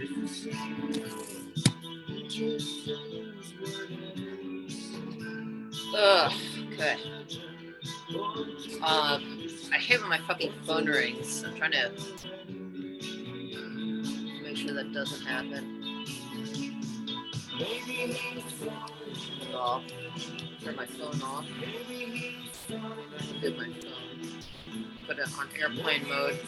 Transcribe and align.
Ugh, 0.00 0.06
okay. 6.72 6.96
Um, 8.80 9.48
I 9.72 9.76
hate 9.76 10.00
when 10.00 10.08
my 10.08 10.18
fucking 10.18 10.52
phone 10.64 10.86
rings. 10.86 11.42
I'm 11.42 11.56
trying 11.56 11.72
to 11.72 11.90
make 14.44 14.56
sure 14.56 14.72
that 14.74 14.92
doesn't 14.92 15.26
happen. 15.26 16.04
Off. 19.52 19.82
Turn 20.62 20.76
my 20.76 20.86
phone 20.86 21.20
off. 21.22 21.44
Do 22.68 22.78
my 23.56 23.64
phone. 23.64 23.74
Put 25.08 25.18
it 25.18 25.28
on 25.36 25.48
airplane 25.58 26.08
mode. 26.08 26.38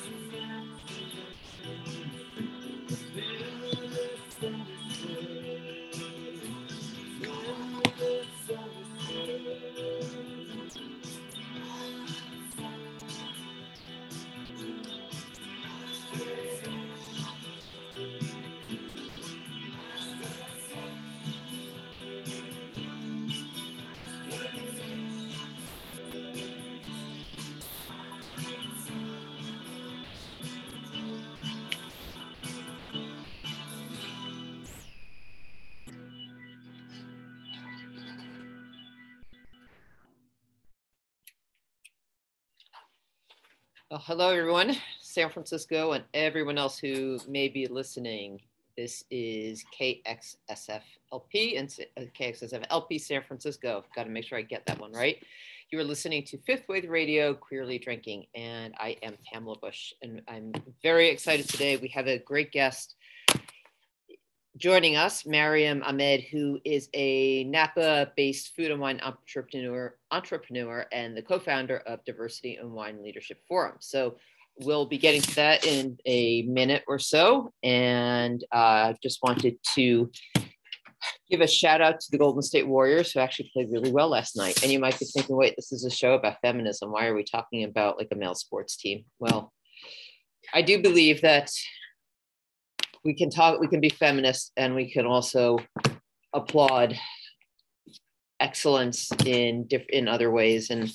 Hello, 44.11 44.31
everyone, 44.31 44.77
San 45.01 45.31
Francisco, 45.31 45.93
and 45.93 46.03
everyone 46.15 46.59
else 46.59 46.77
who 46.77 47.17
may 47.29 47.47
be 47.47 47.69
listening. 47.69 48.41
This 48.77 49.05
is 49.09 49.65
KXSFLP 49.81 51.57
and 51.57 51.73
uh, 51.97 52.01
KXSFLP 52.19 53.01
San 53.01 53.23
Francisco. 53.23 53.85
Got 53.95 54.05
to 54.05 54.11
make 54.11 54.25
sure 54.25 54.37
I 54.37 54.43
get 54.43 54.67
that 54.67 54.81
one 54.81 54.91
right. 54.91 55.23
You 55.71 55.79
are 55.79 55.85
listening 55.85 56.25
to 56.25 56.39
Fifth 56.39 56.65
Wave 56.69 56.91
Radio, 56.91 57.35
Queerly 57.35 57.79
Drinking, 57.79 58.27
and 58.35 58.75
I 58.81 58.97
am 59.05 59.17
Pamela 59.33 59.59
Bush, 59.59 59.95
and 60.03 60.23
I'm 60.27 60.55
very 60.83 61.09
excited 61.09 61.49
today. 61.49 61.77
We 61.77 61.87
have 61.91 62.09
a 62.09 62.19
great 62.19 62.51
guest 62.51 62.97
joining 64.61 64.95
us, 64.95 65.25
Maryam 65.25 65.83
Ahmed, 65.85 66.21
who 66.31 66.61
is 66.65 66.91
a 66.93 67.45
Napa-based 67.45 68.55
food 68.55 68.71
and 68.71 68.79
wine 68.79 69.01
entrepreneur, 69.03 69.97
entrepreneur 70.11 70.87
and 70.93 71.17
the 71.17 71.23
co-founder 71.23 71.79
of 71.79 72.05
Diversity 72.05 72.59
in 72.61 72.71
Wine 72.71 73.03
Leadership 73.03 73.39
Forum. 73.49 73.77
So 73.81 74.19
we'll 74.61 74.85
be 74.85 74.99
getting 74.99 75.23
to 75.23 75.35
that 75.37 75.67
in 75.67 75.97
a 76.05 76.43
minute 76.43 76.85
or 76.87 76.99
so. 76.99 77.51
And 77.63 78.45
uh, 78.53 78.93
just 79.03 79.21
wanted 79.23 79.57
to 79.77 80.11
give 81.31 81.41
a 81.41 81.47
shout 81.47 81.81
out 81.81 81.99
to 81.99 82.11
the 82.11 82.19
Golden 82.19 82.43
State 82.43 82.69
Warriors 82.69 83.13
who 83.13 83.21
actually 83.21 83.51
played 83.55 83.71
really 83.73 83.91
well 83.91 84.11
last 84.11 84.37
night. 84.37 84.63
And 84.63 84.71
you 84.71 84.79
might 84.79 84.99
be 84.99 85.07
thinking, 85.07 85.37
wait, 85.37 85.57
this 85.57 85.73
is 85.73 85.87
a 85.87 85.91
show 85.91 86.13
about 86.13 86.37
feminism. 86.43 86.93
Why 86.93 87.07
are 87.07 87.15
we 87.15 87.25
talking 87.25 87.65
about 87.65 87.97
like 87.97 88.09
a 88.13 88.17
male 88.17 88.35
sports 88.35 88.77
team? 88.77 89.07
Well, 89.19 89.55
I 90.53 90.61
do 90.61 90.83
believe 90.83 91.23
that 91.23 91.51
we 93.05 93.15
can 93.15 93.31
talk 93.31 93.61
we 93.61 93.69
can 93.69 93.81
be 93.81 93.89
feminist 93.89 94.53
and 94.57 94.75
we 94.75 94.91
can 94.91 95.07
also 95.07 95.59
applaud 96.33 96.99
excellence 98.39 99.11
in 99.27 99.67
diff- 99.67 99.89
in 99.89 100.09
other 100.09 100.31
ways. 100.31 100.71
And 100.71 100.91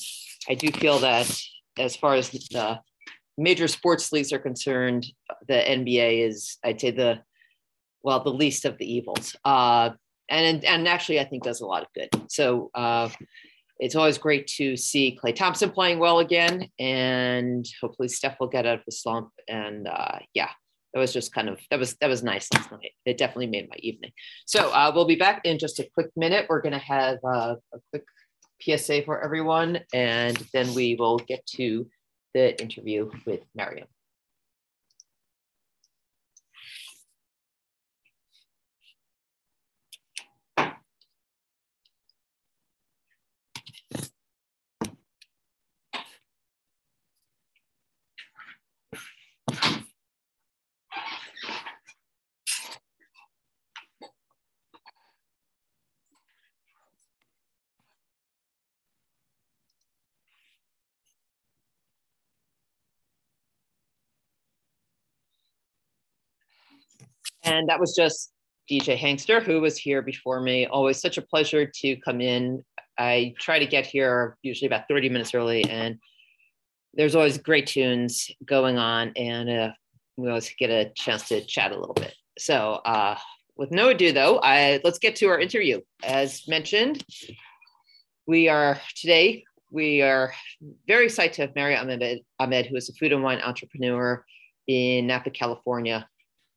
i 0.49 0.53
do 0.53 0.69
feel 0.71 0.99
that 0.99 1.31
as 1.77 1.95
far 1.95 2.15
as 2.15 2.29
the 2.29 2.79
major 3.37 3.67
sports 3.67 4.11
leagues 4.11 4.31
are 4.31 4.39
concerned 4.39 5.05
the 5.47 5.55
nba 5.55 6.27
is 6.27 6.57
i'd 6.63 6.79
say 6.79 6.91
the 6.91 7.19
well 8.03 8.23
the 8.23 8.33
least 8.33 8.65
of 8.65 8.77
the 8.77 8.91
evils. 8.91 9.35
Uh, 9.43 9.91
and 10.29 10.63
and 10.65 10.87
actually 10.87 11.19
i 11.19 11.23
think 11.23 11.43
does 11.43 11.61
a 11.61 11.65
lot 11.65 11.83
of 11.83 11.87
good. 11.93 12.09
So 12.29 12.71
uh, 12.73 13.09
it's 13.79 13.95
always 13.95 14.17
great 14.17 14.47
to 14.55 14.77
see 14.77 15.17
Klay 15.21 15.35
Thompson 15.35 15.69
playing 15.69 15.99
well 15.99 16.19
again, 16.19 16.69
and 16.79 17.65
hopefully 17.81 18.07
Steph 18.07 18.39
will 18.39 18.47
get 18.47 18.65
out 18.65 18.79
of 18.79 18.85
the 18.85 18.91
slump. 18.91 19.31
And 19.49 19.87
uh, 19.87 20.19
yeah, 20.33 20.49
that 20.95 21.01
was 21.01 21.11
just 21.11 21.33
kind 21.33 21.49
of 21.49 21.59
that 21.69 21.77
was 21.77 21.95
that 21.95 22.07
was 22.07 22.23
nice 22.23 22.47
last 22.53 22.71
night. 22.71 22.93
It 23.05 23.17
definitely 23.17 23.47
made 23.47 23.69
my 23.69 23.75
evening. 23.79 24.11
So 24.45 24.69
uh, 24.71 24.93
we'll 24.95 25.05
be 25.05 25.17
back 25.17 25.41
in 25.43 25.59
just 25.59 25.77
a 25.79 25.89
quick 25.93 26.09
minute. 26.15 26.45
We're 26.47 26.61
gonna 26.61 26.79
have 26.79 27.17
uh, 27.21 27.55
a 27.73 27.79
quick 27.91 28.05
PSA 28.61 29.03
for 29.03 29.21
everyone, 29.21 29.81
and 29.93 30.37
then 30.53 30.73
we 30.73 30.95
will 30.95 31.17
get 31.17 31.45
to 31.57 31.85
the 32.33 32.59
interview 32.61 33.11
with 33.25 33.41
Maryam. 33.53 33.87
And 67.45 67.69
that 67.69 67.79
was 67.79 67.95
just 67.95 68.31
DJ 68.69 68.97
Hangster, 68.97 69.39
who 69.39 69.61
was 69.61 69.77
here 69.77 70.01
before 70.01 70.41
me. 70.41 70.65
Always 70.65 70.99
such 70.99 71.17
a 71.17 71.21
pleasure 71.21 71.65
to 71.65 71.95
come 71.97 72.19
in. 72.19 72.63
I 72.97 73.35
try 73.39 73.59
to 73.59 73.65
get 73.65 73.85
here 73.85 74.37
usually 74.41 74.67
about 74.67 74.87
30 74.89 75.09
minutes 75.09 75.33
early, 75.35 75.63
and 75.65 75.99
there's 76.93 77.15
always 77.15 77.37
great 77.37 77.67
tunes 77.67 78.31
going 78.45 78.77
on, 78.77 79.11
and 79.15 79.49
uh, 79.49 79.71
we 80.17 80.29
always 80.29 80.51
get 80.57 80.69
a 80.69 80.91
chance 80.95 81.27
to 81.27 81.45
chat 81.45 81.71
a 81.71 81.77
little 81.77 81.93
bit. 81.93 82.15
So, 82.39 82.81
uh, 82.85 83.17
with 83.57 83.71
no 83.71 83.89
ado, 83.89 84.11
though, 84.11 84.39
I, 84.39 84.81
let's 84.83 84.99
get 84.99 85.15
to 85.17 85.27
our 85.27 85.39
interview. 85.39 85.81
As 86.03 86.47
mentioned, 86.47 87.03
we 88.25 88.49
are 88.49 88.79
today, 88.95 89.43
we 89.71 90.01
are 90.01 90.33
very 90.87 91.05
excited 91.05 91.33
to 91.33 91.41
have 91.43 91.55
Mary 91.55 91.75
Ahmed, 91.75 92.21
Ahmed, 92.39 92.65
who 92.65 92.75
is 92.75 92.89
a 92.89 92.93
food 92.93 93.13
and 93.13 93.23
wine 93.23 93.39
entrepreneur 93.41 94.25
in 94.67 95.07
Napa, 95.07 95.29
California 95.29 96.07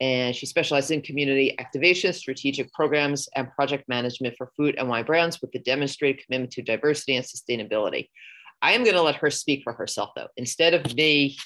and 0.00 0.34
she 0.34 0.47
specializes 0.47 0.92
in 0.92 1.03
community 1.03 1.59
activation, 1.59 2.12
strategic 2.12 2.72
programs, 2.72 3.28
and 3.34 3.50
project 3.53 3.88
management 3.88 4.36
for 4.36 4.53
food 4.56 4.76
and 4.78 4.88
wine 4.88 5.04
brands 5.04 5.41
with 5.41 5.54
a 5.54 5.59
demonstrated 5.59 6.25
commitment 6.25 6.53
to 6.53 6.62
diversity 6.62 7.16
and 7.16 7.25
sustainability. 7.25 8.08
I 8.62 8.72
am 8.72 8.84
going 8.84 8.97
to 8.97 9.03
let 9.03 9.16
her 9.16 9.31
speak 9.31 9.62
for 9.64 9.72
herself, 9.72 10.10
though. 10.14 10.28
Instead 10.37 10.75
of 10.75 10.94
me 10.94 11.37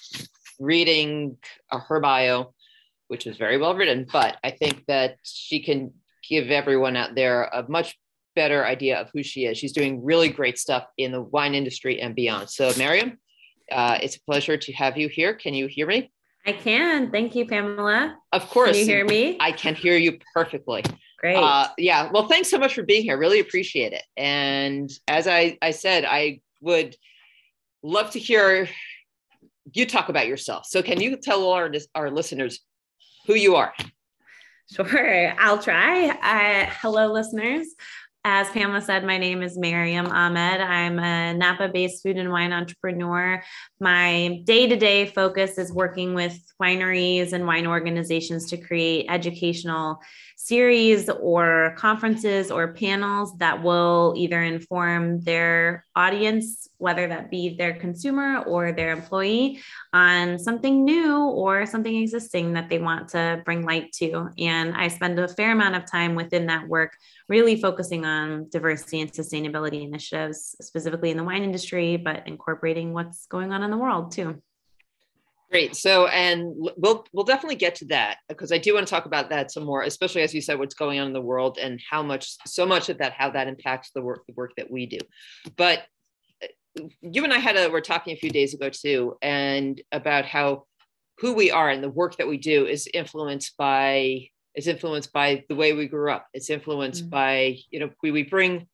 reading 0.58 1.36
her 1.70 2.00
bio, 2.00 2.54
which 3.08 3.26
is 3.26 3.36
very 3.36 3.58
well 3.58 3.74
written, 3.74 4.06
but 4.10 4.36
I 4.44 4.50
think 4.50 4.84
that 4.86 5.16
she 5.22 5.62
can 5.62 5.92
give 6.28 6.50
everyone 6.50 6.96
out 6.96 7.14
there 7.14 7.44
a 7.44 7.64
much 7.68 7.98
better 8.34 8.64
idea 8.64 9.00
of 9.00 9.10
who 9.12 9.22
she 9.22 9.44
is. 9.44 9.58
She's 9.58 9.72
doing 9.72 10.04
really 10.04 10.28
great 10.28 10.58
stuff 10.58 10.86
in 10.96 11.12
the 11.12 11.20
wine 11.20 11.54
industry 11.54 12.00
and 12.00 12.14
beyond. 12.14 12.48
So, 12.48 12.72
Maryam, 12.78 13.18
uh, 13.70 13.98
it's 14.02 14.16
a 14.16 14.22
pleasure 14.22 14.56
to 14.56 14.72
have 14.72 14.96
you 14.96 15.08
here. 15.08 15.34
Can 15.34 15.54
you 15.54 15.66
hear 15.66 15.86
me? 15.86 16.10
I 16.44 16.52
can. 16.52 17.10
Thank 17.10 17.34
you, 17.34 17.46
Pamela. 17.46 18.16
Of 18.32 18.48
course. 18.50 18.72
Can 18.72 18.80
you 18.80 18.84
hear 18.84 19.04
me? 19.04 19.36
I 19.40 19.52
can 19.52 19.74
hear 19.74 19.96
you 19.96 20.18
perfectly. 20.34 20.82
Great. 21.18 21.36
Uh, 21.36 21.68
yeah. 21.78 22.10
Well, 22.10 22.26
thanks 22.26 22.50
so 22.50 22.58
much 22.58 22.74
for 22.74 22.82
being 22.82 23.02
here. 23.02 23.16
Really 23.16 23.38
appreciate 23.38 23.92
it. 23.92 24.02
And 24.16 24.90
as 25.06 25.28
I, 25.28 25.56
I 25.62 25.70
said, 25.70 26.04
I 26.04 26.40
would 26.60 26.96
love 27.82 28.10
to 28.12 28.18
hear 28.18 28.68
you 29.72 29.86
talk 29.86 30.08
about 30.08 30.26
yourself. 30.26 30.66
So, 30.66 30.82
can 30.82 31.00
you 31.00 31.16
tell 31.16 31.48
our, 31.52 31.72
our 31.94 32.10
listeners 32.10 32.60
who 33.26 33.34
you 33.34 33.54
are? 33.54 33.72
Sure, 34.72 35.34
I'll 35.38 35.62
try. 35.62 36.08
Uh, 36.08 36.70
hello, 36.80 37.12
listeners. 37.12 37.66
As 38.24 38.48
Pamela 38.50 38.80
said, 38.80 39.04
my 39.04 39.18
name 39.18 39.42
is 39.42 39.58
Maryam 39.58 40.06
Ahmed. 40.06 40.60
I'm 40.60 41.00
a 41.00 41.34
Napa 41.34 41.68
based 41.68 42.04
food 42.04 42.18
and 42.18 42.30
wine 42.30 42.52
entrepreneur. 42.52 43.42
My 43.80 44.40
day 44.44 44.68
to 44.68 44.76
day 44.76 45.06
focus 45.06 45.58
is 45.58 45.72
working 45.72 46.14
with 46.14 46.38
wineries 46.62 47.32
and 47.32 47.48
wine 47.48 47.66
organizations 47.66 48.48
to 48.50 48.56
create 48.58 49.06
educational 49.08 49.98
series 50.44 51.08
or 51.08 51.72
conferences 51.78 52.50
or 52.50 52.72
panels 52.72 53.36
that 53.38 53.62
will 53.62 54.12
either 54.16 54.42
inform 54.42 55.20
their 55.20 55.84
audience, 55.94 56.68
whether 56.78 57.06
that 57.06 57.30
be 57.30 57.54
their 57.54 57.74
consumer 57.74 58.38
or 58.42 58.72
their 58.72 58.90
employee, 58.90 59.60
on 59.92 60.40
something 60.40 60.84
new 60.84 61.16
or 61.16 61.64
something 61.64 61.94
existing 61.94 62.54
that 62.54 62.68
they 62.68 62.80
want 62.80 63.08
to 63.08 63.40
bring 63.44 63.64
light 63.64 63.92
to. 63.92 64.30
And 64.36 64.74
I 64.74 64.88
spend 64.88 65.16
a 65.20 65.28
fair 65.28 65.52
amount 65.52 65.76
of 65.76 65.88
time 65.88 66.16
within 66.16 66.46
that 66.46 66.66
work, 66.66 66.96
really 67.28 67.60
focusing 67.60 68.04
on 68.04 68.48
diversity 68.50 69.00
and 69.00 69.12
sustainability 69.12 69.84
initiatives, 69.84 70.56
specifically 70.60 71.12
in 71.12 71.18
the 71.18 71.24
wine 71.24 71.44
industry, 71.44 71.96
but 71.96 72.26
incorporating 72.26 72.92
what's 72.92 73.26
going 73.26 73.52
on 73.52 73.62
in 73.62 73.70
the 73.70 73.78
world 73.78 74.10
too. 74.10 74.42
Great. 75.52 75.76
So, 75.76 76.06
and 76.06 76.54
we'll 76.78 77.04
we'll 77.12 77.26
definitely 77.26 77.56
get 77.56 77.74
to 77.76 77.84
that 77.88 78.16
because 78.26 78.52
I 78.52 78.56
do 78.56 78.72
want 78.72 78.86
to 78.86 78.90
talk 78.90 79.04
about 79.04 79.28
that 79.28 79.50
some 79.50 79.64
more, 79.64 79.82
especially 79.82 80.22
as 80.22 80.32
you 80.32 80.40
said, 80.40 80.58
what's 80.58 80.74
going 80.74 80.98
on 80.98 81.08
in 81.08 81.12
the 81.12 81.20
world 81.20 81.58
and 81.60 81.78
how 81.90 82.02
much, 82.02 82.38
so 82.46 82.64
much 82.64 82.88
of 82.88 82.96
that, 82.98 83.12
how 83.12 83.28
that 83.32 83.48
impacts 83.48 83.90
the 83.94 84.00
work, 84.00 84.24
the 84.26 84.32
work 84.32 84.52
that 84.56 84.70
we 84.70 84.86
do. 84.86 84.96
But 85.58 85.82
uh, 86.42 86.84
you 87.02 87.24
and 87.24 87.34
I 87.34 87.38
had 87.38 87.58
a, 87.58 87.68
we're 87.68 87.82
talking 87.82 88.14
a 88.14 88.18
few 88.18 88.30
days 88.30 88.54
ago 88.54 88.70
too, 88.70 89.18
and 89.20 89.78
about 89.92 90.24
how 90.24 90.64
who 91.18 91.34
we 91.34 91.50
are 91.50 91.68
and 91.68 91.84
the 91.84 91.90
work 91.90 92.16
that 92.16 92.28
we 92.28 92.38
do 92.38 92.64
is 92.64 92.88
influenced 92.94 93.54
by 93.58 94.28
is 94.54 94.66
influenced 94.66 95.12
by 95.12 95.44
the 95.50 95.54
way 95.54 95.74
we 95.74 95.86
grew 95.86 96.10
up. 96.10 96.28
It's 96.32 96.48
influenced 96.48 97.02
mm-hmm. 97.02 97.10
by 97.10 97.58
you 97.70 97.78
know 97.78 97.90
we 98.02 98.10
we 98.10 98.22
bring 98.22 98.68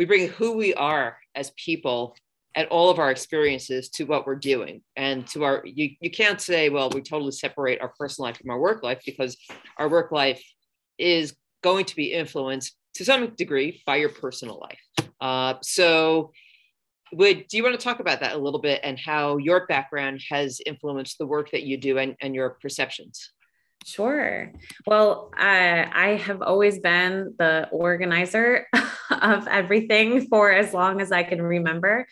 we 0.00 0.04
bring 0.04 0.30
who 0.30 0.56
we 0.56 0.74
are 0.74 1.16
as 1.36 1.52
people 1.52 2.16
at 2.54 2.68
all 2.68 2.90
of 2.90 2.98
our 2.98 3.10
experiences 3.10 3.88
to 3.90 4.04
what 4.04 4.26
we're 4.26 4.36
doing. 4.36 4.82
And 4.96 5.26
to 5.28 5.44
our 5.44 5.62
you, 5.64 5.90
you 6.00 6.10
can't 6.10 6.40
say 6.40 6.68
well 6.68 6.90
we 6.90 7.00
totally 7.00 7.32
separate 7.32 7.80
our 7.80 7.92
personal 7.98 8.28
life 8.28 8.38
from 8.38 8.50
our 8.50 8.58
work 8.58 8.82
life 8.82 9.00
because 9.04 9.36
our 9.78 9.88
work 9.88 10.12
life 10.12 10.42
is 10.98 11.34
going 11.62 11.84
to 11.86 11.96
be 11.96 12.12
influenced 12.12 12.76
to 12.94 13.04
some 13.04 13.34
degree 13.36 13.82
by 13.86 13.96
your 13.96 14.10
personal 14.10 14.60
life. 14.60 15.10
Uh, 15.20 15.54
so 15.62 16.32
would 17.12 17.46
do 17.48 17.56
you 17.56 17.62
want 17.62 17.78
to 17.78 17.82
talk 17.82 18.00
about 18.00 18.20
that 18.20 18.34
a 18.34 18.38
little 18.38 18.60
bit 18.60 18.80
and 18.82 18.98
how 18.98 19.36
your 19.36 19.66
background 19.66 20.22
has 20.30 20.60
influenced 20.64 21.18
the 21.18 21.26
work 21.26 21.50
that 21.50 21.62
you 21.62 21.76
do 21.76 21.98
and, 21.98 22.16
and 22.20 22.34
your 22.34 22.50
perceptions? 22.60 23.32
Sure. 23.84 24.52
Well, 24.86 25.32
uh, 25.36 25.86
I 25.92 26.20
have 26.24 26.40
always 26.40 26.78
been 26.78 27.34
the 27.38 27.68
organizer 27.70 28.66
of 29.12 29.46
everything 29.48 30.26
for 30.26 30.50
as 30.50 30.72
long 30.72 31.00
as 31.00 31.12
I 31.12 31.22
can 31.22 31.40
remember. 31.42 32.06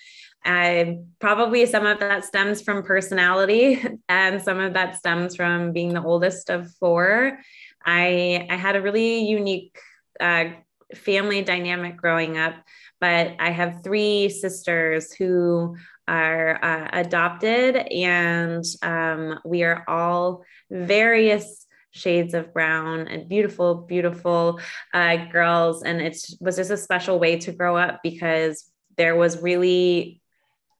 I 0.44 0.98
probably 1.18 1.66
some 1.66 1.86
of 1.86 2.00
that 2.00 2.24
stems 2.24 2.62
from 2.62 2.82
personality, 2.82 3.82
and 4.08 4.42
some 4.42 4.58
of 4.58 4.74
that 4.74 4.96
stems 4.96 5.36
from 5.36 5.72
being 5.72 5.92
the 5.92 6.02
oldest 6.02 6.50
of 6.50 6.72
four. 6.76 7.38
I 7.84 8.46
I 8.50 8.56
had 8.56 8.76
a 8.76 8.82
really 8.82 9.24
unique 9.24 9.76
uh, 10.18 10.46
family 10.94 11.42
dynamic 11.42 11.96
growing 11.96 12.38
up, 12.38 12.54
but 13.00 13.36
I 13.38 13.50
have 13.50 13.82
three 13.84 14.28
sisters 14.28 15.12
who 15.12 15.76
are 16.08 16.62
uh, 16.64 16.88
adopted, 16.92 17.76
and 17.76 18.64
um, 18.82 19.38
we 19.44 19.62
are 19.62 19.84
all 19.86 20.44
various 20.70 21.66
shades 21.90 22.34
of 22.34 22.52
brown 22.52 23.08
and 23.08 23.28
beautiful, 23.28 23.74
beautiful 23.74 24.60
uh, 24.94 25.16
girls. 25.26 25.82
And 25.82 26.00
it 26.00 26.16
was 26.40 26.56
just 26.56 26.70
a 26.70 26.76
special 26.76 27.18
way 27.18 27.38
to 27.38 27.52
grow 27.52 27.76
up 27.76 28.00
because 28.02 28.70
there 28.96 29.16
was 29.16 29.42
really 29.42 30.20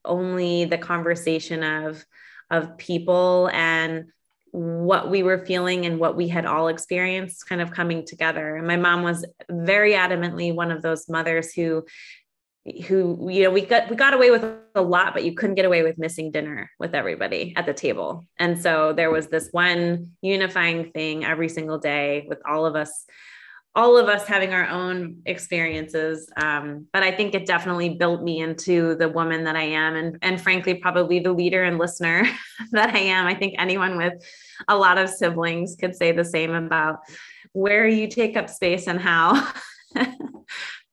only 0.05 0.65
the 0.65 0.77
conversation 0.77 1.63
of 1.63 2.03
of 2.49 2.77
people 2.77 3.49
and 3.53 4.07
what 4.51 5.09
we 5.09 5.23
were 5.23 5.45
feeling 5.45 5.85
and 5.85 5.97
what 5.97 6.17
we 6.17 6.27
had 6.27 6.45
all 6.45 6.67
experienced 6.67 7.47
kind 7.47 7.61
of 7.61 7.71
coming 7.71 8.05
together. 8.05 8.57
And 8.57 8.67
my 8.67 8.75
mom 8.75 9.01
was 9.01 9.25
very 9.49 9.93
adamantly 9.93 10.53
one 10.53 10.71
of 10.71 10.81
those 10.81 11.07
mothers 11.07 11.53
who 11.53 11.85
who 12.85 13.27
you 13.31 13.43
know 13.43 13.49
we 13.49 13.61
got 13.61 13.89
we 13.89 13.95
got 13.95 14.13
away 14.13 14.29
with 14.29 14.43
a 14.75 14.81
lot 14.81 15.13
but 15.13 15.23
you 15.23 15.33
couldn't 15.33 15.55
get 15.55 15.65
away 15.65 15.81
with 15.81 15.97
missing 15.97 16.29
dinner 16.29 16.69
with 16.79 16.93
everybody 16.93 17.53
at 17.55 17.65
the 17.65 17.73
table. 17.73 18.23
And 18.37 18.61
so 18.61 18.93
there 18.93 19.09
was 19.09 19.27
this 19.27 19.49
one 19.51 20.11
unifying 20.21 20.91
thing 20.91 21.25
every 21.25 21.49
single 21.49 21.79
day 21.79 22.25
with 22.27 22.39
all 22.47 22.65
of 22.65 22.75
us 22.75 23.05
all 23.73 23.97
of 23.97 24.09
us 24.09 24.27
having 24.27 24.53
our 24.53 24.67
own 24.67 25.21
experiences. 25.25 26.29
Um, 26.35 26.87
but 26.93 27.03
i 27.03 27.11
think 27.11 27.33
it 27.33 27.47
definitely 27.47 27.89
built 27.89 28.21
me 28.21 28.41
into 28.41 28.95
the 28.95 29.09
woman 29.09 29.45
that 29.45 29.55
i 29.55 29.63
am 29.63 29.95
and 29.95 30.17
and 30.21 30.39
frankly 30.39 30.75
probably 30.75 31.19
the 31.19 31.31
leader 31.31 31.63
and 31.63 31.79
listener 31.79 32.27
that 32.71 32.93
i 32.93 32.99
am. 32.99 33.25
I 33.25 33.33
think 33.33 33.55
anyone 33.57 33.97
with 33.97 34.13
a 34.67 34.77
lot 34.77 34.97
of 34.97 35.09
siblings 35.09 35.75
could 35.79 35.95
say 35.95 36.11
the 36.11 36.25
same 36.25 36.53
about 36.53 36.99
where 37.53 37.87
you 37.87 38.07
take 38.07 38.37
up 38.37 38.49
space 38.49 38.87
and 38.87 38.99
how 38.99 39.51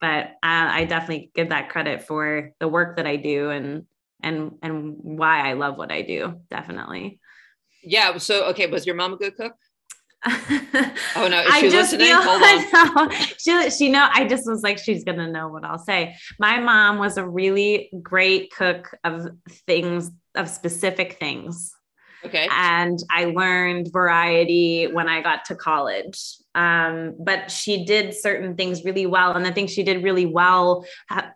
but 0.01 0.27
uh, 0.27 0.31
I 0.43 0.85
definitely 0.85 1.31
give 1.35 1.51
that 1.51 1.71
credit 1.71 2.03
for 2.03 2.53
the 2.61 2.69
work 2.69 2.97
that 2.97 3.07
I 3.07 3.17
do 3.17 3.51
and 3.51 3.85
and 4.23 4.53
and 4.63 4.97
why 4.99 5.49
I 5.49 5.55
love 5.55 5.77
what 5.77 5.93
I 5.93 6.03
do. 6.03 6.41
Definitely. 6.51 7.21
Yeah. 7.83 8.19
So 8.19 8.47
okay, 8.51 8.67
was 8.67 8.87
your 8.87 8.95
mom 8.95 9.13
a 9.13 9.17
good 9.17 9.37
cook? 9.37 9.55
oh 10.27 11.29
no, 11.31 11.41
is 11.41 11.55
she 11.55 11.67
I 11.67 11.71
just 11.71 11.93
listening? 11.93 12.09
Feel, 12.09 12.23
Hold 12.23 13.09
on. 13.09 13.11
she, 13.39 13.71
she 13.71 13.89
know 13.89 14.09
I 14.13 14.27
just 14.27 14.49
was 14.49 14.63
like, 14.63 14.79
she's 14.79 15.05
gonna 15.05 15.31
know 15.31 15.49
what 15.49 15.65
I'll 15.65 15.79
say. 15.79 16.17
My 16.41 16.59
mom 16.59 16.99
was 16.99 17.19
a 17.19 17.29
really 17.29 17.91
great 18.03 18.53
cook 18.53 18.97
of 19.05 19.29
things, 19.67 20.11
of 20.35 20.49
specific 20.49 21.19
things. 21.21 21.73
Okay. 22.25 22.49
And 22.51 22.99
I 23.11 23.27
learned 23.27 23.93
variety 23.93 24.87
when 24.87 25.09
I 25.09 25.23
got 25.23 25.45
to 25.47 25.55
college. 25.55 26.19
Um, 26.55 27.15
but 27.21 27.51
she 27.53 27.85
did 27.85 28.15
certain 28.15 28.57
things 28.57 28.85
really 28.85 29.07
well. 29.07 29.33
And 29.33 29.47
the 29.47 29.53
things 29.53 29.71
she 29.71 29.85
did 29.85 30.03
really 30.03 30.27
well, 30.27 30.85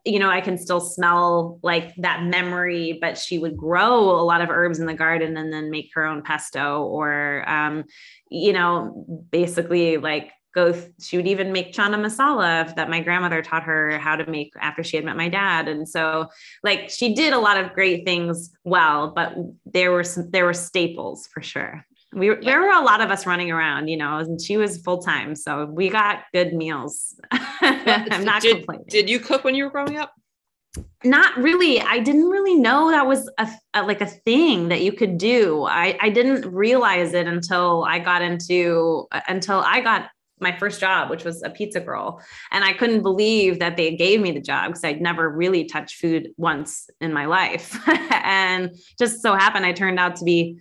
you 0.04 0.18
know, 0.18 0.28
I 0.28 0.40
can 0.40 0.58
still 0.58 0.80
smell 0.80 1.60
like 1.62 1.94
that 1.98 2.24
memory, 2.24 2.98
but 3.00 3.16
she 3.16 3.38
would 3.38 3.56
grow 3.56 4.10
a 4.10 4.24
lot 4.24 4.40
of 4.40 4.50
herbs 4.50 4.80
in 4.80 4.86
the 4.86 4.94
garden 4.94 5.36
and 5.36 5.52
then 5.52 5.70
make 5.70 5.90
her 5.94 6.04
own 6.04 6.22
pesto 6.22 6.82
or, 6.82 7.48
um, 7.48 7.84
you 8.30 8.52
know, 8.52 9.06
basically 9.30 9.98
like 9.98 10.32
go 10.54 10.74
she 11.00 11.16
would 11.16 11.26
even 11.26 11.52
make 11.52 11.72
chana 11.72 11.96
masala 11.96 12.74
that 12.76 12.90
my 12.90 13.00
grandmother 13.00 13.42
taught 13.42 13.62
her 13.62 13.98
how 13.98 14.16
to 14.16 14.28
make 14.30 14.52
after 14.60 14.82
she 14.82 14.96
had 14.96 15.04
met 15.04 15.16
my 15.16 15.28
dad. 15.28 15.68
And 15.68 15.88
so 15.88 16.28
like 16.62 16.90
she 16.90 17.14
did 17.14 17.32
a 17.32 17.38
lot 17.38 17.56
of 17.56 17.72
great 17.72 18.04
things 18.04 18.50
well 18.64 19.12
but 19.14 19.34
there 19.66 19.92
were 19.92 20.04
some 20.04 20.30
there 20.30 20.44
were 20.44 20.54
staples 20.54 21.26
for 21.26 21.42
sure. 21.42 21.84
We 22.12 22.28
yeah. 22.28 22.36
there 22.42 22.60
were 22.60 22.72
a 22.72 22.82
lot 22.82 23.00
of 23.00 23.10
us 23.10 23.26
running 23.26 23.50
around 23.50 23.88
you 23.88 23.96
know 23.96 24.18
and 24.18 24.40
she 24.40 24.56
was 24.56 24.82
full-time 24.82 25.34
so 25.34 25.66
we 25.66 25.88
got 25.88 26.24
good 26.32 26.52
meals. 26.52 27.18
I'm 27.32 28.24
not 28.24 28.42
did, 28.42 28.56
complaining. 28.56 28.86
did 28.88 29.10
you 29.10 29.18
cook 29.18 29.44
when 29.44 29.54
you 29.54 29.64
were 29.64 29.70
growing 29.70 29.96
up? 29.96 30.12
Not 31.04 31.36
really. 31.36 31.80
I 31.80 31.98
didn't 31.98 32.30
really 32.30 32.54
know 32.54 32.90
that 32.90 33.06
was 33.06 33.30
a, 33.36 33.46
a, 33.74 33.82
like 33.82 34.00
a 34.00 34.06
thing 34.06 34.68
that 34.68 34.80
you 34.80 34.92
could 34.92 35.18
do. 35.18 35.64
I, 35.64 35.98
I 36.00 36.08
didn't 36.08 36.50
realize 36.50 37.12
it 37.12 37.26
until 37.26 37.84
i 37.84 37.98
got 37.98 38.22
into 38.22 39.06
uh, 39.12 39.20
until 39.28 39.60
i 39.60 39.80
got 39.80 40.08
my 40.42 40.56
first 40.58 40.80
job, 40.80 41.08
which 41.08 41.24
was 41.24 41.42
a 41.42 41.50
pizza 41.50 41.80
girl. 41.80 42.20
And 42.50 42.64
I 42.64 42.72
couldn't 42.72 43.02
believe 43.02 43.58
that 43.60 43.76
they 43.76 43.96
gave 43.96 44.20
me 44.20 44.32
the 44.32 44.40
job 44.40 44.68
because 44.68 44.84
I'd 44.84 45.00
never 45.00 45.30
really 45.30 45.64
touched 45.64 45.96
food 45.96 46.30
once 46.36 46.90
in 47.00 47.12
my 47.12 47.26
life. 47.26 47.78
and 47.88 48.76
just 48.98 49.22
so 49.22 49.34
happened 49.34 49.64
I 49.64 49.72
turned 49.72 49.98
out 49.98 50.16
to 50.16 50.24
be 50.24 50.58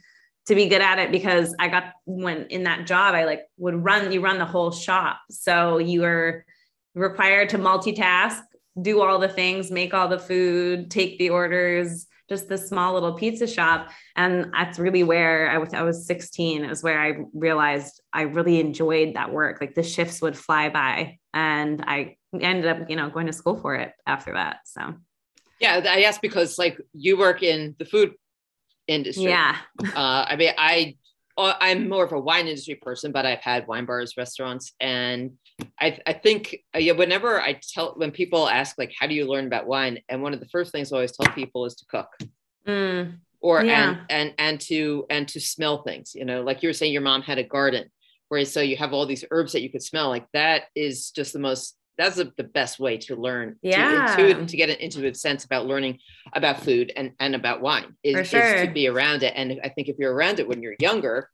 to 0.48 0.56
be 0.56 0.68
good 0.68 0.82
at 0.82 0.98
it 0.98 1.12
because 1.12 1.56
I 1.60 1.68
got 1.68 1.94
when 2.06 2.48
in 2.48 2.64
that 2.64 2.88
job, 2.88 3.14
I 3.14 3.26
like 3.26 3.44
would 3.58 3.84
run, 3.84 4.12
you 4.12 4.22
run 4.22 4.40
the 4.40 4.46
whole 4.46 4.72
shop. 4.72 5.20
So 5.30 5.78
you 5.78 6.04
are 6.04 6.46
required 6.96 7.50
to 7.50 7.58
multitask, 7.58 8.42
do 8.82 9.02
all 9.02 9.20
the 9.20 9.30
things, 9.30 9.70
make 9.70 9.94
all 9.94 10.08
the 10.08 10.20
food, 10.20 10.90
take 10.90 11.20
the 11.20 11.30
orders, 11.30 12.08
just 12.32 12.48
this 12.48 12.70
small 12.70 12.94
little 12.94 13.12
pizza 13.12 13.46
shop. 13.46 13.90
And 14.16 14.54
that's 14.54 14.80
really 14.80 15.04
where 15.04 15.52
I 15.52 15.58
was, 15.58 15.74
I 15.74 15.82
was 15.82 16.08
16. 16.08 16.64
It 16.64 16.70
was 16.70 16.82
where 16.82 16.98
I 16.98 17.26
realized 17.34 18.02
I 18.14 18.22
really 18.22 18.62
enjoyed 18.62 19.16
that 19.16 19.34
work. 19.34 19.60
Like 19.60 19.76
the 19.76 19.84
shifts 19.84 20.22
would 20.22 20.38
fly 20.38 20.70
by 20.70 21.20
and 21.34 21.84
I 21.86 22.16
ended 22.40 22.68
up, 22.68 22.90
you 22.90 22.96
know, 22.96 23.10
going 23.10 23.28
to 23.28 23.34
school 23.34 23.58
for 23.58 23.76
it 23.76 23.92
after 24.08 24.34
that. 24.34 24.60
So 24.64 24.96
yeah, 25.60 25.82
I 25.84 26.04
asked 26.04 26.22
because 26.22 26.58
like 26.58 26.80
you 26.94 27.18
work 27.18 27.44
in 27.44 27.76
the 27.78 27.86
food 27.86 28.14
industry. 28.88 29.26
Yeah. 29.26 29.58
uh, 29.94 30.26
I 30.30 30.38
mean, 30.38 30.54
I 30.58 30.96
I'm 31.42 31.90
more 31.90 32.04
of 32.04 32.12
a 32.12 32.20
wine 32.20 32.48
industry 32.48 32.76
person, 32.76 33.12
but 33.12 33.26
I've 33.26 33.40
had 33.40 33.68
wine 33.68 33.86
bars, 33.86 34.16
restaurants, 34.18 34.74
and 34.80 35.32
I, 35.80 36.00
I 36.06 36.14
think 36.14 36.58
uh, 36.76 36.80
yeah, 36.80 36.94
whenever 36.94 37.42
I 37.42 37.60
tell 37.62 37.94
when 37.96 38.12
people 38.12 38.48
ask 38.48 38.78
like, 38.78 38.94
how 38.98 39.08
do 39.08 39.14
you 39.14 39.26
learn 39.26 39.48
about 39.48 39.68
wine, 39.68 40.00
and 40.10 40.22
one 40.22 40.34
of 40.34 40.40
the 40.40 40.50
first 40.50 40.72
things 40.72 40.92
I 40.92 40.96
always 40.96 41.12
tell 41.12 41.34
people 41.34 41.66
is 41.66 41.76
to 41.76 41.86
cook, 41.86 42.10
mm, 42.68 43.14
or 43.40 43.64
yeah. 43.64 43.90
and 43.90 44.00
and 44.10 44.34
and 44.38 44.62
to 44.62 45.06
and 45.10 45.28
to 45.30 45.40
smell 45.40 45.84
things. 45.84 46.14
You 46.16 46.26
know, 46.26 46.42
like 46.42 46.64
you 46.64 46.70
were 46.70 46.74
saying, 46.74 46.94
your 46.94 47.02
mom 47.02 47.22
had 47.22 47.38
a 47.38 47.44
garden, 47.44 47.90
where 48.30 48.46
so 48.46 48.62
you 48.62 48.78
have 48.78 48.94
all 48.94 49.06
these 49.06 49.26
herbs 49.32 49.54
that 49.54 49.62
you 49.62 49.70
could 49.70 49.84
smell. 49.84 50.10
Like 50.10 50.28
that 50.34 50.64
is 50.76 51.12
just 51.12 51.34
the 51.34 51.40
most 51.40 51.76
that's 51.98 52.16
the, 52.16 52.32
the 52.38 52.44
best 52.44 52.80
way 52.80 52.98
to 52.98 53.16
learn 53.16 53.58
yeah 53.62 54.16
to, 54.16 54.34
to, 54.34 54.46
to 54.46 54.58
get 54.58 54.70
an 54.70 54.78
intuitive 54.78 55.16
sense 55.16 55.46
about 55.46 55.66
learning 55.66 56.00
about 56.34 56.62
food 56.62 56.92
and, 56.96 57.12
and 57.20 57.36
about 57.36 57.62
wine 57.62 57.96
is, 58.04 58.28
sure. 58.28 58.42
is 58.42 58.68
to 58.68 58.74
be 58.74 58.88
around 58.88 59.24
it 59.24 59.34
and 59.36 59.60
i 59.64 59.70
think 59.70 59.88
if 59.88 59.98
you're 60.00 60.14
around 60.14 60.40
it 60.40 60.48
when 60.48 60.62
you're 60.62 60.76
younger 60.80 61.30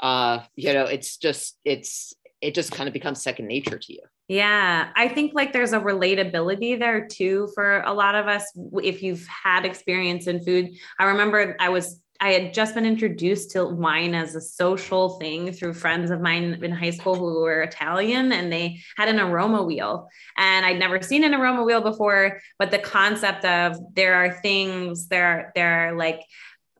uh 0.00 0.40
you 0.56 0.72
know 0.72 0.84
it's 0.84 1.16
just 1.16 1.56
it's 1.64 2.14
it 2.42 2.54
just 2.54 2.72
kind 2.72 2.88
of 2.88 2.92
becomes 2.92 3.22
second 3.22 3.46
nature 3.46 3.78
to 3.78 3.92
you. 3.92 4.00
Yeah, 4.28 4.90
I 4.96 5.08
think 5.08 5.32
like 5.34 5.52
there's 5.52 5.72
a 5.72 5.80
relatability 5.80 6.78
there 6.78 7.06
too 7.06 7.48
for 7.54 7.80
a 7.82 7.92
lot 7.92 8.14
of 8.14 8.26
us. 8.26 8.44
If 8.82 9.02
you've 9.02 9.26
had 9.26 9.64
experience 9.64 10.26
in 10.26 10.44
food, 10.44 10.70
I 10.98 11.04
remember 11.04 11.56
I 11.60 11.68
was 11.68 12.00
I 12.22 12.34
had 12.34 12.54
just 12.54 12.76
been 12.76 12.86
introduced 12.86 13.50
to 13.50 13.64
wine 13.64 14.14
as 14.14 14.36
a 14.36 14.40
social 14.40 15.18
thing 15.18 15.52
through 15.52 15.74
friends 15.74 16.08
of 16.12 16.20
mine 16.20 16.56
in 16.62 16.70
high 16.70 16.90
school 16.90 17.16
who 17.16 17.40
were 17.40 17.62
Italian 17.62 18.30
and 18.30 18.50
they 18.50 18.78
had 18.96 19.08
an 19.08 19.18
aroma 19.18 19.64
wheel. 19.64 20.08
And 20.36 20.64
I'd 20.64 20.78
never 20.78 21.02
seen 21.02 21.24
an 21.24 21.34
aroma 21.34 21.64
wheel 21.64 21.80
before, 21.80 22.40
but 22.60 22.70
the 22.70 22.78
concept 22.78 23.44
of 23.44 23.76
there 23.94 24.14
are 24.14 24.40
things, 24.40 25.08
there 25.08 25.26
are, 25.26 25.52
there 25.56 25.88
are 25.88 25.96
like 25.96 26.20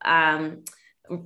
um, 0.05 0.63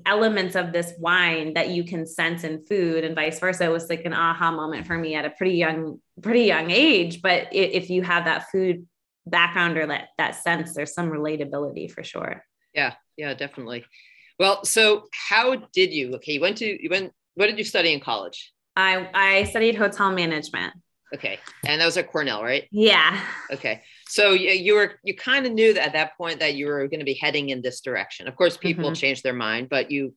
elements 0.07 0.55
of 0.55 0.73
this 0.73 0.95
wine 0.99 1.53
that 1.53 1.69
you 1.69 1.85
can 1.85 2.07
sense 2.07 2.43
in 2.43 2.65
food 2.65 3.05
and 3.05 3.15
vice 3.15 3.39
versa. 3.39 3.65
It 3.65 3.71
was 3.71 3.91
like 3.91 4.07
an 4.07 4.15
aha 4.15 4.51
moment 4.51 4.87
for 4.87 4.97
me 4.97 5.15
at 5.15 5.27
a 5.27 5.31
pretty 5.31 5.59
young, 5.59 6.01
pretty 6.23 6.45
young 6.45 6.71
age. 6.71 7.21
But 7.21 7.49
if 7.53 7.91
you 7.91 8.01
have 8.01 8.25
that 8.25 8.51
food 8.51 8.87
background 9.27 9.77
or 9.77 9.89
that, 9.89 10.09
that 10.17 10.37
sense, 10.37 10.75
there's 10.75 10.95
some 10.95 11.11
relatability 11.11 11.91
for 11.91 12.03
sure. 12.03 12.43
Yeah, 12.73 12.95
yeah, 13.17 13.35
definitely. 13.35 13.85
Well, 14.39 14.65
so 14.65 15.05
how 15.29 15.57
did 15.73 15.93
you? 15.93 16.15
Okay, 16.17 16.33
you 16.33 16.41
went 16.41 16.59
to 16.59 16.83
you 16.83 16.91
went. 16.91 17.13
What 17.35 17.47
did 17.47 17.59
you 17.59 17.65
study 17.65 17.93
in 17.93 18.01
college? 18.01 18.53
I 18.77 19.09
I 19.15 19.45
studied 19.45 19.77
hotel 19.77 20.13
management. 20.13 20.75
Okay, 21.15 21.39
and 21.65 21.81
that 21.81 21.87
was 21.87 21.97
at 21.97 22.11
Cornell, 22.11 22.43
right? 22.43 22.67
Yeah. 22.71 23.21
Okay, 23.51 23.83
so 24.09 24.33
you, 24.33 24.51
you 24.51 24.75
were 24.75 24.95
you 25.05 25.15
kind 25.15 25.47
of 25.47 25.53
knew 25.53 25.73
that 25.75 25.87
at 25.87 25.93
that 25.93 26.17
point 26.17 26.41
that 26.41 26.55
you 26.55 26.67
were 26.67 26.87
going 26.89 27.01
to 27.01 27.07
be 27.07 27.15
heading 27.15 27.51
in 27.51 27.63
this 27.63 27.81
direction. 27.81 28.29
Of 28.29 28.37
course, 28.37 28.57
people 28.57 28.87
mm-hmm. 28.87 28.95
change 28.95 29.23
their 29.23 29.33
mind, 29.33 29.69
but 29.69 29.91
you, 29.91 30.15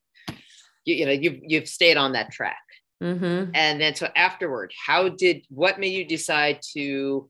you 0.86 0.96
you 0.96 1.06
know 1.06 1.12
you've 1.12 1.40
you've 1.42 1.68
stayed 1.68 1.98
on 1.98 2.14
that 2.14 2.32
track. 2.32 2.58
Mm-hmm. 3.02 3.52
And 3.54 3.80
then 3.80 3.96
so 3.96 4.10
afterward, 4.16 4.74
how 4.86 5.10
did 5.10 5.46
what 5.50 5.80
made 5.80 5.94
you 5.94 6.04
decide 6.04 6.60
to 6.74 7.30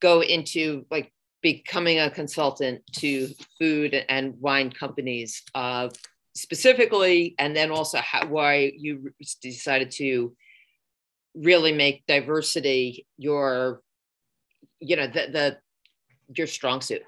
go 0.00 0.22
into 0.22 0.84
like 0.90 1.12
becoming 1.44 2.00
a 2.00 2.10
consultant 2.10 2.80
to 2.90 3.28
food 3.58 3.94
and 4.08 4.34
wine 4.40 4.72
companies 4.72 5.42
uh, 5.54 5.90
specifically, 6.34 7.34
and 7.38 7.54
then 7.54 7.70
also 7.70 7.98
how, 7.98 8.26
why 8.26 8.72
you 8.76 9.12
decided 9.42 9.90
to 9.90 10.34
really 11.34 11.72
make 11.72 12.02
diversity 12.06 13.06
your, 13.18 13.82
you 14.80 14.96
know, 14.96 15.06
the, 15.06 15.26
the 15.30 15.58
your 16.34 16.46
strong 16.46 16.80
suit. 16.80 17.02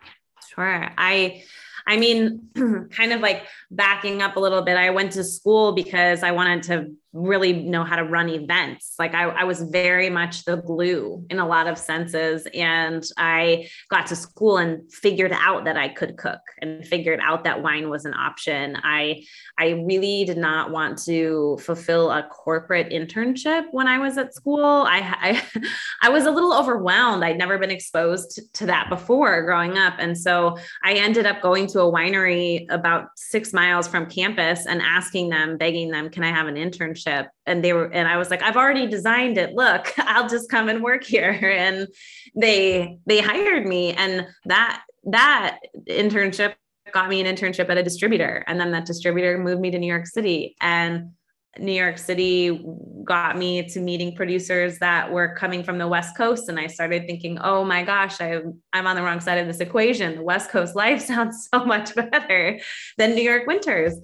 Sure. 0.55 0.91
I 0.99 1.43
I 1.87 1.97
mean, 1.97 2.51
kind 2.91 3.13
of 3.13 3.21
like 3.21 3.45
backing 3.71 4.21
up 4.21 4.37
a 4.37 4.41
little 4.41 4.63
bit, 4.63 4.77
I 4.77 4.91
went 4.91 5.13
to 5.13 5.25
school 5.25 5.73
because 5.73 6.23
I 6.23 6.33
wanted 6.33 6.63
to 6.65 6.93
really 7.17 7.53
know 7.53 7.83
how 7.83 7.97
to 7.97 8.05
run 8.05 8.29
events. 8.29 8.95
Like 8.99 9.15
I, 9.15 9.25
I, 9.25 9.45
was 9.45 9.63
very 9.63 10.11
much 10.11 10.45
the 10.45 10.57
glue 10.57 11.25
in 11.31 11.39
a 11.39 11.47
lot 11.47 11.67
of 11.67 11.79
senses. 11.79 12.47
And 12.53 13.03
I 13.17 13.69
got 13.91 14.07
to 14.09 14.17
school 14.17 14.59
and 14.59 14.93
figured 14.93 15.33
out 15.33 15.65
that 15.65 15.77
I 15.77 15.89
could 15.89 16.19
cook 16.19 16.41
and 16.61 16.87
figured 16.87 17.21
out 17.23 17.45
that 17.45 17.63
wine 17.63 17.89
was 17.89 18.05
an 18.05 18.13
option. 18.13 18.77
I 18.83 19.25
I 19.59 19.71
really 19.87 20.25
did 20.25 20.37
not 20.37 20.71
want 20.71 20.99
to 21.05 21.59
fulfill 21.63 22.11
a 22.11 22.23
corporate 22.25 22.91
internship 22.91 23.65
when 23.71 23.89
I 23.89 23.99
was 23.99 24.19
at 24.19 24.35
school. 24.35 24.85
I 24.87 24.99
I, 25.21 25.63
I 26.03 26.09
was 26.11 26.27
a 26.27 26.31
little 26.31 26.53
overwhelmed. 26.53 27.25
I'd 27.25 27.39
never 27.39 27.59
been 27.59 27.71
exposed 27.71 28.41
to 28.53 28.67
that 28.67 28.91
before 28.91 29.43
growing 29.43 29.79
up. 29.79 29.95
And 29.99 30.19
so 30.19 30.59
I 30.85 30.95
ended 30.95 31.25
up 31.25 31.41
going 31.41 31.67
to 31.69 31.81
a 31.81 31.91
winery 31.91 32.67
about 32.69 33.09
six 33.17 33.55
miles 33.55 33.89
from 33.89 34.07
campus 34.07 34.67
and 34.67 34.83
asking 34.83 35.31
them, 35.31 35.57
begging 35.57 35.91
them, 35.91 36.11
can 36.11 36.23
I 36.23 36.31
have 36.31 36.47
an 36.47 36.57
internship? 36.57 37.06
Internship 37.07 37.29
and 37.47 37.65
they 37.65 37.73
were 37.73 37.87
and 37.93 38.09
i 38.09 38.17
was 38.17 38.31
like 38.31 38.43
i've 38.43 38.57
already 38.57 38.87
designed 38.87 39.39
it 39.39 39.55
look 39.55 39.93
i'll 39.99 40.29
just 40.29 40.51
come 40.51 40.69
and 40.69 40.83
work 40.83 41.05
here 41.05 41.31
and 41.57 41.89
they 42.35 42.99
they 43.07 43.21
hired 43.21 43.67
me 43.67 43.93
and 43.95 44.27
that 44.45 44.83
that 45.05 45.59
internship 45.89 46.55
got 46.93 47.09
me 47.09 47.21
an 47.21 47.35
internship 47.35 47.69
at 47.69 47.77
a 47.77 47.83
distributor 47.83 48.45
and 48.47 48.61
then 48.61 48.71
that 48.71 48.87
distributor 48.87 49.39
moved 49.39 49.61
me 49.61 49.71
to 49.71 49.79
new 49.79 49.87
york 49.87 50.07
city 50.07 50.57
and 50.61 51.11
New 51.59 51.73
York 51.73 51.97
City 51.97 52.63
got 53.03 53.39
me 53.39 53.67
to 53.69 53.81
meeting 53.81 54.15
producers 54.15 54.79
that 54.79 55.11
were 55.11 55.35
coming 55.37 55.63
from 55.65 55.79
the 55.79 55.89
West 55.89 56.15
Coast. 56.15 56.51
And 56.51 56.59
I 56.59 56.67
started 56.67 57.07
thinking, 57.07 57.39
oh 57.39 57.65
my 57.65 57.83
gosh, 57.83 58.21
I, 58.21 58.43
I'm 58.75 58.87
on 58.87 58.95
the 58.97 59.03
wrong 59.03 59.21
side 59.21 59.39
of 59.39 59.47
this 59.47 59.61
equation. 59.61 60.17
The 60.17 60.23
West 60.23 60.51
Coast 60.51 60.77
life 60.77 61.01
sounds 61.07 61.49
so 61.51 61.65
much 61.65 61.95
better 61.95 62.61
than 62.99 63.15
New 63.15 63.23
York 63.23 63.47
winters. 63.47 63.95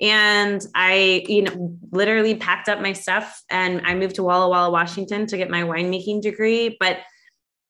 And 0.00 0.64
I, 0.74 1.24
you 1.28 1.42
know, 1.42 1.78
literally 1.90 2.34
packed 2.34 2.68
up 2.68 2.80
my 2.80 2.92
stuff 2.92 3.42
and 3.50 3.82
I 3.84 3.94
moved 3.94 4.16
to 4.16 4.22
Walla 4.22 4.48
Walla, 4.48 4.70
Washington 4.70 5.26
to 5.26 5.36
get 5.36 5.50
my 5.50 5.62
winemaking 5.62 6.22
degree. 6.22 6.76
But 6.80 6.98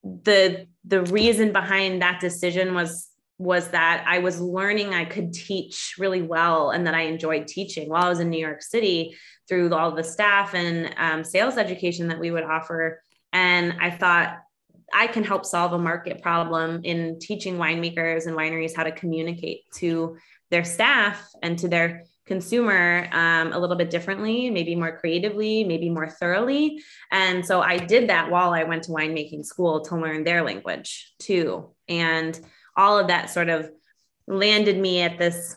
the 0.02 0.66
the 0.84 1.02
reason 1.04 1.52
behind 1.52 2.02
that 2.02 2.20
decision 2.20 2.74
was 2.74 3.08
was 3.38 3.68
that 3.68 4.04
I 4.06 4.18
was 4.18 4.38
learning 4.38 4.94
I 4.94 5.06
could 5.06 5.32
teach 5.32 5.94
really 5.98 6.20
well 6.20 6.70
and 6.70 6.86
that 6.86 6.94
I 6.94 7.02
enjoyed 7.02 7.48
teaching 7.48 7.88
while 7.88 8.04
I 8.04 8.08
was 8.10 8.20
in 8.20 8.28
New 8.28 8.38
York 8.38 8.60
City 8.62 9.16
through 9.48 9.72
all 9.74 9.92
the 9.92 10.04
staff 10.04 10.54
and 10.54 10.94
um, 10.98 11.24
sales 11.24 11.56
education 11.56 12.08
that 12.08 12.20
we 12.20 12.30
would 12.30 12.44
offer. 12.44 13.02
And 13.32 13.74
I 13.80 13.90
thought 13.90 14.36
I 14.92 15.06
can 15.06 15.24
help 15.24 15.46
solve 15.46 15.72
a 15.72 15.78
market 15.78 16.20
problem 16.20 16.80
in 16.84 17.18
teaching 17.18 17.56
winemakers 17.56 18.26
and 18.26 18.36
wineries 18.36 18.76
how 18.76 18.82
to 18.82 18.92
communicate 18.92 19.62
to 19.76 20.18
their 20.50 20.64
staff 20.64 21.26
and 21.42 21.58
to 21.60 21.68
their 21.68 22.04
consumer 22.30 23.08
um, 23.10 23.52
a 23.52 23.58
little 23.58 23.74
bit 23.74 23.90
differently, 23.90 24.50
maybe 24.50 24.76
more 24.76 24.96
creatively, 24.96 25.64
maybe 25.64 25.90
more 25.90 26.08
thoroughly. 26.08 26.80
And 27.10 27.44
so 27.44 27.60
I 27.60 27.76
did 27.76 28.08
that 28.08 28.30
while 28.30 28.52
I 28.54 28.62
went 28.62 28.84
to 28.84 28.92
winemaking 28.92 29.44
school 29.44 29.80
to 29.86 29.96
learn 29.96 30.22
their 30.22 30.44
language 30.44 31.12
too. 31.18 31.74
And 31.88 32.38
all 32.76 33.00
of 33.00 33.08
that 33.08 33.30
sort 33.30 33.48
of 33.48 33.68
landed 34.28 34.78
me 34.78 35.00
at 35.02 35.18
this 35.18 35.56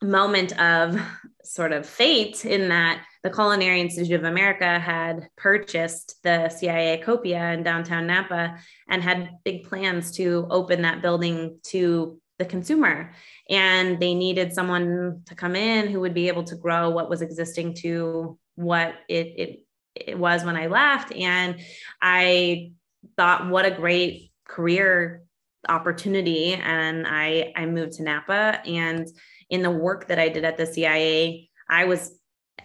moment 0.00 0.56
of 0.60 1.00
sort 1.42 1.72
of 1.72 1.84
fate 1.84 2.44
in 2.44 2.68
that 2.68 3.04
the 3.24 3.30
Culinary 3.30 3.80
Institute 3.80 4.20
of 4.20 4.24
America 4.24 4.78
had 4.78 5.28
purchased 5.36 6.22
the 6.22 6.48
CIA 6.48 7.02
Copia 7.04 7.54
in 7.54 7.64
downtown 7.64 8.06
Napa 8.06 8.56
and 8.88 9.02
had 9.02 9.30
big 9.44 9.64
plans 9.64 10.12
to 10.12 10.46
open 10.48 10.82
that 10.82 11.02
building 11.02 11.58
to 11.64 12.20
the 12.38 12.44
consumer 12.44 13.12
and 13.48 14.00
they 14.00 14.14
needed 14.14 14.52
someone 14.52 15.22
to 15.26 15.34
come 15.34 15.54
in 15.54 15.88
who 15.88 16.00
would 16.00 16.14
be 16.14 16.28
able 16.28 16.44
to 16.44 16.56
grow 16.56 16.90
what 16.90 17.08
was 17.08 17.22
existing 17.22 17.74
to 17.74 18.38
what 18.56 18.94
it, 19.08 19.26
it, 19.36 19.66
it 19.94 20.18
was 20.18 20.44
when 20.44 20.56
I 20.56 20.66
left. 20.66 21.12
And 21.12 21.60
I 22.02 22.72
thought, 23.16 23.48
what 23.48 23.66
a 23.66 23.70
great 23.70 24.32
career 24.48 25.22
opportunity. 25.68 26.54
And 26.54 27.06
I, 27.06 27.52
I 27.56 27.66
moved 27.66 27.94
to 27.94 28.02
Napa. 28.02 28.60
And 28.66 29.08
in 29.50 29.62
the 29.62 29.70
work 29.70 30.08
that 30.08 30.18
I 30.18 30.28
did 30.28 30.44
at 30.44 30.56
the 30.56 30.66
CIA, 30.66 31.48
I 31.68 31.84
was 31.84 32.18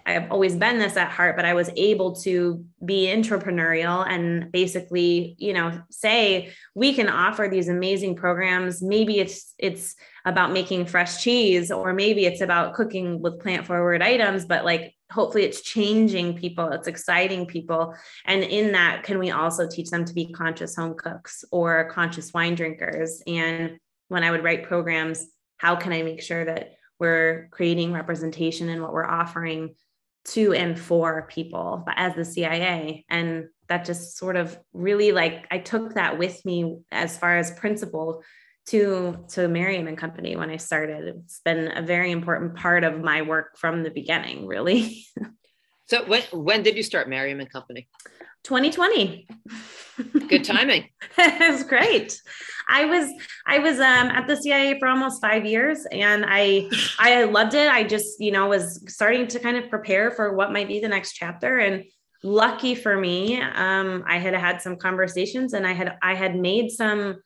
I've 0.09 0.31
always 0.31 0.55
been 0.55 0.79
this 0.79 0.97
at 0.97 1.11
heart, 1.11 1.35
but 1.35 1.45
I 1.45 1.53
was 1.53 1.69
able 1.75 2.15
to 2.17 2.65
be 2.83 3.07
entrepreneurial 3.07 4.07
and 4.07 4.51
basically, 4.51 5.35
you 5.37 5.53
know, 5.53 5.81
say 5.91 6.51
we 6.73 6.93
can 6.93 7.07
offer 7.07 7.47
these 7.47 7.69
amazing 7.69 8.15
programs. 8.15 8.81
Maybe 8.81 9.19
it's 9.19 9.53
it's 9.59 9.95
about 10.25 10.51
making 10.51 10.87
fresh 10.87 11.21
cheese, 11.23 11.71
or 11.71 11.93
maybe 11.93 12.25
it's 12.25 12.41
about 12.41 12.73
cooking 12.73 13.21
with 13.21 13.39
plant 13.39 13.67
forward 13.67 14.01
items, 14.01 14.45
but 14.45 14.65
like 14.65 14.95
hopefully 15.11 15.43
it's 15.43 15.61
changing 15.61 16.37
people, 16.37 16.71
it's 16.71 16.87
exciting 16.87 17.45
people. 17.45 17.95
And 18.25 18.43
in 18.43 18.71
that, 18.73 19.03
can 19.03 19.19
we 19.19 19.31
also 19.31 19.67
teach 19.67 19.89
them 19.89 20.05
to 20.05 20.13
be 20.13 20.31
conscious 20.31 20.75
home 20.75 20.95
cooks 20.95 21.45
or 21.51 21.89
conscious 21.91 22.33
wine 22.33 22.55
drinkers? 22.55 23.21
And 23.27 23.77
when 24.07 24.23
I 24.23 24.31
would 24.31 24.43
write 24.43 24.63
programs, 24.63 25.27
how 25.57 25.75
can 25.75 25.93
I 25.93 26.01
make 26.01 26.21
sure 26.21 26.45
that 26.45 26.73
we're 26.99 27.47
creating 27.51 27.93
representation 27.93 28.69
in 28.69 28.81
what 28.81 28.91
we're 28.91 29.05
offering 29.05 29.75
to 30.25 30.53
and 30.53 30.79
for 30.79 31.27
people 31.27 31.85
as 31.95 32.15
the 32.15 32.25
CIA. 32.25 33.05
And 33.09 33.45
that 33.67 33.85
just 33.85 34.17
sort 34.17 34.35
of 34.35 34.57
really 34.73 35.11
like 35.11 35.45
I 35.51 35.59
took 35.59 35.93
that 35.93 36.17
with 36.17 36.43
me 36.45 36.79
as 36.91 37.17
far 37.17 37.37
as 37.37 37.51
principle 37.51 38.23
to 38.67 39.25
to 39.29 39.47
Maryam 39.47 39.87
and 39.87 39.97
Company 39.97 40.35
when 40.35 40.49
I 40.49 40.57
started. 40.57 41.15
It's 41.23 41.41
been 41.43 41.71
a 41.75 41.81
very 41.81 42.11
important 42.11 42.55
part 42.55 42.83
of 42.83 42.99
my 43.01 43.21
work 43.21 43.57
from 43.57 43.83
the 43.83 43.91
beginning, 43.91 44.45
really. 44.45 45.05
so 45.89 46.05
when 46.05 46.21
when 46.31 46.61
did 46.61 46.77
you 46.77 46.83
start 46.83 47.09
Maryam 47.09 47.39
and 47.39 47.51
Company? 47.51 47.87
2020. 48.43 49.27
Good 50.27 50.43
timing. 50.43 50.87
it 51.17 51.51
was 51.51 51.63
great. 51.63 52.21
I 52.69 52.85
was 52.85 53.11
I 53.47 53.59
was 53.59 53.79
um, 53.79 54.07
at 54.09 54.27
the 54.27 54.37
CIA 54.37 54.77
for 54.79 54.87
almost 54.87 55.19
five 55.19 55.45
years, 55.45 55.85
and 55.91 56.25
I 56.27 56.69
I 56.99 57.23
loved 57.23 57.55
it. 57.55 57.69
I 57.71 57.83
just 57.83 58.19
you 58.19 58.31
know 58.31 58.47
was 58.47 58.83
starting 58.87 59.27
to 59.27 59.39
kind 59.39 59.57
of 59.57 59.69
prepare 59.69 60.11
for 60.11 60.35
what 60.35 60.53
might 60.53 60.67
be 60.67 60.79
the 60.79 60.87
next 60.87 61.13
chapter, 61.13 61.57
and 61.57 61.83
lucky 62.23 62.75
for 62.75 62.95
me, 62.95 63.41
um, 63.41 64.03
I 64.07 64.19
had 64.19 64.35
had 64.35 64.61
some 64.61 64.77
conversations, 64.77 65.53
and 65.53 65.65
I 65.65 65.73
had 65.73 65.97
I 66.03 66.13
had 66.13 66.35
made 66.35 66.69
some 66.69 67.17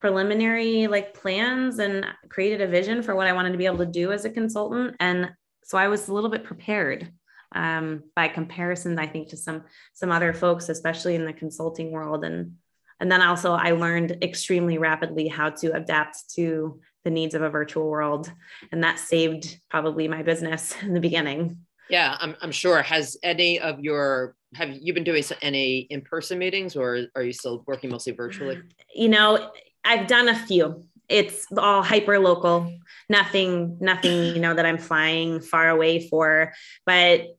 preliminary 0.00 0.86
like 0.86 1.14
plans 1.14 1.78
and 1.78 2.06
created 2.30 2.62
a 2.62 2.66
vision 2.66 3.02
for 3.02 3.14
what 3.14 3.26
I 3.26 3.32
wanted 3.34 3.52
to 3.52 3.58
be 3.58 3.66
able 3.66 3.78
to 3.78 3.86
do 3.86 4.10
as 4.10 4.24
a 4.24 4.30
consultant, 4.30 4.96
and 5.00 5.30
so 5.64 5.76
I 5.76 5.88
was 5.88 6.08
a 6.08 6.14
little 6.14 6.30
bit 6.30 6.44
prepared 6.44 7.12
um, 7.56 8.04
by 8.14 8.28
comparison, 8.28 8.98
I 8.98 9.06
think 9.06 9.28
to 9.28 9.36
some 9.36 9.64
some 9.94 10.12
other 10.12 10.32
folks, 10.32 10.68
especially 10.68 11.14
in 11.14 11.24
the 11.24 11.32
consulting 11.32 11.90
world. 11.90 12.24
And 12.24 12.56
and 13.00 13.10
then 13.10 13.22
also 13.22 13.52
I 13.52 13.72
learned 13.72 14.18
extremely 14.22 14.78
rapidly 14.78 15.28
how 15.28 15.50
to 15.50 15.74
adapt 15.74 16.30
to 16.34 16.80
the 17.04 17.10
needs 17.10 17.34
of 17.34 17.42
a 17.42 17.50
virtual 17.50 17.88
world. 17.88 18.30
And 18.72 18.82
that 18.84 18.98
saved 18.98 19.58
probably 19.70 20.08
my 20.08 20.22
business 20.22 20.74
in 20.82 20.94
the 20.94 21.00
beginning. 21.00 21.58
Yeah, 21.88 22.16
I'm, 22.18 22.34
I'm 22.40 22.50
sure. 22.50 22.82
Has 22.82 23.16
any 23.22 23.60
of 23.60 23.80
your 23.80 24.34
have 24.54 24.70
you 24.70 24.92
been 24.92 25.04
doing 25.04 25.22
any 25.42 25.80
in-person 25.90 26.38
meetings 26.38 26.76
or 26.76 27.06
are 27.14 27.22
you 27.22 27.32
still 27.32 27.62
working 27.66 27.90
mostly 27.90 28.12
virtually? 28.12 28.60
You 28.94 29.10
know, 29.10 29.50
I've 29.84 30.06
done 30.06 30.28
a 30.28 30.34
few. 30.34 30.82
It's 31.08 31.46
all 31.56 31.82
hyper 31.82 32.18
local, 32.18 32.72
nothing, 33.10 33.76
nothing, 33.78 34.34
you 34.34 34.40
know, 34.40 34.54
that 34.54 34.64
I'm 34.64 34.78
flying 34.78 35.40
far 35.40 35.68
away 35.68 36.08
for. 36.08 36.54
But 36.86 37.35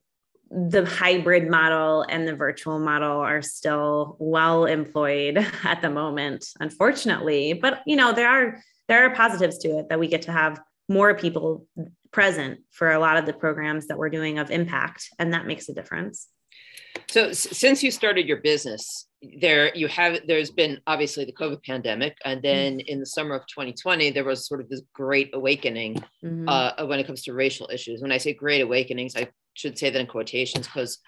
the 0.50 0.86
hybrid 0.86 1.50
model 1.50 2.06
and 2.10 2.28
the 2.28 2.36
virtual 2.36 2.80
model 2.80 3.20
are 3.20 3.42
still 3.42 4.16
well 4.20 4.66
employed 4.66 5.38
at 5.64 5.82
the 5.82 5.90
moment, 5.90 6.46
unfortunately. 6.60 7.54
But 7.54 7.82
you 7.86 7.96
know, 7.96 8.14
there 8.14 8.30
are 8.30 8.60
there 8.88 9.06
are 9.06 9.16
positives 9.16 9.58
to 9.60 9.80
it 9.80 9.90
that 9.90 10.00
we 10.00 10.08
get 10.08 10.24
to 10.24 10.32
have 10.32 10.60
more 10.90 11.14
people 11.16 11.68
present 12.12 12.60
for 12.72 12.92
a 12.92 13.00
lot 13.00 13.18
of 13.18 13.26
the 13.26 13.34
programs 13.34 13.88
that 13.88 13.98
we're 13.98 14.10
doing 14.10 14.40
of 14.40 14.50
impact, 14.50 15.10
and 15.20 15.34
that 15.34 15.46
makes 15.46 15.68
a 15.70 15.74
difference. 15.74 16.28
So, 17.10 17.32
since 17.32 17.84
you 17.84 17.92
started 17.92 18.28
your 18.28 18.38
business, 18.38 19.08
there 19.40 19.76
you 19.76 19.88
have 19.88 20.20
there's 20.28 20.52
been 20.52 20.80
obviously 20.88 21.26
the 21.26 21.34
COVID 21.34 21.64
pandemic, 21.64 22.18
and 22.26 22.42
then 22.42 22.80
mm-hmm. 22.80 22.88
in 22.88 23.00
the 23.00 23.06
summer 23.06 23.36
of 23.36 23.42
2020, 23.48 24.12
there 24.12 24.24
was 24.24 24.48
sort 24.48 24.62
of 24.62 24.70
this 24.70 24.82
great 24.94 25.32
awakening 25.34 25.96
mm-hmm. 26.24 26.48
uh, 26.48 26.86
when 26.86 27.00
it 27.00 27.08
comes 27.08 27.24
to 27.24 27.34
racial 27.34 27.70
issues. 27.72 28.02
When 28.02 28.12
I 28.12 28.18
say 28.18 28.34
great 28.34 28.62
awakenings, 28.62 29.16
I 29.16 29.28
should 29.58 29.78
say 29.78 29.90
that 29.90 30.00
in 30.00 30.08
quotations 30.08 30.68
because 30.68 31.00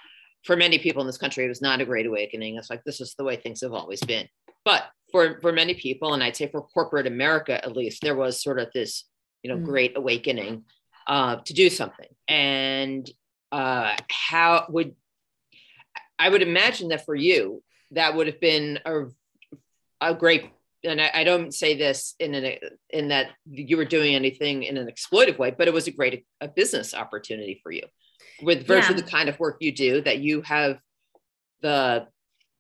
for 0.44 0.56
many 0.56 0.80
people 0.80 1.02
in 1.02 1.08
this 1.08 1.18
country, 1.18 1.46
it 1.46 1.50
was 1.50 1.62
not 1.62 1.82
a 1.82 1.86
great 1.86 2.06
awakening. 2.06 2.56
It's 2.56 2.70
like 2.70 2.84
this 2.84 3.02
is 3.02 3.14
the 3.16 3.24
way 3.24 3.36
things 3.36 3.62
have 3.62 3.74
always 3.74 4.02
been. 4.02 4.28
But 4.66 4.86
for 5.12 5.40
for 5.42 5.52
many 5.52 5.74
people, 5.74 6.14
and 6.14 6.24
I'd 6.24 6.36
say 6.36 6.48
for 6.48 6.62
corporate 6.62 7.08
America 7.08 7.64
at 7.64 7.76
least, 7.76 8.02
there 8.02 8.16
was 8.16 8.42
sort 8.42 8.60
of 8.60 8.70
this 8.74 9.06
you 9.44 9.50
know 9.50 9.58
mm-hmm. 9.58 9.66
great 9.66 9.98
awakening 9.98 10.64
uh, 11.08 11.38
to 11.46 11.54
do 11.54 11.70
something. 11.70 12.08
And 12.28 13.10
uh, 13.52 13.96
how 14.10 14.66
would 14.70 14.96
I 16.18 16.30
would 16.30 16.42
imagine 16.42 16.90
that 16.90 17.06
for 17.06 17.16
you 17.16 17.64
that 17.92 18.16
would 18.16 18.28
have 18.28 18.40
been 18.40 18.80
a 18.86 19.06
a 20.02 20.14
great 20.16 20.52
and 20.82 21.02
I, 21.02 21.12
I, 21.14 21.24
don't 21.26 21.54
say 21.54 21.76
this 21.76 22.16
in 22.20 22.34
an 22.34 22.56
in 22.90 23.10
that 23.10 23.32
you 23.52 23.76
were 23.76 23.84
doing 23.84 24.16
anything 24.16 24.64
in 24.64 24.78
an 24.78 24.88
exploitive 24.88 25.38
way, 25.38 25.52
but 25.52 25.68
it 25.68 25.74
was 25.74 25.88
a 25.88 25.92
great 25.92 26.26
a 26.40 26.48
business 26.48 26.94
opportunity 26.94 27.60
for 27.62 27.72
you 27.72 27.84
with 28.42 28.66
virtually 28.66 29.00
yeah. 29.00 29.06
the 29.06 29.12
kind 29.12 29.30
of 29.30 29.40
work 29.40 29.58
you 29.60 29.72
do 29.72 30.02
that 30.02 30.20
you 30.20 30.42
have 30.42 30.80
the 31.62 32.08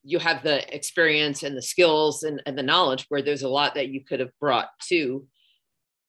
you 0.03 0.19
have 0.19 0.43
the 0.43 0.75
experience 0.75 1.43
and 1.43 1.57
the 1.57 1.61
skills 1.61 2.23
and, 2.23 2.41
and 2.45 2.57
the 2.57 2.63
knowledge 2.63 3.05
where 3.09 3.21
there's 3.21 3.43
a 3.43 3.49
lot 3.49 3.75
that 3.75 3.89
you 3.89 4.03
could 4.03 4.19
have 4.19 4.31
brought 4.39 4.69
to 4.87 5.25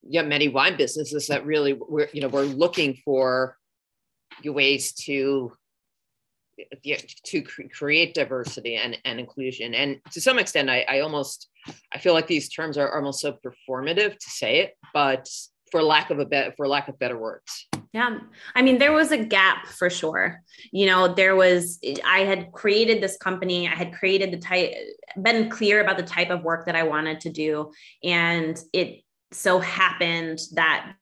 yeah 0.03 0.23
many 0.23 0.49
wine 0.49 0.77
businesses 0.77 1.27
that 1.27 1.45
really 1.45 1.73
were 1.73 2.09
you 2.13 2.21
know 2.21 2.29
we're 2.29 2.43
looking 2.43 2.97
for 3.05 3.57
ways 4.45 4.93
to 4.93 5.53
to 7.25 7.43
create 7.43 8.15
diversity 8.15 8.77
and, 8.77 8.97
and 9.05 9.19
inclusion 9.19 9.75
and 9.75 9.99
to 10.13 10.21
some 10.21 10.39
extent 10.39 10.69
I, 10.69 10.85
I 10.89 11.01
almost 11.01 11.49
i 11.93 11.99
feel 11.99 12.13
like 12.13 12.27
these 12.27 12.49
terms 12.49 12.77
are 12.77 12.95
almost 12.95 13.21
so 13.21 13.33
performative 13.45 14.13
to 14.13 14.31
say 14.31 14.61
it 14.61 14.75
but 14.93 15.29
for 15.71 15.83
lack 15.83 16.11
of 16.11 16.19
a 16.19 16.27
bet 16.27 16.55
for 16.57 16.69
lack 16.69 16.89
of 16.89 16.99
better 16.99 17.19
words 17.19 17.67
yeah. 17.93 18.19
I 18.55 18.63
mean, 18.63 18.79
there 18.79 18.93
was 18.93 19.11
a 19.11 19.25
gap 19.25 19.67
for 19.67 19.91
sure. 19.91 20.43
You 20.71 20.87
know, 20.87 21.13
there 21.13 21.35
was, 21.35 21.81
I 22.05 22.21
had 22.21 22.53
created 22.53 23.03
this 23.03 23.17
company, 23.17 23.67
I 23.67 23.75
had 23.75 23.93
created 23.93 24.33
the 24.33 24.39
type, 24.39 24.73
been 25.21 25.51
clear 25.51 25.81
about 25.81 25.97
the 25.97 26.05
type 26.05 26.31
of 26.31 26.45
work 26.45 26.67
that 26.67 26.77
I 26.77 26.85
wanted 26.85 27.21
to 27.23 27.31
do. 27.31 27.73
And 28.05 28.57
it 28.73 29.03
so 29.33 29.59
happened 29.59 30.41
that 30.53 30.95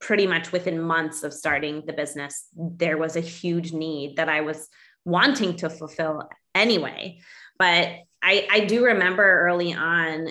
pretty 0.00 0.26
much 0.26 0.50
within 0.50 0.80
months 0.80 1.22
of 1.22 1.32
starting 1.32 1.84
the 1.86 1.92
business, 1.92 2.46
there 2.56 2.98
was 2.98 3.16
a 3.16 3.20
huge 3.20 3.72
need 3.72 4.16
that 4.16 4.28
I 4.28 4.40
was 4.40 4.68
wanting 5.04 5.56
to 5.56 5.70
fulfill 5.70 6.28
anyway. 6.54 7.20
But 7.58 7.90
I, 8.22 8.48
I 8.50 8.60
do 8.60 8.84
remember 8.84 9.22
early 9.22 9.72
on, 9.72 10.28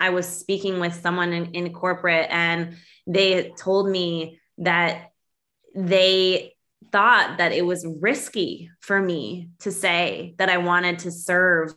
I 0.00 0.10
was 0.10 0.26
speaking 0.26 0.80
with 0.80 0.94
someone 0.94 1.32
in, 1.32 1.46
in 1.52 1.72
corporate 1.72 2.28
and 2.30 2.76
they 3.06 3.52
told 3.58 3.88
me 3.88 4.40
that 4.58 5.12
they 5.74 6.54
thought 6.92 7.38
that 7.38 7.52
it 7.52 7.64
was 7.64 7.86
risky 8.00 8.70
for 8.80 9.00
me 9.00 9.50
to 9.60 9.70
say 9.70 10.34
that 10.38 10.48
I 10.48 10.58
wanted 10.58 11.00
to 11.00 11.10
serve 11.10 11.74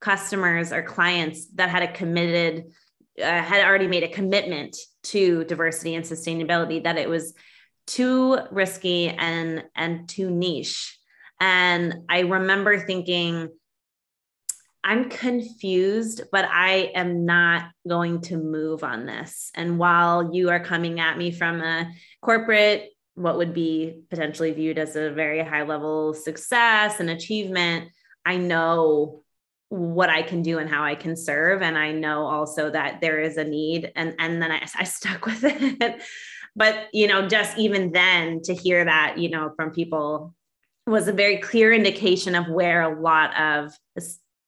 customers 0.00 0.72
or 0.72 0.82
clients 0.82 1.46
that 1.54 1.68
had 1.68 1.82
a 1.82 1.92
committed, 1.92 2.72
uh, 3.20 3.42
had 3.42 3.64
already 3.64 3.86
made 3.86 4.02
a 4.02 4.08
commitment 4.08 4.76
to 5.02 5.44
diversity 5.44 5.94
and 5.94 6.04
sustainability, 6.04 6.82
that 6.84 6.98
it 6.98 7.08
was 7.08 7.34
too 7.86 8.38
risky 8.50 9.08
and 9.08 9.64
and 9.74 10.08
too 10.08 10.30
niche. 10.30 10.98
And 11.40 12.04
I 12.08 12.20
remember 12.20 12.78
thinking, 12.78 13.48
I'm 14.82 15.10
confused, 15.10 16.22
but 16.32 16.46
I 16.46 16.90
am 16.94 17.26
not 17.26 17.70
going 17.86 18.22
to 18.22 18.36
move 18.36 18.82
on 18.82 19.06
this. 19.06 19.50
And 19.54 19.78
while 19.78 20.34
you 20.34 20.50
are 20.50 20.60
coming 20.60 21.00
at 21.00 21.18
me 21.18 21.30
from 21.30 21.60
a 21.60 21.92
corporate, 22.22 22.90
what 23.14 23.36
would 23.36 23.52
be 23.52 24.02
potentially 24.08 24.52
viewed 24.52 24.78
as 24.78 24.96
a 24.96 25.10
very 25.10 25.44
high 25.44 25.64
level 25.64 26.14
success 26.14 27.00
and 27.00 27.10
achievement, 27.10 27.90
I 28.24 28.36
know 28.36 29.22
what 29.68 30.10
I 30.10 30.22
can 30.22 30.42
do 30.42 30.58
and 30.58 30.68
how 30.68 30.82
I 30.82 30.94
can 30.94 31.16
serve. 31.16 31.62
And 31.62 31.76
I 31.76 31.92
know 31.92 32.26
also 32.26 32.70
that 32.70 33.00
there 33.00 33.20
is 33.20 33.36
a 33.36 33.44
need. 33.44 33.92
And, 33.94 34.14
and 34.18 34.42
then 34.42 34.50
I, 34.50 34.66
I 34.78 34.84
stuck 34.84 35.26
with 35.26 35.44
it. 35.44 36.02
but, 36.56 36.88
you 36.92 37.06
know, 37.06 37.28
just 37.28 37.58
even 37.58 37.92
then 37.92 38.40
to 38.44 38.54
hear 38.54 38.84
that, 38.84 39.18
you 39.18 39.28
know, 39.28 39.52
from 39.56 39.70
people 39.70 40.34
was 40.86 41.06
a 41.06 41.12
very 41.12 41.36
clear 41.36 41.72
indication 41.72 42.34
of 42.34 42.48
where 42.48 42.82
a 42.82 43.00
lot 43.00 43.38
of 43.38 43.72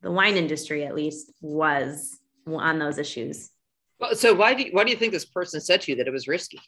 the 0.02 0.10
wine 0.10 0.36
industry 0.36 0.84
at 0.84 0.94
least 0.94 1.32
was 1.40 2.18
on 2.46 2.78
those 2.78 2.98
issues. 2.98 3.50
Well, 3.98 4.16
so 4.16 4.34
why 4.34 4.54
do 4.54 4.64
you, 4.64 4.70
why 4.72 4.84
do 4.84 4.90
you 4.90 4.96
think 4.96 5.12
this 5.12 5.24
person 5.24 5.60
said 5.60 5.80
to 5.82 5.92
you 5.92 5.96
that 5.98 6.08
it 6.08 6.12
was 6.12 6.26
risky? 6.26 6.60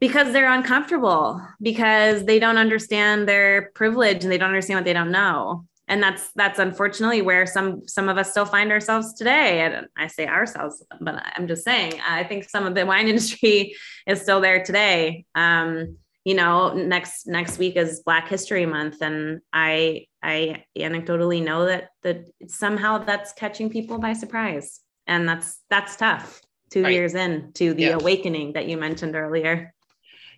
Because 0.00 0.32
they're 0.32 0.52
uncomfortable, 0.52 1.40
because 1.62 2.24
they 2.24 2.38
don't 2.38 2.58
understand 2.58 3.26
their 3.26 3.70
privilege 3.74 4.22
and 4.22 4.30
they 4.30 4.36
don't 4.36 4.50
understand 4.50 4.78
what 4.78 4.84
they 4.84 4.92
don't 4.92 5.10
know. 5.10 5.64
And 5.86 6.02
that's 6.02 6.30
that's 6.34 6.58
unfortunately 6.58 7.20
where 7.22 7.46
some 7.46 7.86
some 7.86 8.08
of 8.08 8.16
us 8.16 8.30
still 8.30 8.46
find 8.46 8.72
ourselves 8.72 9.14
today. 9.14 9.60
And 9.60 9.86
I 9.96 10.06
say 10.06 10.26
ourselves, 10.26 10.82
but 11.00 11.22
I'm 11.36 11.46
just 11.46 11.62
saying 11.62 12.00
I 12.06 12.24
think 12.24 12.48
some 12.48 12.66
of 12.66 12.74
the 12.74 12.86
wine 12.86 13.08
industry 13.14 13.74
is 14.06 14.20
still 14.20 14.40
there 14.40 14.64
today. 14.64 15.26
Um, 15.34 15.98
you 16.24 16.34
know 16.34 16.72
next 16.72 17.26
next 17.26 17.58
week 17.58 17.76
is 17.76 18.02
black 18.04 18.28
history 18.28 18.66
month 18.66 19.00
and 19.02 19.40
i 19.52 20.04
i 20.22 20.64
anecdotally 20.76 21.42
know 21.42 21.66
that 21.66 21.88
that 22.02 22.26
somehow 22.48 22.98
that's 22.98 23.32
catching 23.32 23.70
people 23.70 23.98
by 23.98 24.12
surprise 24.12 24.80
and 25.06 25.28
that's 25.28 25.60
that's 25.70 25.96
tough 25.96 26.40
two 26.70 26.82
right. 26.82 26.92
years 26.92 27.14
in 27.14 27.52
to 27.52 27.74
the 27.74 27.84
yeah. 27.84 27.94
awakening 27.94 28.54
that 28.54 28.66
you 28.66 28.76
mentioned 28.76 29.14
earlier 29.14 29.72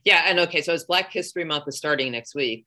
yeah 0.05 0.25
and 0.27 0.39
okay 0.39 0.61
so 0.61 0.73
as 0.73 0.85
black 0.85 1.13
history 1.13 1.45
month 1.45 1.65
is 1.67 1.77
starting 1.77 2.13
next 2.13 2.35
week 2.35 2.67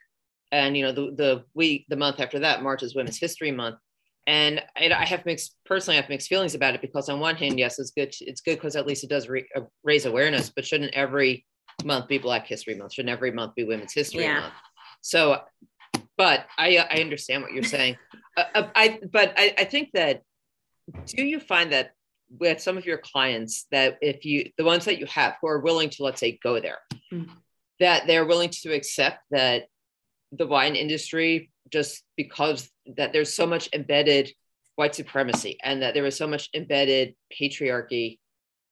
and 0.51 0.75
you 0.75 0.83
know 0.83 0.91
the 0.91 1.11
the 1.15 1.43
week 1.53 1.85
the 1.89 1.97
month 1.97 2.19
after 2.19 2.39
that 2.39 2.63
march 2.63 2.81
is 2.83 2.95
women's 2.95 3.19
history 3.19 3.51
month 3.51 3.77
and 4.27 4.61
I 4.75 5.05
have 5.05 5.25
mixed 5.25 5.55
personally 5.65 5.97
I 5.97 6.01
have 6.01 6.09
mixed 6.09 6.27
feelings 6.27 6.53
about 6.53 6.75
it 6.75 6.81
because 6.81 7.09
on 7.09 7.19
one 7.19 7.35
hand 7.35 7.57
yes 7.57 7.79
it's 7.79 7.89
good 7.91 8.13
it's 8.21 8.41
good 8.41 8.55
because 8.55 8.75
at 8.75 8.85
least 8.85 9.03
it 9.03 9.09
does 9.09 9.27
re, 9.27 9.47
uh, 9.55 9.61
raise 9.83 10.05
awareness 10.05 10.51
but 10.51 10.65
shouldn't 10.65 10.93
every 10.93 11.45
month 11.85 12.07
be 12.07 12.17
Black 12.17 12.47
History 12.47 12.75
Month? 12.75 12.93
Shouldn't 12.93 13.11
every 13.11 13.31
month 13.31 13.55
be 13.55 13.63
Women's 13.63 13.93
History 13.93 14.23
yeah. 14.23 14.41
Month? 14.41 14.53
So, 15.01 15.41
but 16.17 16.45
I 16.57 16.77
I 16.77 17.01
understand 17.01 17.43
what 17.43 17.53
you're 17.53 17.63
saying. 17.63 17.97
uh, 18.37 18.43
uh 18.55 18.69
I 18.75 18.99
but 19.11 19.33
I, 19.37 19.53
I 19.57 19.63
think 19.65 19.91
that 19.93 20.23
do 21.05 21.23
you 21.23 21.39
find 21.39 21.71
that 21.71 21.91
with 22.29 22.61
some 22.61 22.77
of 22.77 22.85
your 22.85 22.97
clients 22.97 23.65
that 23.71 23.97
if 24.01 24.25
you 24.25 24.51
the 24.57 24.63
ones 24.63 24.85
that 24.85 24.99
you 24.99 25.05
have 25.07 25.35
who 25.41 25.47
are 25.47 25.59
willing 25.59 25.89
to 25.89 26.03
let's 26.03 26.19
say 26.19 26.39
go 26.43 26.59
there 26.59 26.77
mm-hmm. 27.11 27.31
that 27.79 28.05
they're 28.05 28.25
willing 28.25 28.49
to 28.49 28.71
accept 28.71 29.19
that 29.31 29.63
the 30.31 30.45
wine 30.45 30.75
industry 30.75 31.51
just 31.71 32.03
because 32.15 32.69
that 32.97 33.13
there's 33.13 33.33
so 33.33 33.47
much 33.47 33.69
embedded 33.73 34.31
white 34.75 34.95
supremacy 34.95 35.57
and 35.63 35.81
that 35.81 35.93
there 35.93 36.05
is 36.05 36.15
so 36.15 36.27
much 36.27 36.49
embedded 36.53 37.15
patriarchy 37.33 38.19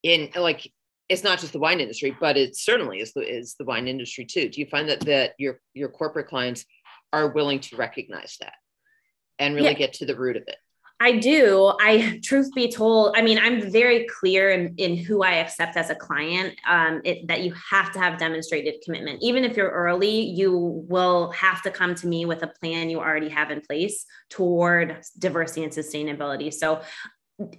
in 0.04 0.30
like 0.36 0.72
it's 1.10 1.24
not 1.24 1.39
just 1.39 1.54
the 1.54 1.60
wine 1.60 1.80
industry, 1.80 2.15
but 2.20 2.38
it 2.38 2.56
certainly 2.56 3.00
is 3.00 3.13
the 3.13 3.22
is 3.22 3.56
the 3.56 3.65
wine 3.65 3.88
industry 3.88 4.26
too. 4.26 4.50
Do 4.50 4.60
you 4.60 4.67
find 4.67 4.89
that 4.89 5.02
that 5.02 5.34
your 5.38 5.60
your 5.74 5.89
corporate 5.89 6.28
clients 6.28 6.65
are 7.13 7.30
willing 7.30 7.60
to 7.62 7.78
recognize 7.78 8.38
that 8.41 8.54
and 9.39 9.56
really 9.56 9.70
yeah. 9.70 9.74
get 9.74 9.93
to 9.93 10.06
the 10.06 10.15
root 10.15 10.36
of 10.36 10.43
it? 10.48 10.58
I 11.00 11.17
do. 11.20 11.74
I, 11.80 12.20
truth 12.24 12.50
be 12.56 12.72
told, 12.72 13.15
I 13.15 13.22
mean, 13.22 13.38
I'm 13.38 13.70
very 13.70 14.08
clear 14.08 14.50
in, 14.50 14.74
in 14.78 14.98
who 14.98 15.22
I 15.22 15.34
accept 15.34 15.78
as 15.78 15.91
a 15.91 15.96
client. 15.96 16.56
Um, 16.67 17.02
it, 17.04 17.28
that 17.28 17.43
you 17.43 17.54
have 17.70 17.91
to 17.93 18.00
have 18.00 18.17
demonstrated 18.17 18.82
commitment. 18.84 19.22
Even 19.22 19.43
if 19.43 19.56
you're 19.56 19.70
early, 19.70 20.10
you 20.10 20.58
will 20.88 21.30
have 21.32 21.62
to 21.63 21.72
come 21.72 21.93
to 21.96 22.08
me 22.08 22.26
with 22.26 22.41
a 22.41 22.48
plan 22.48 22.89
you 22.89 23.00
already 23.00 23.30
have 23.30 23.52
in 23.52 23.62
place 23.62 24.06
toward 24.32 25.02
diversity 25.20 25.63
and 25.63 25.72
sustainability. 25.72 26.52
So, 26.52 26.82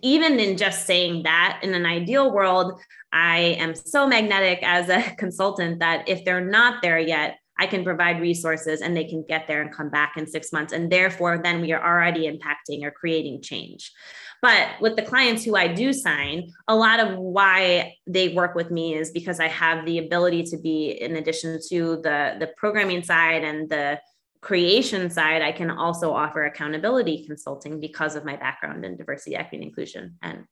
even 0.02 0.40
in 0.40 0.56
just 0.56 0.86
saying 0.86 1.22
that, 1.22 1.60
in 1.62 1.74
an 1.74 1.86
ideal 1.86 2.32
world, 2.32 2.80
I 3.12 3.56
am 3.58 3.74
so 3.74 4.06
magnetic 4.06 4.60
as 4.62 4.88
a 4.88 5.02
consultant 5.18 5.80
that 5.80 6.08
if 6.08 6.24
they're 6.24 6.44
not 6.44 6.82
there 6.82 6.98
yet, 6.98 7.38
I 7.60 7.66
can 7.66 7.82
provide 7.84 8.20
resources 8.20 8.82
and 8.82 8.96
they 8.96 9.04
can 9.04 9.24
get 9.28 9.48
there 9.48 9.62
and 9.62 9.74
come 9.74 9.90
back 9.90 10.14
in 10.16 10.26
six 10.26 10.52
months. 10.52 10.72
And 10.72 10.90
therefore, 10.90 11.40
then 11.42 11.60
we 11.60 11.72
are 11.72 11.84
already 11.84 12.30
impacting 12.30 12.84
or 12.84 12.92
creating 12.92 13.42
change. 13.42 13.92
But 14.40 14.68
with 14.80 14.94
the 14.94 15.02
clients 15.02 15.44
who 15.44 15.56
I 15.56 15.66
do 15.66 15.92
sign, 15.92 16.52
a 16.68 16.76
lot 16.76 17.00
of 17.00 17.18
why 17.18 17.96
they 18.06 18.28
work 18.28 18.54
with 18.54 18.70
me 18.70 18.94
is 18.94 19.10
because 19.10 19.40
I 19.40 19.48
have 19.48 19.84
the 19.84 19.98
ability 19.98 20.44
to 20.44 20.58
be, 20.58 20.90
in 20.90 21.16
addition 21.16 21.58
to 21.70 21.96
the, 21.96 22.36
the 22.38 22.52
programming 22.56 23.02
side 23.02 23.42
and 23.42 23.68
the 23.68 23.98
creation 24.40 25.10
side, 25.10 25.42
I 25.42 25.52
can 25.52 25.70
also 25.70 26.12
offer 26.12 26.44
accountability 26.44 27.26
consulting 27.26 27.80
because 27.80 28.14
of 28.14 28.24
my 28.24 28.36
background 28.36 28.84
in 28.84 28.96
diversity, 28.96 29.34
equity, 29.34 29.56
and 29.56 29.64
inclusion 29.64 30.16
and, 30.22 30.44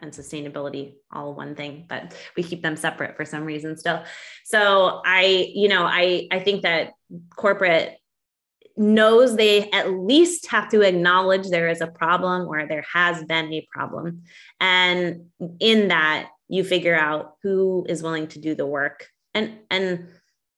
and 0.00 0.12
sustainability, 0.12 0.94
all 1.12 1.34
one 1.34 1.54
thing, 1.54 1.86
but 1.88 2.14
we 2.36 2.42
keep 2.42 2.62
them 2.62 2.76
separate 2.76 3.16
for 3.16 3.24
some 3.24 3.44
reason 3.44 3.76
still. 3.76 4.04
So 4.44 5.02
I, 5.04 5.50
you 5.54 5.68
know, 5.68 5.82
I, 5.84 6.28
I 6.30 6.40
think 6.40 6.62
that 6.62 6.92
corporate 7.34 7.98
knows 8.76 9.36
they 9.36 9.70
at 9.70 9.90
least 9.90 10.46
have 10.46 10.68
to 10.70 10.82
acknowledge 10.82 11.48
there 11.48 11.68
is 11.68 11.80
a 11.80 11.86
problem 11.86 12.48
or 12.48 12.66
there 12.66 12.84
has 12.92 13.24
been 13.24 13.52
a 13.52 13.66
problem. 13.70 14.22
And 14.60 15.26
in 15.60 15.88
that, 15.88 16.28
you 16.48 16.64
figure 16.64 16.96
out 16.96 17.34
who 17.42 17.86
is 17.88 18.02
willing 18.02 18.28
to 18.28 18.38
do 18.38 18.54
the 18.54 18.66
work. 18.66 19.08
And, 19.34 19.58
and 19.70 20.08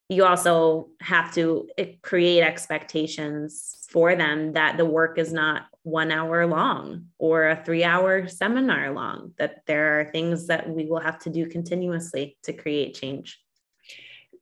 you 0.08 0.24
also 0.24 0.88
have 1.00 1.32
to 1.34 1.68
eh, 1.78 1.92
create 2.02 2.42
expectations 2.42 3.86
for 3.88 4.16
them 4.16 4.52
that 4.52 4.76
the 4.76 4.84
work 4.84 5.18
is 5.18 5.32
not 5.32 5.66
one 5.82 6.10
hour 6.10 6.46
long 6.46 7.06
or 7.18 7.48
a 7.48 7.64
three 7.64 7.84
hour 7.84 8.28
seminar 8.28 8.92
long, 8.92 9.32
that 9.38 9.62
there 9.66 10.00
are 10.00 10.04
things 10.04 10.48
that 10.48 10.68
we 10.68 10.86
will 10.86 11.00
have 11.00 11.18
to 11.20 11.30
do 11.30 11.46
continuously 11.46 12.36
to 12.42 12.52
create 12.52 12.94
change. 12.94 13.40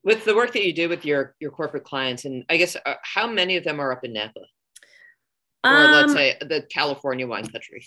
With 0.04 0.24
the 0.24 0.34
work 0.34 0.52
that 0.52 0.64
you 0.64 0.72
do 0.72 0.88
with 0.88 1.04
your, 1.04 1.36
your 1.38 1.52
corporate 1.52 1.84
clients, 1.84 2.24
and 2.24 2.44
I 2.48 2.56
guess 2.56 2.76
uh, 2.84 2.94
how 3.02 3.28
many 3.28 3.56
of 3.56 3.62
them 3.62 3.78
are 3.78 3.92
up 3.92 4.04
in 4.04 4.14
Napa? 4.14 4.40
Or 5.64 5.70
um, 5.70 5.92
let's 5.92 6.12
say 6.12 6.36
the 6.40 6.66
California 6.68 7.26
wine 7.26 7.46
country? 7.46 7.86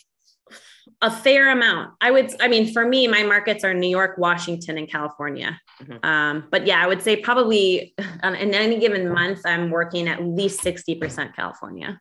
A 1.01 1.11
fair 1.11 1.51
amount. 1.51 1.93
I 2.01 2.11
would, 2.11 2.31
I 2.41 2.47
mean, 2.47 2.71
for 2.71 2.85
me, 2.87 3.07
my 3.07 3.23
markets 3.23 3.63
are 3.63 3.73
New 3.73 3.89
York, 3.89 4.17
Washington, 4.17 4.77
and 4.77 4.89
California. 4.89 5.59
Mm-hmm. 5.81 6.05
Um, 6.05 6.47
but 6.51 6.65
yeah, 6.65 6.83
I 6.83 6.87
would 6.87 7.01
say 7.01 7.17
probably 7.17 7.93
on, 8.23 8.35
in 8.35 8.53
any 8.53 8.79
given 8.79 9.11
month, 9.11 9.41
I'm 9.45 9.69
working 9.69 10.07
at 10.07 10.23
least 10.23 10.61
60% 10.61 11.35
California. 11.35 11.99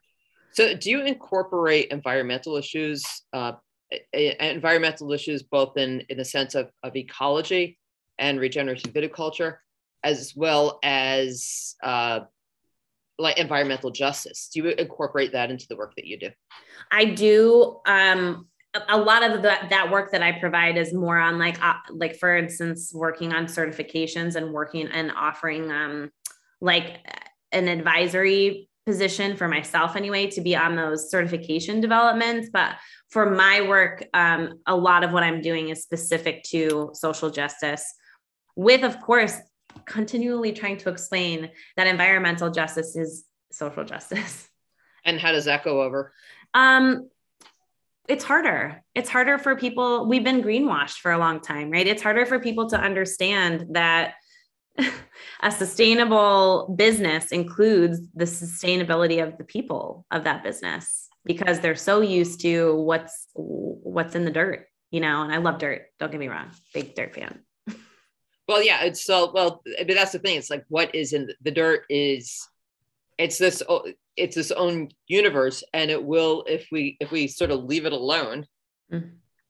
So 0.53 0.75
do 0.75 0.89
you 0.89 1.01
incorporate 1.01 1.89
environmental 1.89 2.55
issues, 2.55 3.03
uh, 3.33 3.53
environmental 4.13 5.11
issues, 5.11 5.43
both 5.43 5.77
in, 5.77 6.01
in 6.09 6.17
the 6.17 6.25
sense 6.25 6.55
of, 6.55 6.71
of 6.81 6.95
ecology 6.95 7.77
and 8.17 8.39
regenerative 8.39 8.93
viticulture, 8.93 9.57
as 10.03 10.33
well 10.35 10.79
as 10.83 11.75
uh, 11.83 12.21
like 13.17 13.37
environmental 13.37 13.91
justice? 13.91 14.49
Do 14.53 14.61
you 14.61 14.69
incorporate 14.69 15.31
that 15.33 15.51
into 15.51 15.67
the 15.67 15.75
work 15.75 15.93
that 15.95 16.05
you 16.05 16.19
do? 16.19 16.29
I 16.91 17.05
do. 17.05 17.79
Um, 17.85 18.47
a 18.89 18.97
lot 18.97 19.23
of 19.23 19.41
the, 19.41 19.57
that 19.69 19.89
work 19.91 20.11
that 20.11 20.21
I 20.21 20.33
provide 20.33 20.77
is 20.77 20.93
more 20.93 21.17
on 21.17 21.39
like 21.39 21.63
uh, 21.63 21.75
like 21.91 22.17
for 22.17 22.35
instance 22.35 22.91
working 22.93 23.33
on 23.33 23.45
certifications 23.45 24.35
and 24.35 24.51
working 24.51 24.87
and 24.87 25.11
offering 25.11 25.71
um 25.71 26.11
like 26.61 26.99
an 27.51 27.67
advisory 27.67 28.69
position 28.85 29.35
for 29.35 29.47
myself 29.47 29.95
anyway 29.95 30.27
to 30.27 30.41
be 30.41 30.55
on 30.55 30.75
those 30.75 31.09
certification 31.09 31.81
developments 31.81 32.49
but 32.51 32.75
for 33.09 33.31
my 33.31 33.61
work 33.61 34.03
um, 34.13 34.59
a 34.67 34.75
lot 34.75 35.03
of 35.03 35.11
what 35.11 35.23
i'm 35.23 35.41
doing 35.41 35.69
is 35.69 35.81
specific 35.81 36.43
to 36.43 36.91
social 36.93 37.31
justice 37.31 37.93
with 38.55 38.83
of 38.83 38.99
course 39.01 39.37
continually 39.85 40.51
trying 40.51 40.77
to 40.77 40.89
explain 40.89 41.49
that 41.77 41.87
environmental 41.87 42.49
justice 42.49 42.95
is 42.95 43.25
social 43.51 43.83
justice 43.83 44.49
and 45.05 45.19
how 45.19 45.31
does 45.31 45.45
that 45.45 45.63
go 45.63 45.81
over 45.81 46.13
um 46.53 47.09
it's 48.07 48.23
harder. 48.23 48.83
It's 48.93 49.09
harder 49.09 49.37
for 49.37 49.55
people. 49.55 50.07
We've 50.07 50.23
been 50.23 50.43
greenwashed 50.43 50.99
for 50.99 51.11
a 51.11 51.17
long 51.17 51.39
time, 51.39 51.71
right? 51.71 51.87
It's 51.87 52.03
harder 52.03 52.25
for 52.25 52.39
people 52.39 52.69
to 52.69 52.79
understand 52.79 53.67
that 53.71 54.13
a 55.41 55.51
sustainable 55.51 56.75
business 56.77 57.31
includes 57.31 57.99
the 58.13 58.25
sustainability 58.25 59.25
of 59.25 59.37
the 59.37 59.43
people 59.43 60.05
of 60.11 60.25
that 60.25 60.43
business 60.43 61.07
because 61.25 61.59
they're 61.59 61.75
so 61.75 62.01
used 62.01 62.41
to 62.41 62.75
what's 62.75 63.27
what's 63.33 64.15
in 64.15 64.25
the 64.25 64.31
dirt, 64.31 64.67
you 64.91 64.99
know. 64.99 65.23
And 65.23 65.33
I 65.33 65.37
love 65.37 65.57
dirt. 65.57 65.83
Don't 65.99 66.11
get 66.11 66.19
me 66.19 66.27
wrong, 66.27 66.51
big 66.73 66.93
dirt 66.93 67.15
fan. 67.15 67.39
Well, 68.47 68.63
yeah, 68.63 68.83
it's 68.83 69.03
so 69.03 69.31
well, 69.33 69.63
but 69.65 69.95
that's 69.95 70.11
the 70.11 70.19
thing. 70.19 70.37
It's 70.37 70.49
like 70.49 70.65
what 70.69 70.93
is 70.93 71.13
in 71.13 71.29
the 71.41 71.51
dirt 71.51 71.85
is 71.89 72.47
it's 73.17 73.37
this 73.37 73.63
it's 74.15 74.37
its 74.37 74.51
own 74.51 74.89
universe 75.07 75.63
and 75.73 75.91
it 75.91 76.03
will 76.03 76.43
if 76.47 76.67
we 76.71 76.97
if 76.99 77.11
we 77.11 77.27
sort 77.27 77.51
of 77.51 77.63
leave 77.63 77.85
it 77.85 77.93
alone 77.93 78.45
mm-hmm. 78.91 79.07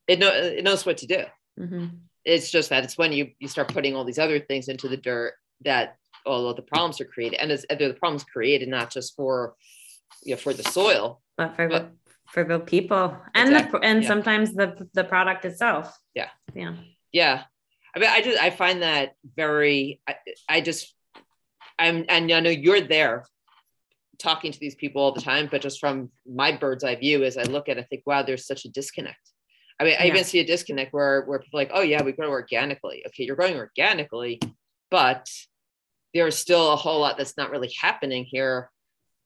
it 0.08 0.20
know 0.20 0.32
it 0.32 0.64
knows 0.64 0.86
what 0.86 0.98
to 0.98 1.08
do 1.08 1.24
mm-hmm. 1.60 1.88
it's 2.24 2.52
just 2.52 2.70
that 2.70 2.84
it's 2.84 2.98
when 2.98 3.12
you 3.12 3.32
you 3.40 3.48
start 3.48 3.74
putting 3.74 3.96
all 3.96 4.06
these 4.06 4.20
other 4.20 4.40
things 4.40 4.68
into 4.68 4.88
the 4.88 4.98
dirt 4.98 5.34
that 5.62 5.98
all 6.26 6.50
of 6.50 6.56
the 6.56 6.62
problems 6.62 7.00
are 7.00 7.06
created 7.06 7.40
and 7.40 7.52
it's, 7.52 7.66
the 7.70 7.96
problems 8.00 8.24
created 8.24 8.68
not 8.68 8.92
just 8.92 9.16
for 9.16 9.56
you 10.24 10.32
know 10.32 10.38
for 10.38 10.54
the 10.54 10.64
soil 10.64 11.22
but 11.38 11.56
for 11.56 11.68
but, 11.68 11.92
for 12.28 12.44
the 12.44 12.60
people 12.60 13.16
and 13.36 13.50
exactly, 13.50 13.80
the 13.80 13.86
and 13.86 14.02
yeah. 14.02 14.08
sometimes 14.08 14.54
the 14.54 14.88
the 14.94 15.04
product 15.04 15.46
itself 15.46 15.98
yeah 16.14 16.30
yeah 16.54 16.74
yeah 17.12 17.44
i 17.96 18.00
mean 18.00 18.10
i 18.12 18.22
just 18.22 18.42
i 18.42 18.50
find 18.50 18.82
that 18.82 19.14
very 19.36 20.02
i, 20.08 20.16
I 20.50 20.62
just 20.62 20.94
i'm 21.80 22.06
and 22.10 22.32
i 22.32 22.40
know 22.40 22.50
you're 22.50 22.82
there 22.82 23.26
talking 24.18 24.52
to 24.52 24.60
these 24.60 24.76
people 24.76 25.02
all 25.02 25.12
the 25.12 25.22
time, 25.22 25.48
but 25.50 25.62
just 25.62 25.80
from 25.80 26.10
my 26.26 26.52
bird's 26.52 26.84
eye 26.84 26.96
view, 26.96 27.24
as 27.24 27.38
I 27.38 27.44
look 27.44 27.70
at 27.70 27.78
it, 27.78 27.82
I 27.82 27.84
think, 27.84 28.04
wow, 28.06 28.24
there's 28.24 28.46
such 28.46 28.66
a 28.66 28.70
disconnect. 28.70 29.20
I 29.80 29.84
mean, 29.84 29.96
I 30.00 30.08
even 30.08 30.24
see 30.24 30.40
a 30.40 30.46
disconnect 30.46 30.94
where 30.94 31.24
where 31.26 31.40
people 31.40 31.60
are 31.60 31.64
like, 31.64 31.72
oh 31.74 31.82
yeah, 31.82 32.02
we 32.02 32.14
grow 32.14 32.30
organically. 32.30 33.04
Okay, 33.08 33.26
you're 33.26 33.36
growing 33.36 33.58
organically, 33.58 34.40
but 34.90 35.30
there's 36.14 36.38
still 36.38 36.72
a 36.72 36.78
whole 36.78 37.02
lot 37.02 37.18
that's 37.18 37.36
not 37.36 37.52
really 37.52 37.74
happening 37.82 38.24
here. 38.24 38.72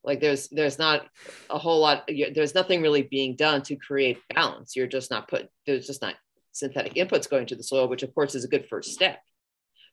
Like 0.04 0.22
there's 0.22 0.48
there's 0.48 0.80
not 0.80 1.06
a 1.52 1.60
whole 1.60 1.80
lot. 1.80 2.10
There's 2.34 2.56
nothing 2.56 2.82
really 2.82 3.04
being 3.04 3.36
done 3.36 3.62
to 3.64 3.76
create 3.76 4.24
balance. 4.34 4.76
You're 4.76 4.88
just 4.88 5.12
not 5.12 5.28
put. 5.28 5.50
There's 5.68 5.86
just 5.86 6.02
not 6.02 6.16
synthetic 6.52 6.96
inputs 6.96 7.30
going 7.30 7.46
to 7.48 7.56
the 7.56 7.64
soil, 7.64 7.88
which 7.88 8.04
of 8.04 8.14
course 8.14 8.36
is 8.36 8.44
a 8.44 8.50
good 8.50 8.68
first 8.70 8.94
step. 8.94 9.20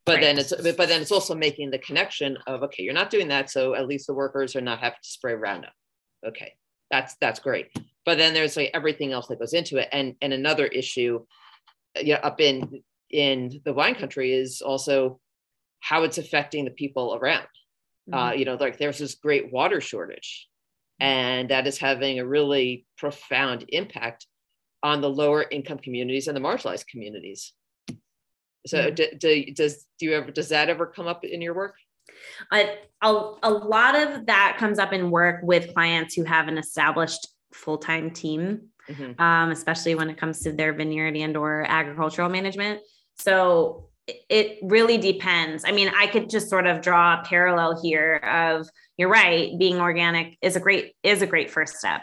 But 0.05 0.17
right. 0.17 0.21
then 0.23 0.39
it's 0.39 0.53
but 0.77 0.89
then 0.89 1.03
it's 1.03 1.13
also 1.13 1.35
making 1.35 1.71
the 1.71 1.79
connection 1.79 2.39
of 2.47 2.63
okay 2.65 2.85
you're 2.85 2.95
not 2.95 3.11
doing 3.11 3.29
that 3.29 3.51
so 3.51 3.75
at 3.75 3.89
least 3.89 4.07
the 4.07 4.15
workers 4.15 4.55
are 4.55 4.61
not 4.61 4.79
having 4.79 4.99
to 5.03 5.09
spray 5.09 5.35
roundup 5.35 5.73
okay 6.25 6.53
that's 6.91 7.17
that's 7.21 7.41
great. 7.41 7.69
But 8.05 8.19
then 8.19 8.35
there's 8.35 8.57
like 8.57 8.71
everything 8.75 9.13
else 9.13 9.27
that 9.29 9.39
goes 9.39 9.53
into 9.53 9.79
it. 9.79 9.89
And 9.93 10.15
and 10.21 10.33
another 10.33 10.67
issue 10.67 11.25
yeah 12.01 12.21
up 12.23 12.41
in 12.41 12.83
in 13.11 13.61
the 13.65 13.73
wine 13.73 13.95
country 13.95 14.33
is 14.33 14.63
also 14.63 15.21
how 15.81 16.03
it's 16.03 16.19
affecting 16.19 16.65
the 16.65 16.71
people 16.71 17.19
around. 17.21 17.47
Uh, 18.13 18.17
mm-hmm. 18.17 18.29
uh, 18.29 18.33
you 18.33 18.45
know 18.45 18.55
like 18.55 18.79
there's 18.79 18.99
this 18.99 19.17
great 19.17 19.53
water 19.53 19.81
shortage 19.81 20.49
and 21.01 21.51
that 21.51 21.67
is 21.67 21.77
having 21.77 22.21
a 22.21 22.27
really 22.27 22.87
profound 22.97 23.65
impact 23.69 24.27
on 24.87 25.01
the 25.01 25.11
lower 25.11 25.45
income 25.51 25.79
communities 25.79 26.29
and 26.29 26.37
the 26.37 26.41
marginalized 26.41 26.87
communities 26.87 27.53
so 28.67 28.91
do, 28.91 29.07
do, 29.19 29.45
does 29.53 29.87
do 29.99 30.07
you 30.07 30.13
ever 30.15 30.31
does 30.31 30.49
that 30.51 30.69
ever 30.69 30.87
come 30.87 31.07
up 31.07 31.25
in 31.25 31.41
your 31.41 31.55
work? 31.55 31.77
A, 32.53 32.79
a, 33.03 33.33
a 33.43 33.51
lot 33.51 33.95
of 33.95 34.27
that 34.27 34.57
comes 34.59 34.79
up 34.79 34.93
in 34.93 35.11
work 35.11 35.41
with 35.43 35.73
clients 35.75 36.15
who 36.15 36.25
have 36.25 36.49
an 36.49 36.59
established 36.59 37.29
full-time 37.53 38.11
team, 38.11 38.69
mm-hmm. 38.89 39.21
um, 39.21 39.51
especially 39.51 39.95
when 39.95 40.11
it 40.11 40.17
comes 40.17 40.41
to 40.41 40.53
their 40.53 40.73
vineyard 40.73 41.17
and 41.17 41.37
or 41.37 41.65
agricultural 41.69 42.29
management. 42.29 42.81
So 43.19 43.89
it 44.07 44.59
really 44.63 44.99
depends. 44.99 45.65
I 45.65 45.73
mean, 45.73 45.91
I 45.97 46.07
could 46.07 46.31
just 46.31 46.49
sort 46.49 46.67
of 46.67 46.81
draw 46.81 47.21
a 47.21 47.25
parallel 47.25 47.81
here 47.81 48.17
of 48.17 48.69
you're 48.97 49.09
right, 49.09 49.57
being 49.59 49.81
organic 49.81 50.39
is 50.43 50.57
a 50.57 50.61
great 50.61 50.95
is 51.03 51.23
a 51.23 51.27
great 51.27 51.51
first 51.51 51.77
step 51.77 52.03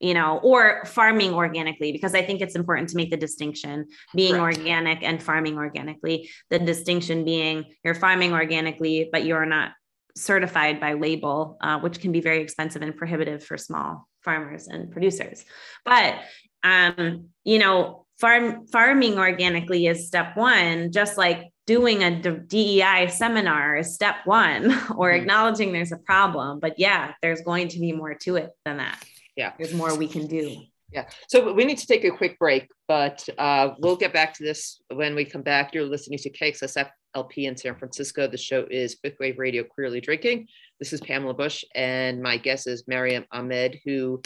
you 0.00 0.14
know, 0.14 0.38
or 0.42 0.84
farming 0.84 1.32
organically, 1.32 1.92
because 1.92 2.14
I 2.14 2.22
think 2.22 2.40
it's 2.40 2.54
important 2.54 2.90
to 2.90 2.96
make 2.96 3.10
the 3.10 3.16
distinction 3.16 3.86
being 4.14 4.34
Correct. 4.34 4.58
organic 4.58 5.02
and 5.02 5.22
farming 5.22 5.56
organically. 5.56 6.30
The 6.50 6.58
distinction 6.58 7.24
being 7.24 7.64
you're 7.84 7.94
farming 7.94 8.32
organically, 8.32 9.08
but 9.10 9.24
you're 9.24 9.46
not 9.46 9.72
certified 10.16 10.80
by 10.80 10.94
label, 10.94 11.58
uh, 11.60 11.78
which 11.80 12.00
can 12.00 12.12
be 12.12 12.20
very 12.20 12.42
expensive 12.42 12.82
and 12.82 12.96
prohibitive 12.96 13.44
for 13.44 13.56
small 13.56 14.08
farmers 14.22 14.66
and 14.66 14.90
producers. 14.90 15.44
But 15.84 16.16
um, 16.62 17.28
you 17.44 17.58
know, 17.58 18.06
farm 18.18 18.66
farming 18.66 19.18
organically 19.18 19.86
is 19.86 20.06
step 20.06 20.36
one, 20.36 20.92
just 20.92 21.16
like 21.16 21.48
doing 21.66 22.02
a 22.02 22.20
DEI 22.20 23.08
seminar 23.08 23.76
is 23.76 23.94
step 23.94 24.16
one, 24.24 24.66
or 24.96 25.10
mm-hmm. 25.10 25.20
acknowledging 25.20 25.72
there's 25.72 25.92
a 25.92 25.98
problem. 25.98 26.60
But 26.60 26.78
yeah, 26.78 27.12
there's 27.22 27.42
going 27.42 27.68
to 27.68 27.78
be 27.78 27.92
more 27.92 28.14
to 28.14 28.36
it 28.36 28.50
than 28.64 28.78
that. 28.78 28.98
Yeah, 29.36 29.52
there's 29.58 29.74
more 29.74 29.96
we 29.96 30.08
can 30.08 30.26
do. 30.26 30.62
Yeah. 30.92 31.08
So 31.28 31.52
we 31.52 31.64
need 31.64 31.78
to 31.78 31.86
take 31.86 32.04
a 32.04 32.10
quick 32.10 32.38
break, 32.38 32.68
but 32.88 33.26
uh, 33.38 33.70
we'll 33.78 33.96
get 33.96 34.12
back 34.12 34.34
to 34.34 34.44
this 34.44 34.80
when 34.94 35.14
we 35.14 35.24
come 35.24 35.42
back. 35.42 35.74
You're 35.74 35.84
listening 35.84 36.18
to 36.20 36.30
KXSF 36.30 36.88
LP 37.14 37.46
in 37.46 37.56
San 37.56 37.76
Francisco. 37.76 38.28
The 38.28 38.36
show 38.36 38.66
is 38.70 38.96
Fifth 39.02 39.16
Wave 39.18 39.38
Radio 39.38 39.64
Queerly 39.64 40.00
Drinking. 40.00 40.46
This 40.78 40.92
is 40.92 41.00
Pamela 41.00 41.34
Bush, 41.34 41.64
and 41.74 42.22
my 42.22 42.36
guest 42.36 42.66
is 42.66 42.84
Maryam 42.86 43.24
Ahmed, 43.32 43.78
who 43.84 44.22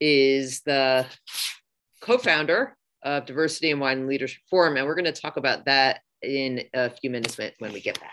is 0.00 0.62
the 0.62 1.06
co 2.02 2.18
founder 2.18 2.76
of 3.02 3.26
Diversity 3.26 3.70
in 3.70 3.78
Wine 3.78 4.06
Leadership 4.06 4.42
Forum. 4.50 4.76
And 4.76 4.86
we're 4.86 4.94
going 4.94 5.04
to 5.04 5.12
talk 5.12 5.36
about 5.36 5.66
that 5.66 6.00
in 6.22 6.62
a 6.74 6.90
few 6.90 7.10
minutes 7.10 7.38
when 7.58 7.72
we 7.72 7.80
get 7.80 8.00
back. 8.00 8.12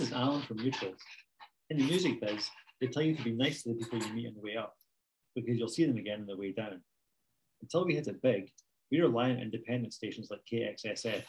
is 0.00 0.12
Alan 0.12 0.42
from 0.42 0.58
Mutuals. 0.58 0.98
In 1.70 1.78
the 1.78 1.84
music 1.84 2.20
biz, 2.20 2.50
they 2.80 2.86
tell 2.86 3.02
you 3.02 3.14
to 3.14 3.22
be 3.22 3.32
nice 3.32 3.62
to 3.62 3.70
the 3.70 3.74
people 3.76 3.98
you 3.98 4.12
meet 4.12 4.28
on 4.28 4.34
the 4.34 4.40
way 4.40 4.56
up 4.56 4.74
because 5.34 5.58
you'll 5.58 5.68
see 5.68 5.84
them 5.84 5.98
again 5.98 6.20
on 6.20 6.26
the 6.26 6.36
way 6.36 6.52
down. 6.52 6.80
Until 7.62 7.84
we 7.84 7.94
hit 7.94 8.08
it 8.08 8.22
big, 8.22 8.50
we 8.90 9.00
rely 9.00 9.30
on 9.30 9.38
independent 9.38 9.92
stations 9.92 10.28
like 10.30 10.40
KXSF 10.50 11.22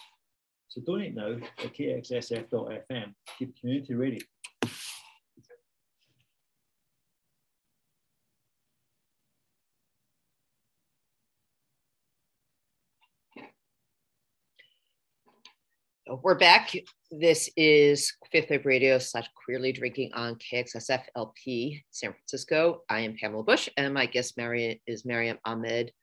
so 0.72 0.80
donate 0.86 1.14
now 1.14 1.34
at 1.34 1.74
kxsf.fm. 1.76 3.14
Keep 3.38 3.54
the 3.54 3.60
community 3.60 3.94
ready. 3.94 4.22
We're 16.12 16.36
back. 16.36 16.76
This 17.10 17.50
is 17.56 18.12
Fifth 18.34 18.50
Wave 18.50 18.66
Radio 18.66 19.00
slash 19.00 19.30
Queerly 19.34 19.72
Drinking 19.72 20.12
on 20.14 20.36
KXSF 20.36 21.04
LP 21.16 21.86
San 21.92 22.12
Francisco. 22.12 22.82
I 22.90 23.00
am 23.00 23.16
Pamela 23.16 23.44
Bush, 23.44 23.70
and 23.78 23.94
my 23.94 24.08
guest 24.08 24.36
Mary 24.36 24.82
is 24.86 25.06
Maryam 25.06 25.38
Ahmed, 25.46 25.94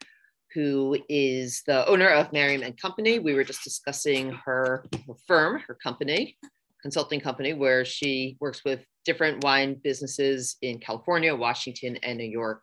who 0.55 0.97
is 1.11 1.63
the 1.67 1.87
owner 1.87 2.09
of 2.09 2.33
Maryam 2.33 2.63
and 2.63 2.81
Company. 2.81 3.19
We 3.19 3.35
were 3.35 3.45
just 3.45 3.63
discussing 3.63 4.31
her, 4.47 4.87
her 5.07 5.15
firm, 5.27 5.61
her 5.69 5.75
company, 5.75 6.39
consulting 6.81 7.21
company, 7.21 7.53
where 7.53 7.85
she 7.85 8.39
works 8.41 8.65
with 8.65 8.81
different 9.05 9.45
wine 9.45 9.75
businesses 9.85 10.57
in 10.63 10.79
California, 10.79 11.37
Washington, 11.37 11.99
and 12.03 12.17
New 12.17 12.25
York. 12.25 12.63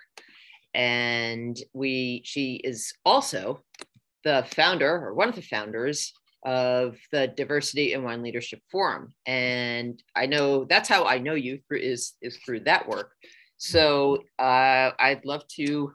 And 0.73 1.55
we, 1.73 2.23
she 2.25 2.55
is 2.55 2.91
also 3.05 3.61
the 4.23 4.47
founder 4.49 4.95
or 4.95 5.13
one 5.13 5.29
of 5.29 5.35
the 5.35 5.43
founders 5.43 6.11
of 6.45 6.97
the 7.11 7.27
Diversity 7.27 7.93
in 7.93 8.03
Wine 8.03 8.21
Leadership 8.21 8.61
Forum. 8.71 9.13
And 9.25 10.01
I 10.15 10.27
know 10.27 10.65
that's 10.65 10.87
how 10.87 11.05
I 11.05 11.17
know 11.17 11.33
you 11.33 11.59
through 11.67 11.79
is 11.79 12.13
is 12.21 12.37
through 12.37 12.61
that 12.61 12.87
work. 12.87 13.11
So 13.57 14.23
uh, 14.39 14.91
I'd 14.99 15.25
love 15.25 15.47
to 15.55 15.93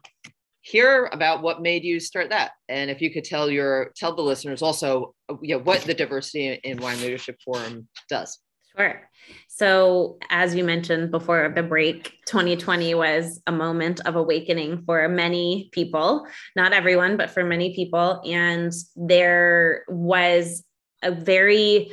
hear 0.62 1.08
about 1.12 1.42
what 1.42 1.62
made 1.62 1.84
you 1.84 1.98
start 1.98 2.28
that 2.28 2.52
and 2.68 2.90
if 2.90 3.00
you 3.00 3.10
could 3.10 3.24
tell 3.24 3.50
your 3.50 3.92
tell 3.96 4.14
the 4.14 4.20
listeners 4.20 4.60
also 4.60 5.14
you 5.40 5.56
know 5.56 5.62
what 5.62 5.80
the 5.82 5.94
diversity 5.94 6.60
in 6.64 6.76
wine 6.82 7.00
leadership 7.00 7.34
forum 7.42 7.88
does 8.10 8.38
sure. 8.80 9.00
So 9.48 10.18
as 10.30 10.54
you 10.54 10.64
mentioned 10.64 11.10
before 11.10 11.52
the 11.54 11.62
break 11.62 12.18
2020 12.26 12.94
was 12.94 13.40
a 13.46 13.52
moment 13.52 14.00
of 14.06 14.16
awakening 14.16 14.84
for 14.86 15.06
many 15.08 15.68
people 15.72 16.26
not 16.56 16.72
everyone 16.72 17.16
but 17.16 17.30
for 17.30 17.44
many 17.44 17.74
people. 17.74 18.22
And 18.24 18.72
there 18.96 19.84
was 19.88 20.64
a 21.02 21.12
very 21.12 21.90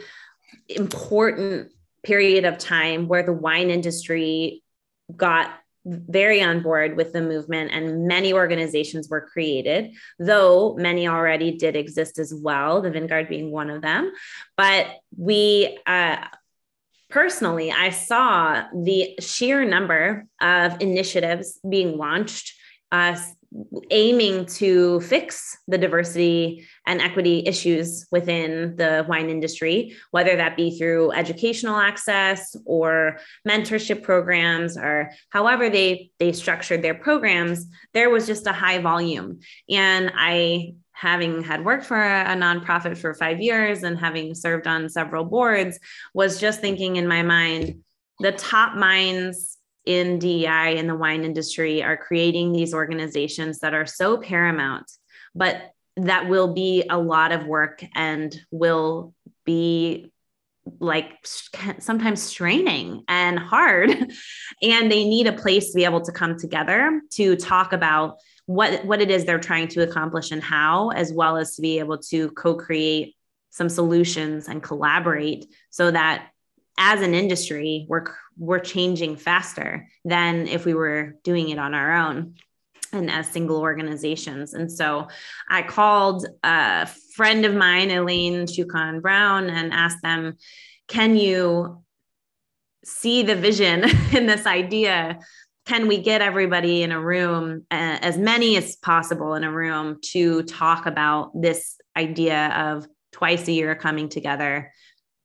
important 0.69 1.71
period 2.03 2.45
of 2.45 2.57
time 2.57 3.07
where 3.07 3.23
the 3.23 3.33
wine 3.33 3.69
industry 3.69 4.63
got 5.15 5.51
very 5.85 6.41
on 6.41 6.61
board 6.61 6.97
with 6.97 7.13
the 7.13 7.21
movement 7.21 7.71
and 7.71 8.07
many 8.07 8.33
organizations 8.33 9.07
were 9.07 9.21
created 9.21 9.93
though 10.19 10.75
many 10.75 11.07
already 11.07 11.51
did 11.51 11.77
exist 11.77 12.19
as 12.19 12.33
well 12.33 12.81
the 12.81 12.91
vineyard 12.91 13.29
being 13.29 13.51
one 13.51 13.69
of 13.69 13.81
them. 13.81 14.11
But 14.57 14.87
we 15.15 15.77
uh, 15.85 16.17
personally 17.09 17.71
i 17.71 17.89
saw 17.89 18.63
the 18.83 19.15
sheer 19.19 19.65
number 19.65 20.25
of 20.41 20.79
initiatives 20.81 21.59
being 21.69 21.97
launched 21.97 22.53
uh, 22.91 23.17
aiming 23.91 24.45
to 24.45 24.99
fix 25.01 25.57
the 25.67 25.77
diversity 25.77 26.65
and 26.85 27.01
equity 27.01 27.43
issues 27.45 28.05
within 28.11 28.75
the 28.75 29.05
wine 29.07 29.29
industry, 29.29 29.95
whether 30.11 30.35
that 30.35 30.57
be 30.57 30.77
through 30.77 31.11
educational 31.13 31.77
access 31.77 32.55
or 32.65 33.19
mentorship 33.47 34.03
programs 34.03 34.77
or 34.77 35.11
however 35.29 35.69
they, 35.69 36.11
they 36.19 36.33
structured 36.33 36.81
their 36.81 36.93
programs, 36.93 37.65
there 37.93 38.09
was 38.09 38.27
just 38.27 38.47
a 38.47 38.53
high 38.53 38.79
volume. 38.79 39.39
And 39.69 40.11
I, 40.15 40.73
having 40.97 41.43
had 41.43 41.63
worked 41.63 41.85
for 41.85 42.01
a, 42.01 42.33
a 42.33 42.35
nonprofit 42.35 42.97
for 42.97 43.13
five 43.13 43.39
years 43.39 43.83
and 43.83 43.99
having 43.99 44.33
served 44.33 44.65
on 44.65 44.89
several 44.89 45.23
boards, 45.23 45.79
was 46.13 46.39
just 46.39 46.59
thinking 46.59 46.95
in 46.95 47.07
my 47.07 47.21
mind, 47.21 47.83
the 48.19 48.31
top 48.31 48.75
minds 48.75 49.57
in 49.85 50.17
DEI 50.17 50.75
in 50.77 50.87
the 50.87 50.95
wine 50.95 51.23
industry 51.23 51.83
are 51.83 51.95
creating 51.95 52.51
these 52.51 52.73
organizations 52.73 53.59
that 53.59 53.75
are 53.75 53.85
so 53.85 54.17
paramount, 54.17 54.91
but 55.35 55.71
that 55.97 56.27
will 56.27 56.53
be 56.53 56.83
a 56.89 56.97
lot 56.97 57.31
of 57.31 57.45
work 57.45 57.83
and 57.93 58.35
will 58.49 59.13
be 59.45 60.11
like 60.79 61.11
sometimes 61.79 62.21
straining 62.21 63.03
and 63.07 63.37
hard. 63.37 63.91
And 64.63 64.91
they 64.91 65.03
need 65.03 65.27
a 65.27 65.33
place 65.33 65.69
to 65.71 65.75
be 65.75 65.85
able 65.85 66.01
to 66.01 66.11
come 66.11 66.39
together 66.39 66.99
to 67.11 67.35
talk 67.35 67.73
about 67.73 68.17
what 68.47 68.83
what 68.85 69.01
it 69.01 69.11
is 69.11 69.23
they're 69.23 69.39
trying 69.39 69.67
to 69.67 69.83
accomplish 69.83 70.31
and 70.31 70.41
how 70.41 70.89
as 70.89 71.13
well 71.13 71.37
as 71.37 71.55
to 71.55 71.61
be 71.61 71.79
able 71.79 71.99
to 71.99 72.31
co-create 72.31 73.15
some 73.51 73.69
solutions 73.69 74.47
and 74.47 74.63
collaborate 74.63 75.45
so 75.69 75.91
that 75.91 76.29
as 76.77 77.01
an 77.01 77.13
industry, 77.13 77.85
we're 77.89 78.05
we're 78.37 78.59
changing 78.59 79.15
faster 79.15 79.89
than 80.05 80.47
if 80.47 80.65
we 80.65 80.73
were 80.73 81.15
doing 81.23 81.49
it 81.49 81.57
on 81.57 81.73
our 81.73 81.93
own 81.93 82.35
and 82.93 83.09
as 83.09 83.27
single 83.27 83.57
organizations. 83.57 84.53
And 84.53 84.71
so 84.71 85.07
I 85.49 85.63
called 85.63 86.25
a 86.43 86.85
friend 87.15 87.45
of 87.45 87.55
mine, 87.55 87.89
Elaine 87.89 88.45
Chukan 88.45 89.01
Brown, 89.01 89.49
and 89.49 89.73
asked 89.73 90.03
them, 90.03 90.37
can 90.87 91.17
you 91.17 91.83
see 92.85 93.23
the 93.23 93.35
vision 93.35 93.83
in 94.15 94.27
this 94.27 94.45
idea? 94.45 95.19
Can 95.67 95.89
we 95.89 95.97
get 95.97 96.21
everybody 96.21 96.81
in 96.81 96.93
a 96.93 97.01
room, 97.01 97.65
as 97.69 98.17
many 98.17 98.55
as 98.55 98.77
possible 98.77 99.33
in 99.33 99.43
a 99.43 99.51
room, 99.51 99.99
to 100.11 100.43
talk 100.43 100.85
about 100.85 101.31
this 101.35 101.75
idea 101.97 102.47
of 102.55 102.87
twice 103.11 103.49
a 103.49 103.51
year 103.51 103.75
coming 103.75 104.07
together 104.07 104.71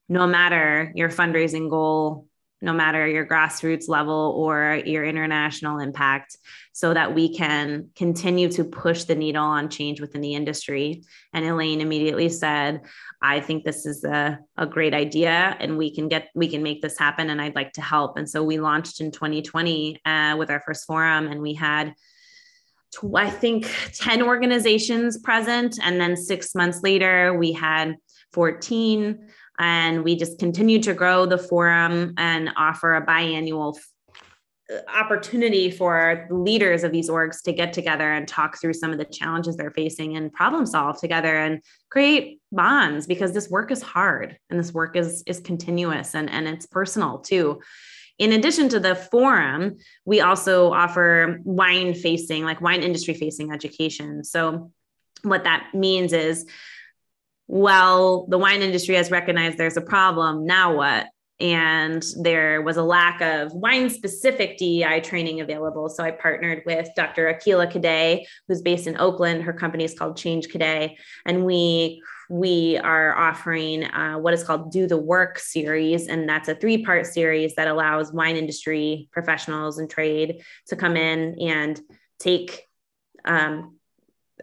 no 0.08 0.26
matter 0.26 0.92
your 0.96 1.08
fundraising 1.08 1.70
goal, 1.70 2.26
no 2.62 2.72
matter 2.72 3.06
your 3.06 3.26
grassroots 3.26 3.88
level 3.88 4.34
or 4.36 4.80
your 4.86 5.04
international 5.04 5.78
impact, 5.78 6.38
so 6.72 6.94
that 6.94 7.14
we 7.14 7.36
can 7.36 7.90
continue 7.96 8.48
to 8.48 8.64
push 8.64 9.04
the 9.04 9.14
needle 9.14 9.44
on 9.44 9.68
change 9.68 10.00
within 10.00 10.22
the 10.22 10.34
industry. 10.34 11.02
And 11.34 11.44
Elaine 11.44 11.80
immediately 11.80 12.30
said, 12.30 12.82
I 13.20 13.40
think 13.40 13.64
this 13.64 13.84
is 13.84 14.04
a, 14.04 14.38
a 14.56 14.66
great 14.66 14.94
idea 14.94 15.56
and 15.60 15.76
we 15.76 15.94
can 15.94 16.08
get, 16.08 16.28
we 16.34 16.48
can 16.48 16.62
make 16.62 16.80
this 16.80 16.98
happen 16.98 17.28
and 17.28 17.42
I'd 17.42 17.54
like 17.54 17.72
to 17.74 17.82
help. 17.82 18.16
And 18.16 18.28
so 18.28 18.42
we 18.42 18.58
launched 18.58 19.00
in 19.00 19.10
2020 19.10 20.00
uh, 20.04 20.36
with 20.38 20.50
our 20.50 20.62
first 20.64 20.86
forum 20.86 21.26
and 21.26 21.42
we 21.42 21.54
had 21.54 21.94
I 23.16 23.30
think 23.30 23.70
10 23.94 24.22
organizations 24.22 25.18
present. 25.18 25.78
And 25.82 26.00
then 26.00 26.16
six 26.16 26.54
months 26.54 26.82
later, 26.82 27.36
we 27.36 27.52
had 27.52 27.96
14 28.32 29.28
And 29.62 30.02
we 30.02 30.16
just 30.16 30.40
continue 30.40 30.82
to 30.82 30.92
grow 30.92 31.24
the 31.24 31.38
forum 31.38 32.14
and 32.18 32.50
offer 32.56 32.96
a 32.96 33.06
biannual 33.06 33.78
uh, 34.68 34.78
opportunity 34.92 35.70
for 35.70 36.26
leaders 36.32 36.82
of 36.82 36.90
these 36.90 37.08
orgs 37.08 37.40
to 37.44 37.52
get 37.52 37.72
together 37.72 38.10
and 38.10 38.26
talk 38.26 38.60
through 38.60 38.72
some 38.72 38.90
of 38.90 38.98
the 38.98 39.04
challenges 39.04 39.56
they're 39.56 39.70
facing 39.70 40.16
and 40.16 40.32
problem 40.32 40.66
solve 40.66 40.98
together 40.98 41.36
and 41.38 41.62
create 41.90 42.40
bonds 42.50 43.06
because 43.06 43.32
this 43.32 43.48
work 43.50 43.70
is 43.70 43.82
hard 43.82 44.36
and 44.50 44.58
this 44.58 44.74
work 44.74 44.96
is 44.96 45.22
is 45.28 45.38
continuous 45.38 46.16
and 46.16 46.28
and 46.28 46.48
it's 46.48 46.66
personal 46.66 47.18
too. 47.18 47.60
In 48.18 48.32
addition 48.32 48.68
to 48.70 48.80
the 48.80 48.96
forum 48.96 49.76
we 50.04 50.20
also 50.20 50.72
offer 50.72 51.38
wine 51.44 51.94
facing 51.94 52.42
like 52.42 52.60
wine 52.60 52.82
industry 52.82 53.14
facing 53.14 53.52
education. 53.52 54.24
So 54.24 54.72
what 55.22 55.44
that 55.44 55.68
means 55.72 56.12
is 56.12 56.46
well 57.52 58.24
the 58.28 58.38
wine 58.38 58.62
industry 58.62 58.94
has 58.94 59.10
recognized 59.10 59.58
there's 59.58 59.76
a 59.76 59.82
problem 59.82 60.46
now 60.46 60.74
what 60.74 61.06
and 61.38 62.04
there 62.20 62.62
was 62.62 62.76
a 62.76 62.82
lack 62.82 63.20
of 63.20 63.52
wine 63.52 63.90
specific 63.90 64.56
DEI 64.58 65.00
training 65.00 65.40
available. 65.40 65.88
So 65.88 66.04
I 66.04 66.12
partnered 66.12 66.62
with 66.64 66.88
Dr. 66.94 67.34
Akilah 67.34 67.68
Cadet, 67.68 68.20
who's 68.46 68.62
based 68.62 68.86
in 68.86 68.96
Oakland. 68.96 69.42
Her 69.42 69.52
company 69.52 69.82
is 69.82 69.98
called 69.98 70.16
Change 70.16 70.48
Cadet, 70.48 70.92
and 71.26 71.44
we 71.44 72.00
we 72.30 72.78
are 72.78 73.14
offering 73.16 73.84
uh, 73.84 74.14
what 74.14 74.34
is 74.34 74.44
called 74.44 74.70
Do 74.70 74.86
the 74.86 74.96
Work 74.96 75.40
series, 75.40 76.06
and 76.06 76.28
that's 76.28 76.48
a 76.48 76.54
three 76.54 76.84
part 76.84 77.06
series 77.06 77.56
that 77.56 77.66
allows 77.66 78.12
wine 78.12 78.36
industry 78.36 79.08
professionals 79.10 79.78
and 79.78 79.90
trade 79.90 80.42
to 80.68 80.76
come 80.76 80.96
in 80.96 81.36
and 81.40 81.80
take 82.20 82.62
um, 83.24 83.78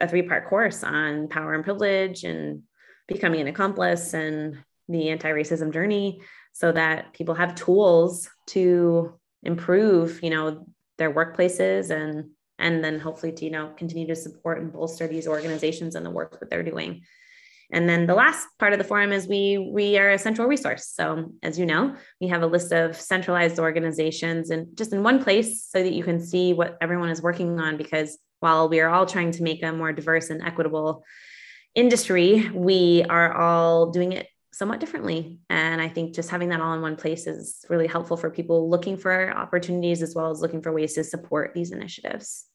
a 0.02 0.08
three 0.08 0.24
part 0.24 0.50
course 0.50 0.84
on 0.84 1.30
power 1.30 1.54
and 1.54 1.64
privilege 1.64 2.26
and 2.26 2.64
becoming 3.10 3.42
an 3.42 3.48
accomplice 3.48 4.14
and 4.14 4.58
the 4.88 5.10
anti 5.10 5.30
racism 5.30 5.74
journey 5.74 6.22
so 6.54 6.72
that 6.72 7.14
people 7.14 7.36
have 7.36 7.56
tools 7.56 8.30
to 8.48 9.14
improve 9.44 10.22
you 10.24 10.30
know 10.30 10.66
their 10.98 11.14
workplaces 11.14 11.90
and 11.90 12.30
and 12.58 12.84
then 12.84 13.00
hopefully 13.00 13.32
to 13.32 13.46
you 13.46 13.52
know 13.52 13.72
continue 13.78 14.08
to 14.08 14.16
support 14.16 14.60
and 14.60 14.72
bolster 14.72 15.08
these 15.08 15.28
organizations 15.28 15.96
and 15.96 16.06
the 16.06 16.12
work 16.12 16.40
that 16.40 16.50
they're 16.50 16.64
doing. 16.64 17.02
And 17.72 17.88
then 17.88 18.08
the 18.08 18.16
last 18.16 18.48
part 18.58 18.74
of 18.74 18.80
the 18.80 18.86
forum 18.86 19.12
is 19.12 19.28
we 19.28 19.58
we 19.58 19.98
are 19.98 20.12
a 20.12 20.18
central 20.18 20.48
resource. 20.48 20.88
So 20.88 21.32
as 21.42 21.58
you 21.58 21.66
know 21.66 21.96
we 22.20 22.28
have 22.28 22.44
a 22.44 22.48
list 22.48 22.72
of 22.72 22.96
centralized 22.96 23.60
organizations 23.60 24.50
and 24.50 24.76
just 24.76 24.94
in 24.94 25.04
one 25.04 25.24
place 25.24 25.64
so 25.64 25.82
that 25.82 25.94
you 25.94 26.04
can 26.04 26.20
see 26.20 26.54
what 26.54 26.78
everyone 26.82 27.10
is 27.10 27.22
working 27.22 27.60
on 27.60 27.78
because 27.78 28.18
while 28.40 28.70
we 28.70 28.80
are 28.80 28.90
all 28.90 29.06
trying 29.06 29.32
to 29.32 29.44
make 29.44 29.64
a 29.64 29.72
more 29.72 29.92
diverse 29.94 30.30
and 30.30 30.42
equitable 30.42 31.04
industry 31.76 32.50
we 32.54 33.04
are 33.10 33.34
all 33.34 33.92
doing 33.92 34.14
it 34.14 34.28
somewhat 34.52 34.80
differently. 34.80 35.40
And 35.50 35.82
I 35.82 35.88
think 35.88 36.14
just 36.14 36.30
having 36.30 36.50
that 36.50 36.60
all 36.60 36.74
in 36.74 36.82
one 36.82 36.98
place 36.98 37.28
is 37.28 37.66
really 37.70 37.88
helpful 37.88 38.18
for 38.18 38.30
people 38.30 38.70
looking 38.70 38.98
for 38.98 39.32
opportunities 39.32 40.02
as 40.02 40.14
well 40.14 40.32
as 40.32 40.42
looking 40.42 40.62
for 40.62 40.74
ways 40.74 40.96
to 40.96 41.04
support 41.04 41.54
these 41.54 41.72
initiatives. 41.72 42.46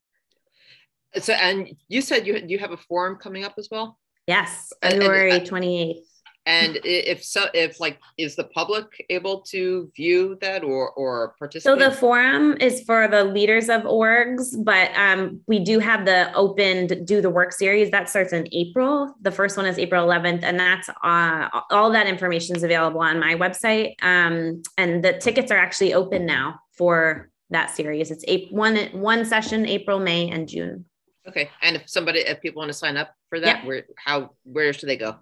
So, 1.18 1.32
and 1.32 1.70
you 1.88 2.02
said 2.02 2.26
you 2.26 2.42
you 2.46 2.58
have 2.58 2.72
a 2.72 2.76
forum 2.76 3.16
coming 3.16 3.44
up 3.44 3.54
as 3.56 3.68
well. 3.70 3.98
Yes, 4.26 4.72
February 4.82 5.40
twenty 5.40 5.82
eighth. 5.82 6.08
And 6.46 6.78
if 6.84 7.24
so, 7.24 7.46
if 7.54 7.80
like, 7.80 7.98
is 8.18 8.36
the 8.36 8.44
public 8.44 9.06
able 9.08 9.40
to 9.42 9.90
view 9.96 10.36
that 10.42 10.62
or 10.62 10.90
or 10.90 11.34
participate? 11.38 11.80
So 11.80 11.90
the 11.90 11.94
forum 11.94 12.56
is 12.60 12.82
for 12.82 13.08
the 13.08 13.24
leaders 13.24 13.70
of 13.70 13.82
orgs, 13.82 14.54
but 14.62 14.94
um, 14.94 15.40
we 15.46 15.58
do 15.58 15.78
have 15.78 16.04
the 16.04 16.32
opened 16.34 17.06
do 17.06 17.22
the 17.22 17.30
work 17.30 17.52
series 17.52 17.90
that 17.92 18.10
starts 18.10 18.34
in 18.34 18.46
April. 18.52 19.14
The 19.22 19.30
first 19.30 19.56
one 19.56 19.64
is 19.64 19.78
April 19.78 20.06
11th, 20.06 20.42
and 20.42 20.60
that's 20.60 20.90
uh, 21.02 21.48
all 21.70 21.90
that 21.92 22.06
information 22.06 22.56
is 22.56 22.62
available 22.62 23.00
on 23.00 23.18
my 23.18 23.34
website. 23.34 23.94
Um, 24.02 24.62
and 24.76 25.02
the 25.02 25.14
tickets 25.14 25.50
are 25.50 25.58
actually 25.58 25.94
open 25.94 26.26
now 26.26 26.60
for 26.76 27.30
that 27.48 27.70
series. 27.70 28.10
It's 28.10 28.24
a 28.28 28.48
one 28.48 28.76
one 28.92 29.24
session, 29.24 29.64
April, 29.64 29.98
May, 29.98 30.28
and 30.28 30.46
June. 30.46 30.84
Okay, 31.26 31.48
and 31.62 31.76
if 31.76 31.88
somebody, 31.88 32.18
if 32.18 32.42
people 32.42 32.60
want 32.60 32.68
to 32.68 32.74
sign 32.74 32.98
up 32.98 33.14
for 33.30 33.40
that, 33.40 33.58
yep. 33.58 33.64
where 33.64 33.84
how 33.96 34.32
where 34.42 34.72
should 34.74 34.90
they 34.90 34.98
go? 34.98 35.16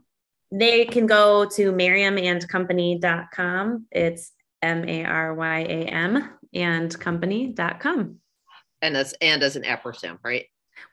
They 0.53 0.85
can 0.85 1.07
go 1.07 1.47
to 1.47 1.73
maryamandcompany.com. 1.73 3.87
It's 3.91 4.33
M 4.61 4.89
A 4.89 5.05
R 5.05 5.35
Y 5.35 5.59
A 5.61 5.87
M 5.87 6.31
and 6.55 7.01
company.com. 7.01 8.19
And 8.83 8.97
as 8.97 9.15
and 9.21 9.43
as 9.43 9.57
an 9.57 9.65
ampersand, 9.65 10.19
right? 10.23 10.45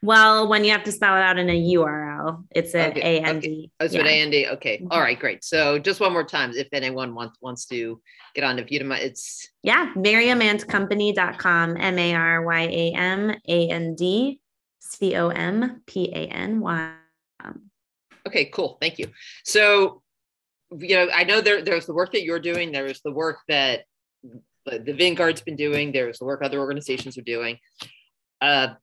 Well, 0.01 0.47
when 0.47 0.63
you 0.63 0.71
have 0.71 0.83
to 0.83 0.91
spell 0.91 1.17
it 1.17 1.21
out 1.21 1.37
in 1.37 1.49
a 1.49 1.61
URL, 1.73 2.45
it's 2.51 2.73
an 2.73 2.91
okay, 2.91 3.17
A 3.17 3.23
N 3.23 3.39
D. 3.39 3.71
Okay. 3.81 3.85
Oh, 3.85 3.87
so 3.87 3.97
yeah. 3.97 4.05
A 4.05 4.21
N 4.21 4.29
D. 4.29 4.47
Okay. 4.47 4.77
Mm-hmm. 4.77 4.91
All 4.91 5.01
right, 5.01 5.19
great. 5.19 5.43
So 5.43 5.77
just 5.77 5.99
one 5.99 6.13
more 6.13 6.23
time, 6.23 6.53
if 6.55 6.69
anyone 6.71 7.13
wants 7.13 7.37
wants 7.41 7.65
to 7.65 8.01
get 8.35 8.45
on 8.45 8.55
to 8.57 8.63
Viewdom, 8.63 8.93
it's 8.93 9.49
yeah, 9.63 9.91
maryamandcompany.com, 9.95 11.77
M 11.77 11.99
A 11.99 12.15
R 12.15 12.45
Y 12.45 12.61
A 12.61 12.93
M 12.93 13.35
A 13.47 13.69
N 13.69 13.95
D 13.95 14.39
C 14.79 15.17
O 15.17 15.29
M 15.29 15.81
P 15.85 16.09
A 16.13 16.27
N 16.27 16.61
Y. 16.61 16.93
Okay, 18.29 18.45
cool. 18.45 18.77
Thank 18.79 18.99
you. 18.99 19.07
So, 19.43 20.03
you 20.77 20.95
know, 20.95 21.09
I 21.11 21.23
know 21.23 21.41
there, 21.41 21.63
there's 21.63 21.87
the 21.87 21.95
work 21.95 22.11
that 22.11 22.21
you're 22.21 22.39
doing. 22.39 22.71
There's 22.71 23.01
the 23.01 23.11
work 23.11 23.39
that 23.47 23.85
the 24.65 24.93
Vinguard's 24.93 25.41
been 25.41 25.55
doing. 25.55 25.91
There's 25.91 26.19
the 26.19 26.25
work 26.25 26.43
other 26.43 26.59
organizations 26.59 27.17
are 27.17 27.23
doing. 27.23 27.57
Uh, 28.39 28.75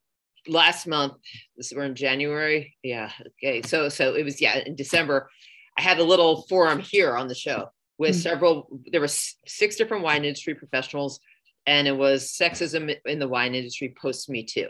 last 0.48 0.88
month, 0.88 1.14
this 1.56 1.72
we're 1.74 1.84
in 1.84 1.94
January. 1.94 2.74
Yeah. 2.82 3.12
Okay. 3.40 3.62
So, 3.62 3.88
so 3.88 4.16
it 4.16 4.24
was 4.24 4.40
yeah 4.40 4.58
in 4.66 4.74
December. 4.74 5.30
I 5.78 5.82
had 5.82 6.00
a 6.00 6.04
little 6.04 6.42
forum 6.48 6.80
here 6.80 7.16
on 7.16 7.28
the 7.28 7.34
show 7.36 7.70
with 7.98 8.12
mm-hmm. 8.16 8.20
several. 8.20 8.80
There 8.90 9.00
were 9.00 9.08
six 9.08 9.76
different 9.76 10.02
wine 10.02 10.24
industry 10.24 10.56
professionals, 10.56 11.20
and 11.66 11.86
it 11.86 11.96
was 11.96 12.32
sexism 12.32 12.96
in 13.04 13.20
the 13.20 13.28
wine 13.28 13.54
industry 13.54 13.94
post 13.96 14.28
Me 14.28 14.42
Too. 14.42 14.68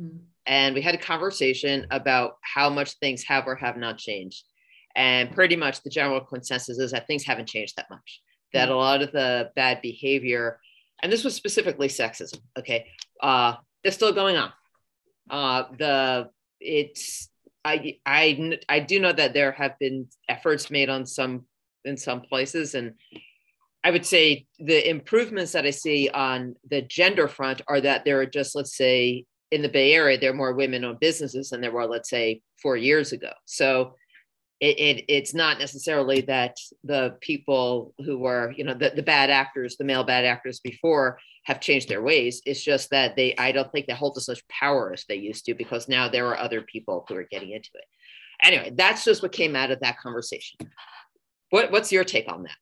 Mm-hmm 0.00 0.29
and 0.46 0.74
we 0.74 0.82
had 0.82 0.94
a 0.94 0.98
conversation 0.98 1.86
about 1.90 2.32
how 2.42 2.70
much 2.70 2.92
things 2.94 3.22
have 3.24 3.46
or 3.46 3.54
have 3.56 3.76
not 3.76 3.98
changed. 3.98 4.44
And 4.96 5.30
pretty 5.30 5.56
much 5.56 5.82
the 5.82 5.90
general 5.90 6.20
consensus 6.20 6.78
is 6.78 6.90
that 6.92 7.06
things 7.06 7.24
haven't 7.24 7.48
changed 7.48 7.76
that 7.76 7.90
much, 7.90 8.20
that 8.52 8.68
a 8.68 8.76
lot 8.76 9.02
of 9.02 9.12
the 9.12 9.50
bad 9.54 9.80
behavior, 9.82 10.58
and 11.02 11.12
this 11.12 11.24
was 11.24 11.34
specifically 11.34 11.88
sexism, 11.88 12.40
okay, 12.58 12.86
uh, 13.22 13.54
they're 13.82 13.92
still 13.92 14.12
going 14.12 14.36
on. 14.36 14.52
Uh, 15.30 15.64
the 15.78 16.30
it's 16.60 17.30
I 17.64 17.98
I 18.04 18.58
I 18.68 18.80
do 18.80 19.00
know 19.00 19.12
that 19.12 19.32
there 19.32 19.52
have 19.52 19.78
been 19.78 20.08
efforts 20.28 20.70
made 20.70 20.90
on 20.90 21.06
some 21.06 21.46
in 21.84 21.96
some 21.96 22.20
places, 22.20 22.74
and 22.74 22.94
I 23.84 23.90
would 23.90 24.04
say 24.04 24.46
the 24.58 24.88
improvements 24.88 25.52
that 25.52 25.66
I 25.66 25.70
see 25.70 26.10
on 26.10 26.56
the 26.68 26.82
gender 26.82 27.28
front 27.28 27.62
are 27.68 27.80
that 27.80 28.04
there 28.04 28.20
are 28.20 28.26
just 28.26 28.54
let's 28.54 28.76
say 28.76 29.24
in 29.50 29.62
the 29.62 29.68
Bay 29.68 29.92
Area, 29.92 30.18
there 30.18 30.30
are 30.30 30.34
more 30.34 30.52
women 30.52 30.84
owned 30.84 31.00
businesses 31.00 31.50
than 31.50 31.60
there 31.60 31.72
were, 31.72 31.86
let's 31.86 32.10
say, 32.10 32.42
four 32.62 32.76
years 32.76 33.12
ago. 33.12 33.32
So 33.46 33.94
it, 34.60 34.78
it, 34.78 35.04
it's 35.08 35.34
not 35.34 35.58
necessarily 35.58 36.20
that 36.22 36.56
the 36.84 37.16
people 37.20 37.94
who 38.04 38.18
were, 38.18 38.52
you 38.56 38.64
know, 38.64 38.74
the, 38.74 38.92
the 38.94 39.02
bad 39.02 39.30
actors, 39.30 39.76
the 39.76 39.84
male 39.84 40.04
bad 40.04 40.24
actors 40.24 40.60
before 40.60 41.18
have 41.44 41.60
changed 41.60 41.88
their 41.88 42.02
ways. 42.02 42.42
It's 42.44 42.62
just 42.62 42.90
that 42.90 43.16
they, 43.16 43.34
I 43.36 43.52
don't 43.52 43.72
think 43.72 43.86
they 43.86 43.94
hold 43.94 44.16
as 44.18 44.28
much 44.28 44.46
power 44.48 44.92
as 44.92 45.04
they 45.08 45.16
used 45.16 45.46
to 45.46 45.54
because 45.54 45.88
now 45.88 46.08
there 46.08 46.26
are 46.28 46.38
other 46.38 46.60
people 46.62 47.06
who 47.08 47.16
are 47.16 47.26
getting 47.30 47.50
into 47.50 47.70
it. 47.74 47.84
Anyway, 48.42 48.72
that's 48.74 49.04
just 49.04 49.22
what 49.22 49.32
came 49.32 49.56
out 49.56 49.70
of 49.70 49.80
that 49.80 49.98
conversation. 49.98 50.58
What, 51.48 51.72
what's 51.72 51.90
your 51.90 52.04
take 52.04 52.30
on 52.30 52.44
that? 52.44 52.56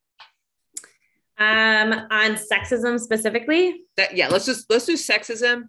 Um, 1.41 1.93
on 2.11 2.37
sexism 2.37 2.99
specifically? 2.99 3.83
That, 3.97 4.17
yeah, 4.17 4.29
let's 4.29 4.47
just 4.47 4.69
let's 4.69 4.87
do 4.87 4.95
sexism 4.95 5.65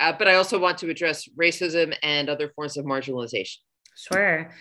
uh, 0.00 0.12
but 0.18 0.28
I 0.28 0.34
also 0.34 0.58
want 0.58 0.78
to 0.78 0.90
address 0.90 1.28
racism 1.38 1.94
and 2.02 2.28
other 2.28 2.50
forms 2.50 2.76
of 2.76 2.84
marginalization. 2.84 3.56
Sure. 3.96 4.52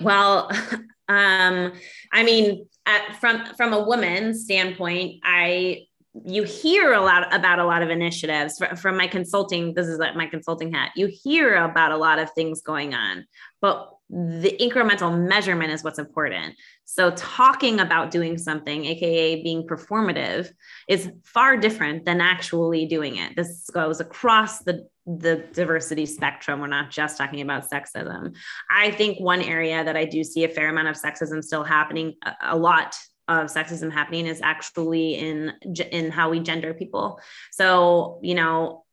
Well, 0.00 0.50
um, 1.08 1.72
I 2.12 2.22
mean, 2.24 2.66
at, 2.86 3.16
from 3.20 3.46
from 3.56 3.72
a 3.72 3.82
woman's 3.82 4.44
standpoint, 4.44 5.20
I 5.24 5.86
you 6.24 6.42
hear 6.42 6.92
a 6.92 7.00
lot 7.00 7.34
about 7.34 7.58
a 7.58 7.64
lot 7.64 7.82
of 7.82 7.88
initiatives 7.88 8.62
from 8.76 8.96
my 8.98 9.06
consulting. 9.06 9.72
This 9.74 9.86
is 9.86 9.98
like 9.98 10.14
my 10.14 10.26
consulting 10.26 10.72
hat. 10.72 10.90
You 10.94 11.06
hear 11.06 11.54
about 11.54 11.92
a 11.92 11.96
lot 11.96 12.18
of 12.18 12.30
things 12.32 12.60
going 12.60 12.92
on, 12.92 13.24
but 13.60 13.90
the 14.12 14.54
incremental 14.60 15.26
measurement 15.26 15.72
is 15.72 15.82
what's 15.82 15.98
important. 15.98 16.54
So, 16.84 17.12
talking 17.12 17.80
about 17.80 18.10
doing 18.10 18.36
something, 18.36 18.84
AKA 18.84 19.42
being 19.42 19.66
performative, 19.66 20.50
is 20.86 21.10
far 21.24 21.56
different 21.56 22.04
than 22.04 22.20
actually 22.20 22.84
doing 22.84 23.16
it. 23.16 23.34
This 23.36 23.70
goes 23.72 24.00
across 24.00 24.58
the, 24.64 24.86
the 25.06 25.46
diversity 25.54 26.04
spectrum. 26.04 26.60
We're 26.60 26.66
not 26.66 26.90
just 26.90 27.16
talking 27.16 27.40
about 27.40 27.70
sexism. 27.70 28.36
I 28.70 28.90
think 28.90 29.18
one 29.18 29.40
area 29.40 29.82
that 29.82 29.96
I 29.96 30.04
do 30.04 30.22
see 30.22 30.44
a 30.44 30.48
fair 30.48 30.68
amount 30.68 30.88
of 30.88 30.96
sexism 30.96 31.42
still 31.42 31.64
happening, 31.64 32.16
a 32.42 32.56
lot 32.56 32.94
of 33.28 33.46
sexism 33.46 33.90
happening 33.90 34.26
is 34.26 34.42
actually 34.42 35.14
in 35.14 35.52
in 35.90 36.10
how 36.10 36.28
we 36.28 36.40
gender 36.40 36.74
people 36.74 37.20
so 37.52 38.18
you 38.20 38.34
know 38.34 38.84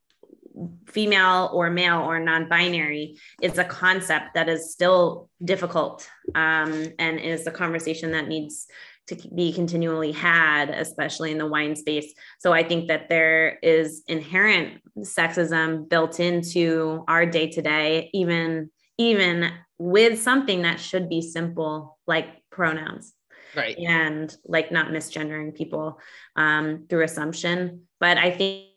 female 0.88 1.50
or 1.54 1.70
male 1.70 2.00
or 2.00 2.20
non-binary 2.20 3.18
is 3.42 3.58
a 3.58 3.64
concept 3.64 4.34
that 4.34 4.50
is 4.50 4.72
still 4.72 5.30
difficult 5.44 6.10
um, 6.36 6.88
and 7.00 7.20
is 7.20 7.48
a 7.48 7.52
conversation 7.52 8.12
that 8.12 8.28
needs 8.28 8.68
to 9.08 9.16
be 9.36 9.52
continually 9.52 10.12
had, 10.12 10.70
especially 10.70 11.32
in 11.32 11.38
the 11.38 11.46
wine 11.46 11.76
space. 11.76 12.14
So 12.40 12.54
I 12.54 12.64
think 12.64 12.88
that 12.88 13.10
there 13.10 13.58
is 13.64 14.04
inherent 14.08 14.82
sexism 15.00 15.90
built 15.90 16.20
into 16.20 17.04
our 17.08 17.26
day 17.26 17.50
to 17.52 17.62
day, 17.62 18.10
even 18.14 18.70
even 18.98 19.52
with 19.78 20.22
something 20.22 20.64
that 20.64 20.80
should 20.80 21.10
be 21.10 21.22
simple 21.22 21.98
like 22.06 22.28
pronouns, 22.52 23.14
right? 23.56 23.78
And 23.78 24.36
like 24.46 24.72
not 24.72 24.90
misgendering 24.90 25.56
people 25.56 26.00
um, 26.36 26.86
through 26.90 27.04
assumption. 27.06 27.84
But 28.00 28.18
I 28.18 28.32
think 28.32 28.68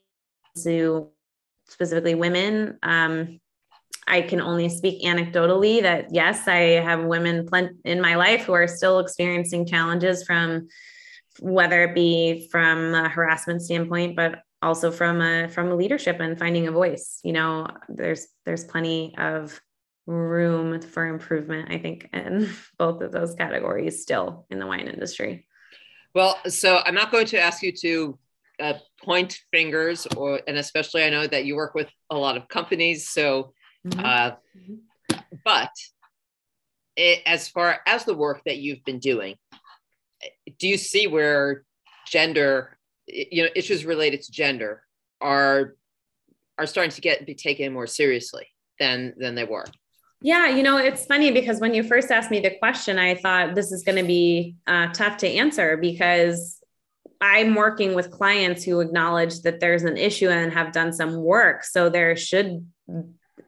to 0.65 1.11
specifically 1.73 2.15
women. 2.15 2.79
Um, 2.83 3.41
I 4.07 4.23
can 4.23 4.41
only 4.41 4.69
speak 4.69 5.03
anecdotally 5.05 5.83
that 5.83 6.13
yes, 6.13 6.49
I 6.49 6.81
have 6.81 7.05
women 7.05 7.49
in 7.85 8.01
my 8.01 8.17
life 8.17 8.45
who 8.45 8.53
are 8.53 8.67
still 8.67 8.99
experiencing 8.99 9.67
challenges 9.67 10.25
from 10.25 10.69
whether 11.41 11.85
it 11.85 11.95
be 11.95 12.49
from 12.51 12.95
a 12.95 13.09
harassment 13.09 13.63
standpoint, 13.63 14.17
but 14.17 14.41
also 14.61 14.91
from 14.91 15.21
a 15.21 15.49
from 15.49 15.71
a 15.71 15.75
leadership 15.75 16.21
and 16.21 16.39
finding 16.39 16.67
a 16.67 16.73
voice. 16.73 17.21
You 17.23 17.33
know, 17.33 17.67
there's 17.89 18.27
there's 18.45 18.65
plenty 18.65 19.15
of 19.19 19.61
room 20.07 20.81
for 20.81 21.07
improvement, 21.07 21.71
I 21.71 21.79
think, 21.79 22.09
in 22.13 22.51
both 22.79 23.03
of 23.03 23.13
those 23.13 23.35
categories 23.35 24.03
still 24.03 24.47
in 24.51 24.59
the 24.59 24.67
wine 24.67 24.89
industry. 24.89 25.47
Well, 26.15 26.39
so 26.49 26.81
I'm 26.85 26.95
not 26.95 27.11
going 27.11 27.27
to 27.27 27.41
ask 27.41 27.63
you 27.63 27.73
to 27.81 28.19
uh, 28.63 28.79
point 29.05 29.39
fingers, 29.51 30.07
or 30.17 30.41
and 30.47 30.57
especially 30.57 31.03
I 31.03 31.11
know 31.11 31.27
that 31.27 31.45
you 31.45 31.57
work 31.57 31.75
with 31.75 31.91
a 32.11 32.17
lot 32.17 32.37
of 32.37 32.49
companies, 32.49 33.09
so 33.09 33.53
Mm-hmm. 33.87 34.05
Uh, 34.05 35.19
but 35.45 35.71
it, 36.97 37.23
as 37.27 37.49
far 37.49 37.81
as 37.87 38.05
the 38.05 38.15
work 38.15 38.43
that 38.47 38.59
you've 38.59 38.85
been 38.85 38.99
doing, 38.99 39.37
do 40.59 40.69
you 40.69 40.77
see 40.77 41.07
where 41.07 41.65
gender, 42.07 42.77
you 43.07 43.45
know, 43.45 43.49
issues 43.57 43.85
related 43.85 44.23
to 44.23 44.33
gender 44.33 44.83
are 45.21 45.75
are 46.59 46.67
starting 46.67 46.93
to 46.93 47.01
get 47.01 47.27
be 47.27 47.35
taken 47.35 47.73
more 47.73 47.87
seriously 47.87 48.47
than 48.79 49.15
than 49.19 49.35
they 49.35 49.45
were? 49.45 49.65
Yeah, 50.25 50.51
you 50.51 50.63
know, 50.63 50.77
it's 50.77 51.05
funny 51.07 51.33
because 51.33 51.59
when 51.59 51.75
you 51.75 51.83
first 51.83 52.13
asked 52.13 52.31
me 52.31 52.39
the 52.39 52.55
question, 52.61 52.97
I 52.97 53.17
thought 53.17 53.57
this 53.57 53.73
is 53.73 53.83
going 53.83 53.99
to 53.99 54.05
be 54.05 54.55
uh, 54.69 54.93
tough 54.93 55.17
to 55.19 55.29
answer 55.29 55.77
because 55.77 56.62
I'm 57.23 57.55
working 57.55 57.95
with 57.95 58.11
clients 58.11 58.65
who 58.65 58.81
acknowledge 58.81 59.43
that 59.43 59.61
there's 59.61 59.85
an 59.85 59.97
issue 59.97 60.29
and 60.29 60.53
have 60.53 60.73
done 60.73 60.93
some 60.93 61.23
work. 61.23 61.63
So 61.63 61.89
there 61.89 62.17
should 62.17 62.67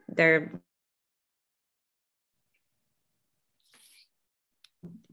there 0.07 0.61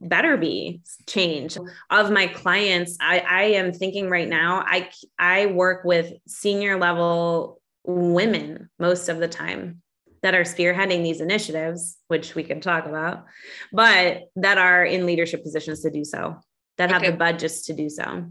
better 0.01 0.37
be 0.37 0.81
change 1.09 1.57
of 1.91 2.11
my 2.11 2.27
clients 2.27 2.97
I, 3.01 3.21
I 3.21 3.43
am 3.43 3.73
thinking 3.73 4.11
right 4.11 4.29
now 4.29 4.65
i 4.67 4.91
i 5.17 5.47
work 5.47 5.85
with 5.85 6.13
senior 6.27 6.77
level 6.77 7.61
women 7.85 8.69
most 8.81 9.09
of 9.09 9.19
the 9.19 9.29
time 9.29 9.81
that 10.23 10.35
are 10.35 10.43
spearheading 10.43 11.05
these 11.05 11.21
initiatives 11.21 11.99
which 12.09 12.35
we 12.35 12.43
can 12.43 12.61
talk 12.61 12.87
about 12.87 13.27
but 13.73 14.23
that 14.35 14.59
are 14.59 14.85
in 14.85 15.07
leadership 15.07 15.45
positions 15.45 15.83
to 15.83 15.91
do 15.91 16.05
so 16.05 16.37
that 16.79 16.91
have 16.91 17.03
okay. 17.03 17.13
the 17.13 17.17
budgets 17.17 17.67
to 17.67 17.73
do 17.73 17.89
so 17.89 18.27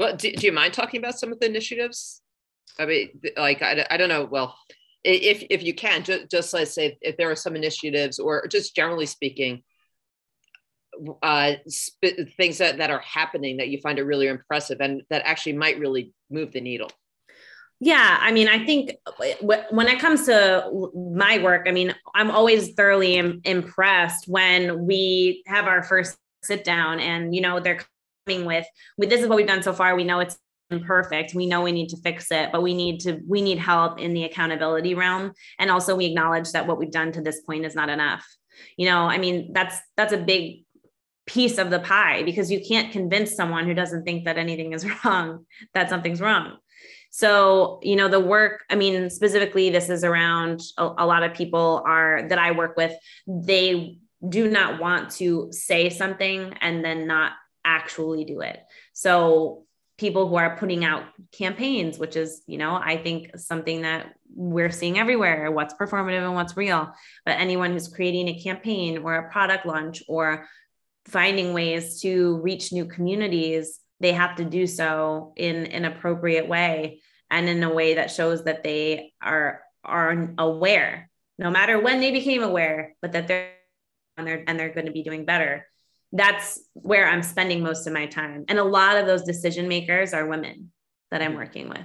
well 0.00 0.16
do, 0.16 0.32
do 0.32 0.46
you 0.46 0.52
mind 0.52 0.74
talking 0.74 0.98
about 0.98 1.18
some 1.18 1.30
of 1.30 1.38
the 1.38 1.46
initiatives? 1.46 2.22
I 2.78 2.86
mean 2.86 3.20
like 3.36 3.62
i, 3.62 3.86
I 3.90 3.96
don't 3.96 4.08
know 4.08 4.24
well 4.24 4.56
if 5.04 5.44
if 5.48 5.62
you 5.62 5.74
can 5.74 6.02
just, 6.02 6.30
just 6.30 6.52
let's 6.52 6.74
say 6.74 6.98
if 7.00 7.16
there 7.16 7.30
are 7.30 7.36
some 7.36 7.54
initiatives 7.54 8.18
or 8.18 8.46
just 8.48 8.74
generally 8.74 9.06
speaking 9.06 9.62
uh, 11.22 11.52
sp- 11.70 12.28
things 12.36 12.58
that, 12.58 12.78
that 12.78 12.90
are 12.90 13.00
happening 13.00 13.58
that 13.58 13.68
you 13.68 13.78
find 13.80 13.98
are 13.98 14.04
really 14.04 14.26
impressive 14.26 14.78
and 14.80 15.02
that 15.08 15.22
actually 15.24 15.54
might 15.54 15.78
really 15.78 16.12
move 16.30 16.52
the 16.52 16.60
needle. 16.60 16.90
Yeah 17.80 18.18
i 18.20 18.30
mean 18.30 18.46
i 18.48 18.64
think 18.66 18.92
when 19.40 19.88
it 19.88 19.98
comes 19.98 20.26
to 20.26 20.90
my 20.94 21.38
work 21.42 21.66
i 21.66 21.72
mean 21.72 21.94
i'm 22.14 22.30
always 22.30 22.74
thoroughly 22.74 23.14
Im- 23.16 23.40
impressed 23.44 24.28
when 24.28 24.86
we 24.86 25.42
have 25.46 25.66
our 25.66 25.82
first 25.82 26.18
sit 26.42 26.62
down 26.62 27.00
and 27.00 27.34
you 27.34 27.40
know 27.40 27.58
they're 27.58 27.80
coming 28.30 28.46
with 28.46 28.66
with 28.96 29.08
this 29.08 29.20
is 29.20 29.28
what 29.28 29.36
we've 29.36 29.46
done 29.46 29.62
so 29.62 29.72
far. 29.72 29.96
We 29.96 30.04
know 30.04 30.20
it's 30.20 30.38
imperfect. 30.70 31.34
We 31.34 31.46
know 31.46 31.62
we 31.62 31.72
need 31.72 31.88
to 31.88 31.96
fix 31.96 32.30
it 32.30 32.50
but 32.52 32.62
we 32.62 32.74
need 32.74 33.00
to 33.00 33.20
we 33.28 33.42
need 33.42 33.58
help 33.58 33.98
in 33.98 34.14
the 34.14 34.24
accountability 34.24 34.94
realm. 34.94 35.32
And 35.58 35.70
also 35.70 35.96
we 35.96 36.06
acknowledge 36.06 36.52
that 36.52 36.66
what 36.66 36.78
we've 36.78 36.92
done 36.92 37.12
to 37.12 37.22
this 37.22 37.40
point 37.40 37.64
is 37.64 37.74
not 37.74 37.88
enough. 37.88 38.24
You 38.76 38.86
know 38.86 39.02
i 39.02 39.18
mean 39.18 39.52
that's 39.52 39.76
that's 39.96 40.12
a 40.12 40.18
big 40.18 40.64
piece 41.26 41.58
of 41.58 41.70
the 41.70 41.78
pie 41.78 42.22
because 42.24 42.50
you 42.50 42.60
can't 42.66 42.92
convince 42.92 43.34
someone 43.34 43.64
who 43.66 43.74
doesn't 43.74 44.04
think 44.04 44.24
that 44.24 44.36
anything 44.36 44.72
is 44.72 44.86
wrong 45.04 45.46
that 45.74 45.88
something's 45.88 46.20
wrong. 46.20 46.56
So 47.10 47.80
you 47.82 47.96
know 47.96 48.08
the 48.08 48.20
work 48.20 48.64
i 48.70 48.76
mean 48.76 49.10
specifically 49.10 49.70
this 49.70 49.88
is 49.88 50.04
around 50.04 50.60
a, 50.78 50.84
a 50.98 51.06
lot 51.06 51.24
of 51.24 51.34
people 51.34 51.82
are 51.84 52.28
that 52.28 52.38
i 52.38 52.52
work 52.52 52.76
with 52.76 52.92
they 53.26 53.98
do 54.28 54.50
not 54.50 54.80
want 54.80 55.10
to 55.10 55.48
say 55.50 55.88
something 55.88 56.54
and 56.60 56.84
then 56.84 57.06
not 57.06 57.32
actually 57.64 58.24
do 58.24 58.40
it 58.40 58.60
so 58.92 59.64
people 60.00 60.26
who 60.26 60.36
are 60.36 60.56
putting 60.56 60.82
out 60.82 61.04
campaigns, 61.30 61.98
which 61.98 62.16
is, 62.16 62.42
you 62.46 62.56
know, 62.56 62.74
I 62.74 62.96
think 62.96 63.36
something 63.38 63.82
that 63.82 64.14
we're 64.34 64.70
seeing 64.70 64.98
everywhere 64.98 65.50
what's 65.50 65.74
performative 65.74 66.24
and 66.24 66.34
what's 66.34 66.56
real. 66.56 66.90
But 67.26 67.38
anyone 67.38 67.72
who's 67.72 67.86
creating 67.86 68.28
a 68.28 68.40
campaign 68.40 68.98
or 68.98 69.14
a 69.16 69.30
product 69.30 69.66
launch 69.66 70.02
or 70.08 70.46
finding 71.04 71.52
ways 71.52 72.00
to 72.00 72.38
reach 72.38 72.72
new 72.72 72.86
communities, 72.86 73.78
they 74.00 74.12
have 74.12 74.36
to 74.36 74.44
do 74.44 74.66
so 74.66 75.34
in 75.36 75.66
an 75.66 75.84
appropriate 75.84 76.48
way 76.48 77.02
and 77.30 77.46
in 77.46 77.62
a 77.62 77.72
way 77.72 77.94
that 77.94 78.10
shows 78.10 78.44
that 78.44 78.64
they 78.64 79.12
are 79.20 79.60
are 79.84 80.34
aware, 80.38 81.10
no 81.38 81.50
matter 81.50 81.78
when 81.78 82.00
they 82.00 82.10
became 82.10 82.42
aware, 82.42 82.94
but 83.02 83.12
that 83.12 83.28
they're 83.28 83.52
and 84.16 84.26
they're 84.26 84.44
and 84.46 84.58
they're 84.58 84.72
going 84.72 84.86
to 84.86 84.92
be 84.92 85.02
doing 85.02 85.26
better 85.26 85.66
that's 86.12 86.60
where 86.74 87.08
I'm 87.08 87.22
spending 87.22 87.62
most 87.62 87.86
of 87.86 87.92
my 87.92 88.06
time. 88.06 88.44
And 88.48 88.58
a 88.58 88.64
lot 88.64 88.96
of 88.96 89.06
those 89.06 89.22
decision 89.22 89.68
makers 89.68 90.12
are 90.12 90.26
women 90.26 90.72
that 91.10 91.22
I'm 91.22 91.34
working 91.34 91.68
with. 91.68 91.84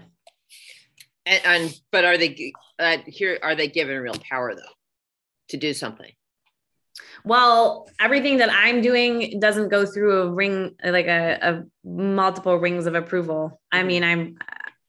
And, 1.25 1.41
and 1.45 1.79
but 1.91 2.05
are 2.05 2.17
they 2.17 2.53
uh, 2.79 2.97
here? 3.05 3.39
Are 3.41 3.55
they 3.55 3.67
given 3.67 3.97
real 3.97 4.15
power 4.29 4.55
though 4.55 4.61
to 5.49 5.57
do 5.57 5.73
something? 5.73 6.11
Well, 7.23 7.89
everything 7.99 8.37
that 8.37 8.49
I'm 8.51 8.81
doing 8.81 9.39
doesn't 9.39 9.69
go 9.69 9.85
through 9.85 10.21
a 10.21 10.31
ring 10.31 10.75
like 10.83 11.07
a, 11.07 11.39
a 11.41 11.63
multiple 11.87 12.57
rings 12.57 12.85
of 12.85 12.95
approval. 12.95 13.59
I 13.71 13.79
mm-hmm. 13.79 13.87
mean, 13.87 14.03
I'm 14.03 14.37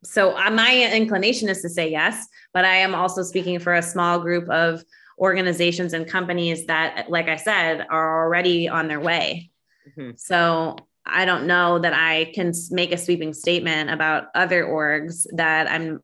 so 0.05 0.37
uh, 0.37 0.51
my 0.51 0.93
inclination 0.95 1.49
is 1.49 1.63
to 1.63 1.69
say 1.69 1.91
yes, 1.91 2.27
but 2.55 2.65
I 2.65 2.77
am 2.77 2.95
also 2.95 3.23
speaking 3.23 3.59
for 3.59 3.75
a 3.75 3.83
small 3.83 4.21
group 4.21 4.49
of 4.49 4.85
organizations 5.19 5.93
and 5.93 6.07
companies 6.07 6.67
that, 6.67 7.07
like 7.09 7.29
I 7.29 7.37
said, 7.37 7.87
are 7.89 8.25
already 8.25 8.69
on 8.69 8.89
their 8.89 9.01
way. 9.01 9.51
Mm-hmm. 9.89 10.17
So 10.17 10.77
I 11.05 11.25
don't 11.25 11.47
know 11.47 11.79
that 11.79 11.93
I 11.95 12.33
can 12.35 12.53
make 12.71 12.93
a 12.93 12.99
sweeping 12.99 13.33
statement 13.33 13.91
about 13.91 14.25
other 14.35 14.65
orgs 14.65 15.27
that 15.35 15.71
I'm 15.71 16.01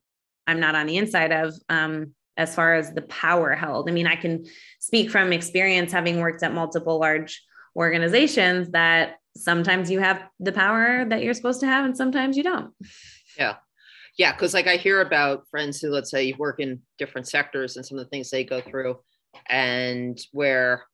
I'm 0.47 0.61
not 0.61 0.75
on 0.75 0.87
the 0.87 0.97
inside 0.97 1.31
of 1.31 1.55
um, 1.69 2.15
as 2.37 2.55
far 2.55 2.75
as 2.75 2.93
the 2.93 3.03
power 3.03 3.55
held. 3.55 3.89
I 3.89 3.93
mean, 3.93 4.09
I 4.09 4.17
can 4.17 4.45
speak 4.81 5.11
from 5.11 5.33
experience 5.33 5.93
having 5.93 6.19
worked 6.19 6.43
at 6.43 6.53
multiple 6.53 6.99
large 6.99 7.43
organizations 7.77 8.71
that 8.71 9.19
sometimes 9.37 9.91
you 9.91 10.01
have 10.01 10.23
the 10.41 10.53
power 10.53 11.05
that 11.05 11.23
you're 11.23 11.35
supposed 11.35 11.61
to 11.61 11.67
have 11.67 11.85
and 11.85 11.97
sometimes 11.97 12.37
you 12.37 12.43
don't. 12.43 12.73
Yeah 13.39 13.57
yeah, 14.19 14.33
because 14.33 14.55
like 14.55 14.67
I 14.67 14.77
hear 14.77 15.01
about 15.01 15.49
friends 15.51 15.81
who, 15.81 15.91
let's 15.91 16.11
say, 16.11 16.35
work 16.39 16.61
in 16.61 16.81
different 16.99 17.29
sectors 17.29 17.77
and 17.77 17.85
some 17.85 17.99
of 17.99 18.05
the 18.05 18.11
things 18.11 18.31
they 18.31 18.45
go 18.45 18.61
through, 18.61 18.99
and 19.49 20.21
where, 20.33 20.85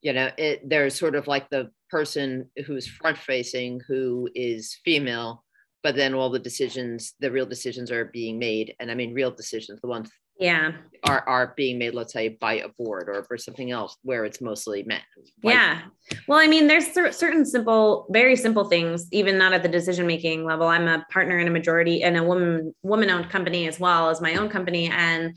you 0.00 0.12
know, 0.12 0.30
it 0.38 0.68
there's 0.68 0.98
sort 0.98 1.14
of 1.14 1.26
like 1.26 1.48
the 1.50 1.70
person 1.90 2.50
who's 2.66 2.86
front 2.86 3.18
facing 3.18 3.80
who 3.88 4.28
is 4.34 4.78
female, 4.84 5.44
but 5.82 5.96
then 5.96 6.14
all 6.14 6.30
the 6.30 6.38
decisions, 6.38 7.14
the 7.20 7.30
real 7.30 7.46
decisions 7.46 7.90
are 7.90 8.06
being 8.06 8.38
made, 8.38 8.74
and 8.78 8.90
I 8.90 8.94
mean 8.94 9.14
real 9.14 9.32
decisions, 9.32 9.80
the 9.80 9.88
ones 9.88 10.10
yeah. 10.42 10.72
are 11.04 11.26
are 11.28 11.54
being 11.56 11.78
made 11.78 11.94
let's 11.94 12.12
say 12.12 12.28
by 12.28 12.54
a 12.54 12.68
board 12.68 13.08
or 13.08 13.22
for 13.24 13.38
something 13.38 13.70
else 13.70 13.96
where 14.02 14.24
it's 14.24 14.40
mostly 14.40 14.82
men. 14.82 15.00
Yeah. 15.42 15.82
Well 16.28 16.38
i 16.38 16.46
mean 16.46 16.66
there's 16.66 16.86
certain 16.92 17.44
simple 17.44 18.06
very 18.10 18.36
simple 18.36 18.64
things 18.64 19.06
even 19.12 19.38
not 19.38 19.52
at 19.52 19.62
the 19.62 19.68
decision 19.68 20.06
making 20.06 20.44
level. 20.44 20.66
I'm 20.66 20.88
a 20.88 21.04
partner 21.10 21.38
in 21.38 21.48
a 21.48 21.50
majority 21.50 22.02
in 22.02 22.16
a 22.16 22.24
woman 22.24 22.74
woman 22.82 23.10
owned 23.10 23.30
company 23.30 23.68
as 23.68 23.78
well 23.80 24.10
as 24.10 24.20
my 24.20 24.34
own 24.34 24.48
company. 24.48 24.88
And 24.88 25.34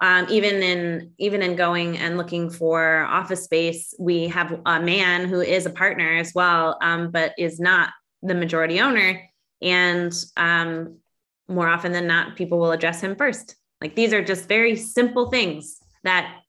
um, 0.00 0.26
even 0.30 0.62
in 0.62 1.12
even 1.18 1.42
in 1.42 1.56
going 1.56 1.98
and 1.98 2.16
looking 2.16 2.50
for 2.50 3.04
office 3.04 3.44
space 3.44 3.94
we 3.98 4.28
have 4.28 4.60
a 4.66 4.80
man 4.80 5.28
who 5.28 5.40
is 5.40 5.66
a 5.66 5.70
partner 5.70 6.18
as 6.18 6.32
well 6.34 6.78
um, 6.82 7.10
but 7.10 7.34
is 7.38 7.58
not 7.58 7.90
the 8.22 8.34
majority 8.34 8.80
owner. 8.80 9.22
And 9.60 10.12
um, 10.36 10.98
more 11.48 11.68
often 11.68 11.92
than 11.92 12.06
not 12.06 12.36
people 12.36 12.58
will 12.58 12.72
address 12.72 13.00
him 13.00 13.16
first 13.16 13.56
like 13.80 13.94
these 13.94 14.12
are 14.12 14.24
just 14.24 14.48
very 14.48 14.76
simple 14.76 15.30
things 15.30 15.78
that 16.04 16.40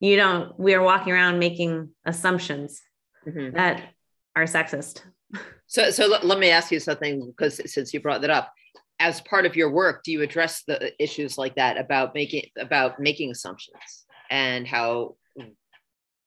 you 0.00 0.16
don't, 0.16 0.58
we 0.58 0.74
are 0.74 0.82
walking 0.82 1.12
around 1.12 1.38
making 1.38 1.90
assumptions 2.04 2.80
mm-hmm. 3.26 3.56
that 3.56 3.82
are 4.34 4.44
sexist. 4.44 5.02
So, 5.66 5.90
so 5.90 6.06
let, 6.06 6.24
let 6.24 6.38
me 6.38 6.50
ask 6.50 6.70
you 6.70 6.78
something 6.78 7.26
because 7.26 7.60
since 7.72 7.92
you 7.92 8.00
brought 8.00 8.20
that 8.20 8.30
up, 8.30 8.52
as 8.98 9.20
part 9.22 9.44
of 9.46 9.56
your 9.56 9.70
work, 9.70 10.02
do 10.04 10.12
you 10.12 10.22
address 10.22 10.62
the 10.66 10.92
issues 11.02 11.36
like 11.36 11.56
that 11.56 11.76
about 11.76 12.14
making 12.14 12.44
about 12.58 12.98
making 12.98 13.30
assumptions 13.30 14.06
and 14.30 14.66
how? 14.66 15.16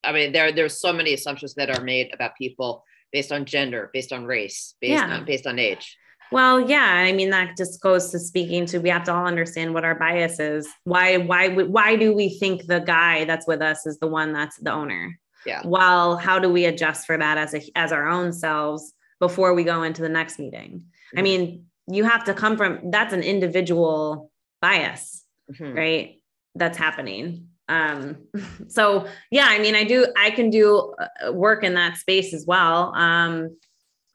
I 0.04 0.12
mean, 0.12 0.32
there 0.34 0.52
there's 0.52 0.80
so 0.80 0.94
many 0.94 1.14
assumptions 1.14 1.56
that 1.56 1.76
are 1.76 1.84
made 1.84 2.14
about 2.14 2.36
people 2.38 2.84
based 3.12 3.32
on 3.32 3.46
gender, 3.46 3.90
based 3.92 4.14
on 4.14 4.26
race, 4.26 4.76
based 4.82 5.04
Yeah. 5.04 5.16
on 5.16 5.26
based 5.26 5.48
on 5.48 5.58
age. 5.58 5.98
Well, 6.32 6.70
yeah, 6.70 6.86
I 6.94 7.12
mean 7.12 7.32
that 7.32 7.58
just 7.58 7.82
goes 7.82 8.12
to 8.12 8.20
speaking 8.20 8.66
to 8.68 8.80
we 8.80 8.90
have 8.90 9.04
to 9.06 9.14
all 9.14 9.26
understand 9.26 9.74
what 9.74 9.84
our 9.86 9.96
bias 9.96 10.40
is. 10.40 10.68
Why 10.84 11.18
why 11.18 11.48
would- 11.48 11.72
why 11.72 11.96
do 11.96 12.14
we 12.14 12.30
think 12.30 12.68
the 12.68 12.80
guy 12.80 13.26
that's 13.26 13.48
with 13.48 13.62
us 13.62 13.86
is 13.86 13.98
the 14.00 14.08
one 14.08 14.34
that's 14.34 14.58
the 14.58 14.72
owner? 14.72 15.18
Yeah. 15.46 15.62
Well, 15.66 16.18
how 16.18 16.38
do 16.40 16.50
we 16.50 16.66
adjust 16.66 17.06
for 17.08 17.18
that 17.18 17.38
as 17.38 17.54
a 17.54 17.62
as 17.76 17.92
our 17.92 18.08
own 18.08 18.34
selves 18.34 18.94
before 19.20 19.54
we 19.54 19.64
go 19.64 19.84
into 19.84 20.02
the 20.02 20.10
next 20.10 20.38
meeting? 20.40 20.86
I 21.16 21.20
Mhm. 21.22 21.24
mean, 21.24 21.66
you 21.88 22.04
have 22.04 22.26
to 22.26 22.34
come 22.34 22.58
from 22.58 22.92
that's 22.92 23.14
an 23.14 23.24
individual 23.24 24.32
bias, 24.62 25.26
Mhm. 25.54 25.76
right? 25.76 26.16
That's 26.56 26.78
happening. 26.78 27.48
Um 27.68 28.18
so 28.68 29.08
yeah, 29.32 29.48
I 29.50 29.60
mean 29.60 29.76
I 29.76 29.84
do 29.84 30.06
I 30.18 30.30
can 30.32 30.50
do 30.52 30.94
uh, 31.26 31.32
work 31.32 31.64
in 31.64 31.74
that 31.76 31.98
space 31.98 32.34
as 32.34 32.46
well. 32.46 32.94
Um 32.96 33.58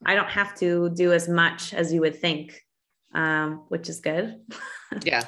I 0.07 0.15
don't 0.15 0.31
have 0.31 0.55
to 0.57 0.91
do 0.91 1.13
as 1.13 1.29
much 1.29 1.75
as 1.75 1.93
you 1.93 2.01
would 2.01 2.21
think, 2.21 2.61
um, 3.15 3.65
which 3.69 3.89
is 3.89 4.01
good. 4.01 4.41
Yeah. 5.03 5.25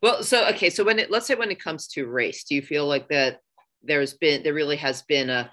Well, 0.00 0.22
so 0.22 0.48
okay, 0.50 0.70
so 0.70 0.84
when 0.84 0.98
it 0.98 1.10
let's 1.10 1.26
say 1.26 1.34
when 1.34 1.50
it 1.50 1.60
comes 1.60 1.88
to 1.88 2.06
race, 2.06 2.44
do 2.44 2.54
you 2.54 2.62
feel 2.62 2.86
like 2.86 3.08
that 3.08 3.40
there's 3.82 4.14
been 4.14 4.42
there 4.42 4.54
really 4.54 4.76
has 4.76 5.02
been 5.02 5.28
a 5.28 5.50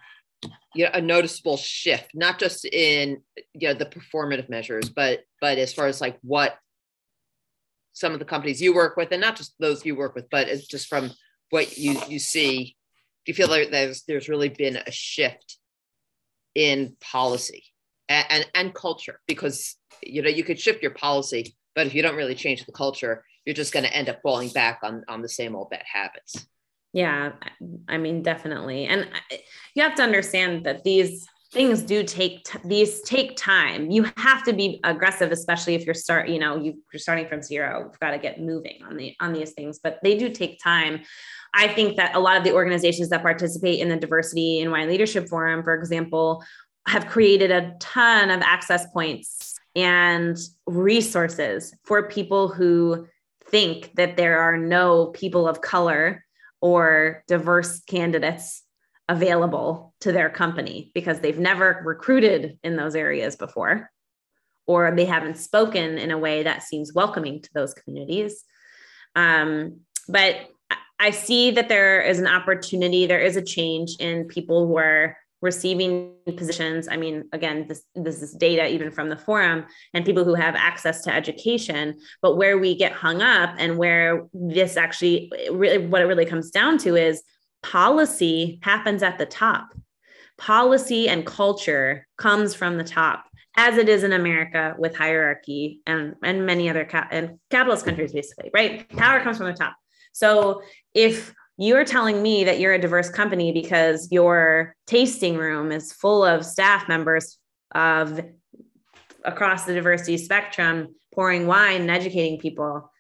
you 0.74 0.86
know, 0.86 0.92
a 0.94 1.02
noticeable 1.02 1.58
shift, 1.58 2.12
not 2.14 2.40
just 2.40 2.64
in 2.66 3.22
you 3.54 3.68
know 3.68 3.74
the 3.74 3.86
performative 3.86 4.50
measures, 4.50 4.90
but 4.90 5.22
but 5.42 5.58
as 5.58 5.74
far 5.74 5.88
as 5.88 6.00
like 6.00 6.18
what 6.22 6.58
some 7.94 8.14
of 8.14 8.20
the 8.20 8.26
companies 8.26 8.62
you 8.62 8.74
work 8.74 8.96
with, 8.98 9.12
and 9.12 9.22
not 9.22 9.36
just 9.36 9.56
those 9.60 9.86
you 9.86 9.96
work 9.96 10.16
with, 10.16 10.30
but 10.30 10.48
it's 10.48 10.68
just 10.68 10.88
from 10.88 11.12
what 11.50 11.78
you 11.78 12.00
you 12.08 12.20
see, 12.20 12.76
do 13.26 13.32
you 13.32 13.34
feel 13.34 13.50
like 13.50 13.72
there's 13.72 14.04
there's 14.04 14.30
really 14.30 14.50
been 14.50 14.78
a 14.78 14.92
shift 14.92 15.58
in 16.54 16.96
policy 17.02 17.66
and, 18.10 18.26
and, 18.30 18.46
and 18.54 18.74
culture? 18.74 19.20
Because 19.28 19.76
you 20.04 20.22
know 20.22 20.30
you 20.30 20.44
could 20.44 20.60
shift 20.60 20.82
your 20.82 20.92
policy, 20.92 21.56
but 21.74 21.88
if 21.88 21.94
you 21.94 22.02
don't 22.02 22.16
really 22.16 22.36
change 22.36 22.66
the 22.66 22.72
culture, 22.72 23.24
you're 23.46 23.56
just 23.56 23.74
going 23.74 23.86
to 23.86 23.96
end 23.96 24.10
up 24.10 24.20
falling 24.22 24.50
back 24.50 24.80
on 24.84 25.04
on 25.08 25.22
the 25.22 25.30
same 25.30 25.56
old 25.56 25.70
bad 25.70 25.84
habits. 25.92 26.48
Yeah, 26.94 27.34
I 27.90 27.98
mean, 27.98 28.22
definitely. 28.22 28.86
And 28.86 29.10
you 29.74 29.84
have 29.84 29.96
to 29.96 30.04
understand 30.04 30.66
that 30.66 30.86
these 30.86 31.28
things 31.52 31.82
do 31.82 32.04
take 32.04 32.44
t- 32.44 32.60
these 32.66 33.02
take 33.02 33.36
time. 33.38 33.92
You 33.92 34.06
have 34.18 34.44
to 34.44 34.54
be 34.54 34.80
aggressive, 34.84 35.32
especially 35.32 35.76
if 35.76 35.86
you're 35.86 35.94
start, 35.94 36.30
you 36.30 36.40
know, 36.40 36.58
you, 36.58 36.82
you're 36.92 37.00
starting 37.00 37.28
from 37.28 37.42
zero. 37.42 37.86
You've 37.86 38.00
got 38.00 38.12
to 38.12 38.18
get 38.18 38.40
moving 38.40 38.80
on 38.88 38.98
the 38.98 39.16
on 39.20 39.34
these 39.34 39.52
things, 39.52 39.80
but 39.82 40.00
they 40.04 40.18
do 40.18 40.30
take 40.30 40.60
time. 40.64 41.02
I 41.54 41.70
think 41.70 41.96
that 41.96 42.16
a 42.16 42.20
lot 42.20 42.36
of 42.36 42.44
the 42.44 42.54
organizations 42.54 43.10
that 43.10 43.22
participate 43.22 43.80
in 43.80 43.88
the 43.88 43.96
Diversity 43.96 44.60
in 44.60 44.72
Wine 44.72 44.90
Leadership 44.90 45.30
Forum, 45.30 45.64
for 45.64 45.74
example, 45.74 46.44
have 46.88 47.08
created 47.08 47.52
a 47.52 47.76
ton 47.80 48.30
of 48.30 48.42
access 48.42 48.86
points 48.92 49.56
and 49.76 50.38
resources 50.68 51.74
for 51.84 52.08
people 52.08 52.48
who 52.48 53.08
think 53.50 53.94
that 53.96 54.18
there 54.18 54.40
are 54.40 54.58
no 54.58 55.08
people 55.08 55.48
of 55.48 55.62
color 55.62 56.24
or 56.62 57.24
diverse 57.28 57.82
candidates 57.82 58.64
available 59.10 59.94
to 60.00 60.12
their 60.12 60.30
company 60.30 60.92
because 60.94 61.20
they've 61.20 61.40
never 61.40 61.82
recruited 61.86 62.58
in 62.64 62.76
those 62.76 62.96
areas 62.96 63.36
before 63.36 63.92
or 64.68 64.92
they 64.96 65.06
haven't 65.06 65.38
spoken 65.38 65.98
in 65.98 66.10
a 66.12 66.18
way 66.18 66.44
that 66.44 66.64
seems 66.64 66.94
welcoming 66.94 67.42
to 67.42 67.50
those 67.54 67.74
communities. 67.74 68.44
Um, 69.16 69.82
but 70.08 70.36
I- 70.70 70.78
i 71.00 71.10
see 71.12 71.52
that 71.52 71.68
there 71.70 72.02
is 72.02 72.20
an 72.20 72.28
opportunity 72.28 73.06
there 73.06 73.20
is 73.20 73.36
a 73.36 73.42
change 73.42 73.96
in 74.00 74.26
people 74.26 74.68
who 74.68 74.78
are 74.78 75.18
receiving 75.46 76.12
positions. 76.36 76.88
I 76.90 76.98
mean 76.98 77.30
again 77.32 77.68
this 77.70 77.84
this 77.94 78.22
is 78.22 78.34
data 78.34 78.68
even 78.68 78.90
from 78.92 79.08
the 79.10 79.18
forum 79.18 79.66
and 79.94 80.04
people 80.04 80.26
who 80.26 80.34
have 80.34 80.56
access 80.56 81.04
to 81.04 81.14
education 81.14 81.98
but 82.22 82.36
where 82.36 82.58
we 82.58 82.76
get 82.76 82.92
hung 82.92 83.22
up 83.22 83.52
and 83.58 83.78
where 83.78 84.28
this 84.34 84.76
actually 84.76 85.32
really 85.52 85.78
what 85.78 86.02
it 86.02 86.06
really 86.06 86.26
comes 86.26 86.50
down 86.50 86.78
to 86.80 86.96
is 86.96 87.22
policy 87.62 88.60
happens 88.62 89.02
at 89.04 89.18
the 89.18 89.26
top. 89.26 89.68
Policy 90.38 91.08
and 91.08 91.26
culture 91.26 92.08
comes 92.18 92.54
from 92.54 92.78
the 92.78 92.84
top 92.84 93.26
as 93.58 93.78
it 93.78 93.88
is 93.88 94.04
in 94.04 94.12
america 94.12 94.76
with 94.78 94.94
hierarchy 94.98 95.80
and 95.88 96.16
and 96.22 96.46
many 96.46 96.70
other 96.70 96.84
ca- 96.84 97.08
and 97.10 97.40
capitalist 97.50 97.86
countries 97.86 98.12
basically 98.12 98.50
right? 98.54 98.90
Power 98.90 99.22
comes 99.22 99.38
from 99.38 99.46
the 99.46 99.54
top. 99.54 99.76
So 100.12 100.62
if 100.94 101.34
you're 101.58 101.86
telling 101.86 102.22
me 102.22 102.44
that 102.46 102.60
you're 102.60 102.74
a 102.74 102.80
diverse 102.80 103.10
company 103.10 103.52
because 103.52 104.12
your 104.12 104.76
tasting 104.88 105.38
room 105.38 105.72
is 105.72 105.94
full 105.94 106.24
of 106.24 106.46
staff 106.46 106.88
members 106.88 107.38
of 107.74 108.20
across 109.24 109.66
the 109.66 109.74
diversity 109.74 110.18
spectrum 110.18 110.96
pouring 111.14 111.48
wine 111.48 111.82
and 111.82 111.92
educating 111.92 112.40
people. 112.40 112.92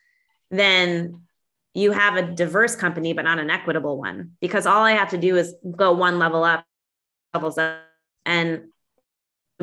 Then 0.50 1.26
you 1.76 1.92
have 1.92 2.16
a 2.16 2.24
diverse 2.24 2.76
company 2.76 3.14
but 3.14 3.24
not 3.24 3.38
an 3.38 3.52
equitable 3.52 4.00
one 4.00 4.32
because 4.42 4.66
all 4.66 4.82
i 4.82 4.94
have 4.94 5.10
to 5.10 5.18
do 5.18 5.36
is 5.36 5.54
go 5.76 5.92
one 5.92 6.18
level 6.18 6.44
up 6.44 6.66
levels 7.34 7.58
up 7.58 7.82
and 8.26 8.64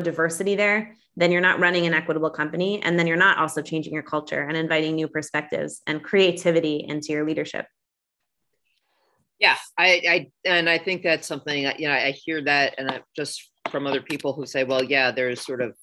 diversity 0.01 0.55
there 0.55 0.95
then 1.15 1.31
you're 1.31 1.41
not 1.41 1.59
running 1.59 1.85
an 1.85 1.93
equitable 1.93 2.29
company 2.29 2.81
and 2.81 2.97
then 2.97 3.07
you're 3.07 3.17
not 3.17 3.37
also 3.37 3.61
changing 3.61 3.93
your 3.93 4.03
culture 4.03 4.41
and 4.47 4.55
inviting 4.55 4.95
new 4.95 5.07
perspectives 5.07 5.81
and 5.85 6.03
creativity 6.03 6.85
into 6.87 7.11
your 7.11 7.25
leadership 7.25 7.65
Yeah, 9.39 9.57
I, 9.77 10.01
I 10.07 10.31
and 10.45 10.69
I 10.69 10.77
think 10.77 11.03
that's 11.03 11.27
something 11.27 11.63
you 11.77 11.87
know 11.87 11.93
I 11.93 12.11
hear 12.11 12.43
that 12.43 12.75
and 12.77 12.89
I, 12.89 13.01
just 13.15 13.49
from 13.69 13.87
other 13.87 14.01
people 14.01 14.33
who 14.33 14.45
say, 14.45 14.63
well, 14.63 14.83
yeah, 14.83 15.11
there's 15.11 15.45
sort 15.45 15.61
of 15.61 15.75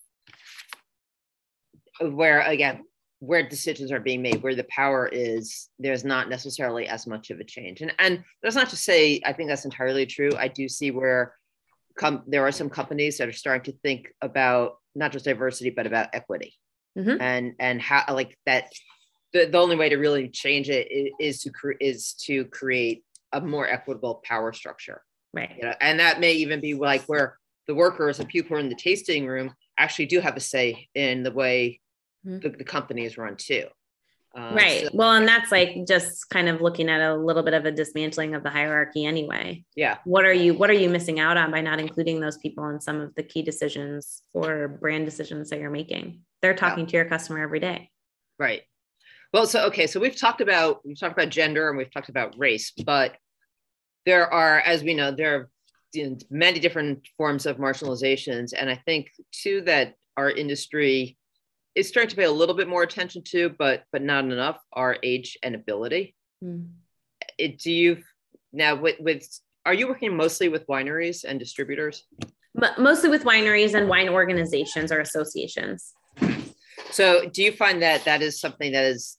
where 2.00 2.40
again 2.42 2.84
where 3.18 3.46
decisions 3.46 3.92
are 3.92 4.00
being 4.00 4.22
made, 4.22 4.42
where 4.42 4.54
the 4.54 4.64
power 4.70 5.06
is, 5.12 5.68
there's 5.78 6.06
not 6.06 6.30
necessarily 6.30 6.88
as 6.88 7.06
much 7.06 7.30
of 7.30 7.38
a 7.38 7.44
change. 7.44 7.82
And 7.82 7.92
and 7.98 8.24
that's 8.42 8.56
not 8.56 8.70
to 8.70 8.76
say 8.76 9.20
I 9.24 9.32
think 9.32 9.48
that's 9.50 9.66
entirely 9.66 10.06
true. 10.06 10.30
I 10.38 10.48
do 10.48 10.68
see 10.68 10.90
where 10.90 11.34
come 11.98 12.22
there 12.26 12.46
are 12.46 12.52
some 12.52 12.70
companies 12.70 13.18
that 13.18 13.28
are 13.28 13.32
starting 13.32 13.70
to 13.72 13.78
think 13.80 14.08
about 14.22 14.76
not 14.94 15.12
just 15.12 15.24
diversity 15.24 15.70
but 15.70 15.86
about 15.86 16.08
equity 16.12 16.54
Mhm. 16.96 17.20
and 17.20 17.54
and 17.58 17.80
how 17.82 18.04
like 18.14 18.38
that 18.46 18.72
the, 19.32 19.46
the 19.46 19.58
only 19.58 19.76
way 19.76 19.88
to 19.88 19.96
really 19.96 20.28
change 20.28 20.70
it 20.70 20.90
is 20.90 21.10
is 21.20 21.42
to 21.42 21.50
cre- 21.50 21.80
is 21.80 22.14
to 22.26 22.44
create 22.46 23.04
a 23.32 23.40
more 23.40 23.68
equitable 23.68 24.20
power 24.24 24.52
structure. 24.52 25.02
Right. 25.32 25.54
You 25.56 25.64
know 25.64 25.74
and 25.80 26.00
that 26.00 26.18
may 26.20 26.32
even 26.34 26.60
be 26.60 26.74
like 26.74 27.02
where 27.04 27.38
the 27.66 27.74
workers 27.74 28.18
and 28.18 28.28
people 28.28 28.56
in 28.56 28.68
the 28.68 28.74
tasting 28.74 29.26
room 29.26 29.54
actually 29.78 30.06
do 30.06 30.20
have 30.20 30.36
a 30.36 30.40
say 30.40 30.88
in 30.94 31.22
the 31.22 31.30
way 31.32 31.80
Mhm. 32.26 32.42
the, 32.42 32.48
the 32.50 32.64
company 32.64 33.04
is 33.06 33.16
run 33.16 33.36
too. 33.36 33.64
Um, 34.34 34.54
right. 34.54 34.82
so- 34.82 34.90
well 34.92 35.12
and 35.14 35.26
that's 35.26 35.50
like 35.50 35.86
just 35.88 36.28
kind 36.30 36.48
of 36.48 36.60
looking 36.60 36.88
at 36.90 37.00
a 37.00 37.14
little 37.16 37.42
bit 37.42 37.54
of 37.54 37.64
a 37.64 37.72
dismantling 37.72 38.34
of 38.34 38.42
the 38.42 38.50
hierarchy 38.50 39.04
anyway. 39.06 39.64
Yeah. 39.74 39.98
What 40.04 40.24
are 40.24 40.32
you 40.32 40.54
what 40.54 40.68
are 40.70 40.74
you 40.74 40.88
missing 40.90 41.18
out 41.20 41.36
on 41.36 41.50
by 41.50 41.60
not 41.62 41.80
including 41.80 42.20
those 42.20 42.36
people 42.38 42.68
in 42.68 42.80
some 42.80 43.00
of 43.00 43.14
the 43.14 43.22
key 43.22 43.42
decisions 43.42 44.22
or 44.34 44.68
brand 44.68 45.04
decisions 45.06 45.50
that 45.50 45.60
you're 45.60 45.70
making? 45.70 46.20
They're 46.42 46.54
talking 46.54 46.86
to 46.86 46.96
your 46.96 47.04
customer 47.06 47.38
every 47.42 47.60
day. 47.60 47.90
Right. 48.38 48.62
Well, 49.32 49.46
so 49.46 49.66
okay, 49.66 49.86
so 49.86 50.00
we've 50.00 50.16
talked 50.16 50.40
about 50.40 50.84
we've 50.84 50.98
talked 50.98 51.12
about 51.12 51.30
gender 51.30 51.68
and 51.68 51.78
we've 51.78 51.92
talked 51.92 52.08
about 52.08 52.34
race, 52.36 52.72
but 52.84 53.16
there 54.06 54.32
are, 54.32 54.60
as 54.60 54.82
we 54.82 54.94
know, 54.94 55.12
there 55.12 55.34
are 55.36 55.50
many 56.30 56.58
different 56.58 57.06
forms 57.16 57.46
of 57.46 57.58
marginalizations, 57.58 58.52
and 58.58 58.68
I 58.68 58.76
think 58.86 59.10
too 59.32 59.60
that 59.62 59.94
our 60.16 60.30
industry 60.30 61.16
is 61.74 61.88
starting 61.88 62.10
to 62.10 62.16
pay 62.16 62.24
a 62.24 62.32
little 62.32 62.56
bit 62.56 62.68
more 62.68 62.82
attention 62.82 63.22
to, 63.28 63.50
but 63.50 63.84
but 63.92 64.02
not 64.02 64.24
enough. 64.24 64.58
Are 64.72 64.96
age 65.02 65.38
and 65.42 65.54
ability. 65.54 66.16
Hmm. 66.42 66.62
It, 67.38 67.58
do 67.58 67.70
you 67.70 67.98
now 68.52 68.74
with 68.74 68.96
with 68.98 69.28
are 69.64 69.74
you 69.74 69.86
working 69.86 70.16
mostly 70.16 70.48
with 70.48 70.66
wineries 70.66 71.24
and 71.24 71.38
distributors? 71.38 72.04
Mostly 72.78 73.08
with 73.08 73.22
wineries 73.22 73.74
and 73.74 73.88
wine 73.88 74.08
organizations 74.08 74.90
or 74.90 74.98
associations 74.98 75.94
So 76.90 77.28
do 77.28 77.42
you 77.42 77.52
find 77.52 77.82
that 77.82 78.04
that 78.04 78.22
is 78.22 78.40
something 78.40 78.72
that 78.72 78.84
is 78.84 79.18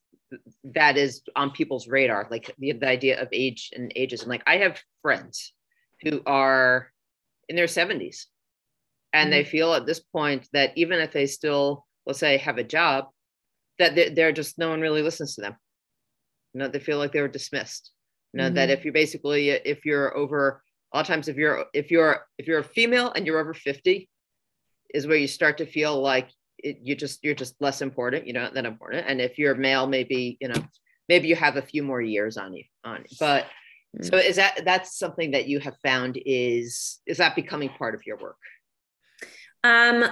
that 0.64 0.98
is 0.98 1.22
on 1.36 1.52
people's 1.52 1.88
radar, 1.88 2.28
like 2.32 2.54
the, 2.58 2.72
the 2.74 2.88
idea 2.88 3.22
of 3.22 3.28
age 3.32 3.72
and 3.76 3.92
ages 3.96 4.22
and 4.22 4.30
Like 4.30 4.44
I 4.48 4.58
have 4.58 4.82
friends 5.02 5.54
who 6.04 6.22
are 6.26 6.92
in 7.50 7.56
their 7.56 7.68
70s 7.68 8.28
and 9.14 9.32
they 9.32 9.44
feel 9.44 9.74
at 9.74 9.86
this 9.86 10.00
point 10.00 10.48
that 10.54 10.72
even 10.78 11.00
if 11.00 11.12
they 11.12 11.26
still, 11.26 11.86
let's 12.06 12.20
say, 12.20 12.38
have 12.38 12.58
a 12.58 12.64
job, 12.64 13.10
that 13.78 13.96
they're, 13.96 14.10
they're 14.10 14.32
just 14.32 14.58
no 14.58 14.70
one 14.70 14.82
really 14.82 15.02
listens 15.02 15.36
to 15.36 15.42
them. 15.42 15.56
You 16.54 16.60
know, 16.60 16.68
they 16.68 16.80
feel 16.80 16.98
like 16.98 17.12
they 17.12 17.22
were 17.22 17.28
dismissed. 17.28 17.92
You 18.34 18.42
know, 18.42 18.50
that 18.52 18.70
Mhm. 18.70 18.74
if 18.74 18.86
you 18.86 18.92
basically 18.94 19.50
if 19.50 19.86
you're 19.86 20.16
over 20.16 20.64
a 20.94 20.98
lot 20.98 21.02
of 21.02 21.08
times 21.08 21.28
if 21.28 21.36
you're 21.36 21.66
if 21.74 21.92
you're 21.92 22.26
if 22.38 22.48
you're 22.48 22.60
a 22.60 22.64
female 22.64 23.12
and 23.12 23.26
you're 23.26 23.40
over 23.40 23.54
50, 23.54 24.10
is 24.94 25.08
where 25.08 25.18
you 25.18 25.28
start 25.28 25.58
to 25.58 25.66
feel 25.66 26.02
like 26.02 26.30
it, 26.64 26.80
you 26.82 26.95
just 26.95 27.24
you're 27.24 27.36
just 27.36 27.55
less 27.62 27.82
important, 27.82 28.28
you 28.28 28.34
know, 28.34 28.49
than 28.53 28.66
important. 28.66 29.05
And 29.07 29.22
if 29.22 29.38
you're 29.38 29.55
male, 29.55 29.88
maybe 29.88 30.38
you 30.39 30.47
know, 30.47 30.64
maybe 31.09 31.28
you 31.28 31.36
have 31.36 31.57
a 31.57 31.62
few 31.62 31.84
more 31.84 32.01
years 32.01 32.38
on 32.38 32.53
you 32.53 32.64
on. 32.84 33.05
You. 33.09 33.18
But 33.20 33.45
mm. 33.97 34.09
so 34.09 34.18
is 34.18 34.36
that 34.38 34.62
that's 34.66 34.97
something 34.97 35.32
that 35.32 35.47
you 35.47 35.59
have 35.59 35.76
found 35.84 36.20
is 36.26 36.99
is 37.05 37.18
that 37.18 37.36
becoming 37.36 37.70
part 37.70 37.95
of 37.95 38.05
your 38.05 38.18
work? 38.18 38.38
Um, 39.64 40.05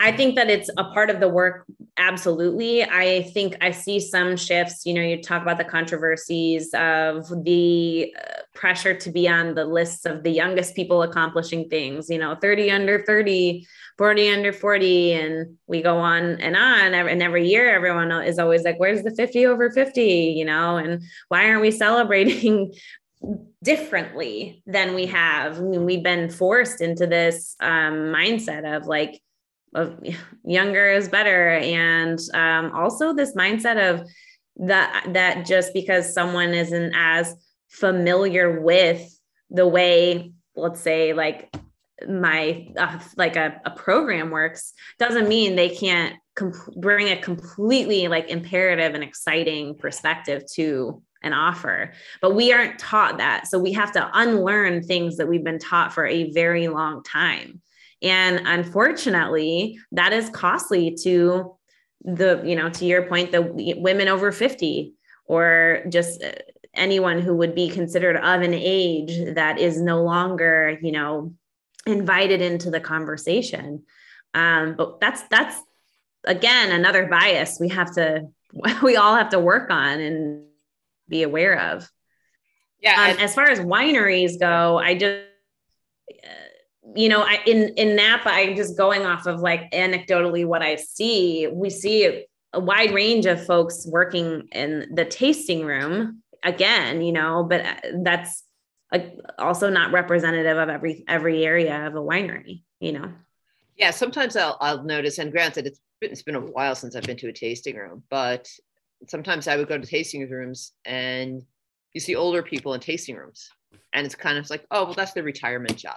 I 0.00 0.10
think 0.10 0.34
that 0.34 0.50
it's 0.50 0.68
a 0.76 0.84
part 0.84 1.10
of 1.10 1.20
the 1.20 1.28
work. 1.28 1.64
Absolutely. 1.96 2.82
I 2.82 3.22
think 3.34 3.56
I 3.60 3.70
see 3.70 4.00
some 4.00 4.36
shifts. 4.36 4.84
You 4.84 4.94
know, 4.94 5.00
you 5.00 5.22
talk 5.22 5.42
about 5.42 5.58
the 5.58 5.64
controversies 5.64 6.74
of 6.74 7.28
the 7.44 8.12
uh, 8.18 8.40
pressure 8.52 8.94
to 8.94 9.10
be 9.10 9.28
on 9.28 9.54
the 9.54 9.64
lists 9.64 10.06
of 10.06 10.24
the 10.24 10.30
youngest 10.30 10.74
people 10.74 11.02
accomplishing 11.02 11.68
things, 11.68 12.10
you 12.10 12.18
know, 12.18 12.34
30 12.34 12.70
under 12.72 13.04
30, 13.04 13.64
40 13.98 14.30
under 14.30 14.52
40. 14.52 15.12
And 15.12 15.56
we 15.66 15.82
go 15.82 15.98
on 15.98 16.40
and 16.40 16.56
on. 16.56 16.94
And 16.94 17.22
every 17.22 17.48
year, 17.48 17.74
everyone 17.74 18.10
is 18.12 18.38
always 18.38 18.62
like, 18.62 18.78
where's 18.78 19.02
the 19.02 19.10
50 19.10 19.46
over 19.46 19.70
50? 19.70 20.02
You 20.02 20.44
know, 20.44 20.76
and 20.76 21.02
why 21.28 21.48
aren't 21.48 21.62
we 21.62 21.70
celebrating 21.86 22.72
differently 23.62 24.62
than 24.66 24.94
we 24.94 25.06
have. 25.06 25.58
I 25.58 25.62
mean, 25.62 25.84
we've 25.84 26.02
been 26.02 26.30
forced 26.30 26.80
into 26.80 27.06
this 27.06 27.56
um, 27.60 28.12
mindset 28.14 28.76
of 28.76 28.86
like, 28.86 29.20
of 29.74 29.98
younger 30.44 30.88
is 30.90 31.08
better, 31.08 31.50
and 31.50 32.18
um, 32.34 32.72
also 32.72 33.12
this 33.12 33.34
mindset 33.34 33.92
of 33.92 34.08
that 34.58 35.06
that 35.12 35.46
just 35.46 35.74
because 35.74 36.14
someone 36.14 36.54
isn't 36.54 36.94
as 36.94 37.34
familiar 37.68 38.60
with 38.60 39.02
the 39.50 39.66
way, 39.66 40.32
let's 40.54 40.80
say, 40.80 41.12
like 41.12 41.54
my 42.08 42.68
uh, 42.76 42.98
like 43.16 43.36
a, 43.36 43.60
a 43.64 43.70
program 43.70 44.30
works 44.30 44.74
doesn't 44.98 45.28
mean 45.28 45.56
they 45.56 45.70
can't 45.70 46.14
bring 46.76 47.08
a 47.08 47.20
completely 47.20 48.08
like 48.08 48.28
imperative 48.28 48.94
and 48.94 49.02
exciting 49.02 49.76
perspective 49.76 50.42
to 50.54 51.02
an 51.22 51.32
offer. 51.32 51.92
But 52.20 52.34
we 52.34 52.52
aren't 52.52 52.78
taught 52.78 53.18
that. 53.18 53.46
So 53.46 53.58
we 53.58 53.72
have 53.72 53.92
to 53.92 54.10
unlearn 54.12 54.82
things 54.82 55.16
that 55.16 55.26
we've 55.26 55.42
been 55.42 55.58
taught 55.58 55.92
for 55.92 56.06
a 56.06 56.30
very 56.32 56.68
long 56.68 57.02
time. 57.02 57.62
And 58.02 58.42
unfortunately 58.46 59.78
that 59.92 60.12
is 60.12 60.28
costly 60.30 60.96
to 61.02 61.56
the 62.04 62.42
you 62.44 62.54
know 62.54 62.68
to 62.68 62.84
your 62.84 63.02
point 63.06 63.32
the 63.32 63.42
women 63.78 64.06
over 64.06 64.30
50 64.30 64.92
or 65.24 65.82
just 65.88 66.22
uh, 66.22 66.32
anyone 66.74 67.20
who 67.20 67.34
would 67.34 67.54
be 67.54 67.68
considered 67.68 68.16
of 68.16 68.42
an 68.42 68.54
age 68.54 69.34
that 69.34 69.58
is 69.58 69.80
no 69.80 70.02
longer 70.02 70.78
you 70.82 70.92
know 70.92 71.34
invited 71.86 72.40
into 72.40 72.70
the 72.70 72.80
conversation 72.80 73.82
um, 74.34 74.74
but 74.76 75.00
that's 75.00 75.22
that's 75.30 75.60
again 76.24 76.72
another 76.72 77.06
bias 77.06 77.58
we 77.60 77.68
have 77.68 77.94
to 77.94 78.26
we 78.82 78.96
all 78.96 79.14
have 79.14 79.30
to 79.30 79.40
work 79.40 79.70
on 79.70 80.00
and 80.00 80.46
be 81.08 81.22
aware 81.22 81.58
of. 81.72 81.90
Yeah. 82.80 83.12
Um, 83.12 83.18
as 83.18 83.34
far 83.34 83.48
as 83.48 83.60
wineries 83.60 84.38
go, 84.38 84.78
I 84.78 84.94
just, 84.94 85.22
uh, 86.10 86.94
you 86.94 87.08
know, 87.08 87.22
I 87.22 87.40
in 87.46 87.74
in 87.76 87.96
Napa, 87.96 88.28
I'm 88.28 88.54
just 88.54 88.76
going 88.76 89.02
off 89.02 89.26
of 89.26 89.40
like 89.40 89.70
anecdotally 89.72 90.46
what 90.46 90.62
I 90.62 90.76
see. 90.76 91.48
We 91.50 91.70
see 91.70 92.24
a 92.52 92.60
wide 92.60 92.92
range 92.92 93.26
of 93.26 93.44
folks 93.44 93.86
working 93.86 94.48
in 94.52 94.94
the 94.94 95.04
tasting 95.04 95.64
room 95.64 96.22
again, 96.42 97.02
you 97.02 97.12
know, 97.12 97.44
but 97.48 97.62
uh, 97.62 97.74
that's 98.90 99.10
also 99.38 99.70
not 99.70 99.92
representative 99.92 100.56
of 100.58 100.68
every 100.68 101.04
every 101.08 101.44
area 101.44 101.86
of 101.86 101.94
a 101.94 102.00
winery, 102.00 102.62
you 102.80 102.92
know. 102.92 103.12
Yeah, 103.76 103.90
sometimes 103.90 104.36
I'll 104.36 104.56
I'll 104.60 104.84
notice, 104.84 105.18
and 105.18 105.32
granted, 105.32 105.66
it's 105.66 105.80
it's 106.00 106.22
been 106.22 106.34
a 106.34 106.40
while 106.40 106.74
since 106.74 106.94
I've 106.94 107.04
been 107.04 107.16
to 107.18 107.28
a 107.28 107.32
tasting 107.32 107.76
room, 107.76 108.02
but 108.10 108.48
sometimes 109.08 109.48
I 109.48 109.56
would 109.56 109.68
go 109.68 109.78
to 109.78 109.86
tasting 109.86 110.28
rooms 110.28 110.72
and 110.84 111.42
you 111.92 112.00
see 112.00 112.14
older 112.14 112.42
people 112.42 112.74
in 112.74 112.80
tasting 112.80 113.16
rooms, 113.16 113.48
and 113.92 114.04
it's 114.04 114.14
kind 114.14 114.38
of 114.38 114.48
like, 114.50 114.66
oh, 114.70 114.84
well, 114.84 114.94
that's 114.94 115.12
the 115.12 115.22
retirement 115.22 115.76
job, 115.76 115.96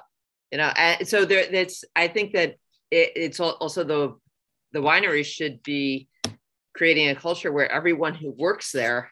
you 0.51 0.57
know. 0.57 0.71
And 0.75 1.07
so 1.07 1.25
there, 1.25 1.39
it's 1.39 1.83
I 1.95 2.07
think 2.07 2.33
that 2.33 2.55
it, 2.91 3.11
it's 3.15 3.39
also 3.39 3.83
the 3.83 4.15
the 4.71 4.79
winery 4.79 5.25
should 5.25 5.61
be 5.63 6.07
creating 6.75 7.09
a 7.09 7.15
culture 7.15 7.51
where 7.51 7.71
everyone 7.71 8.13
who 8.13 8.31
works 8.31 8.71
there, 8.71 9.11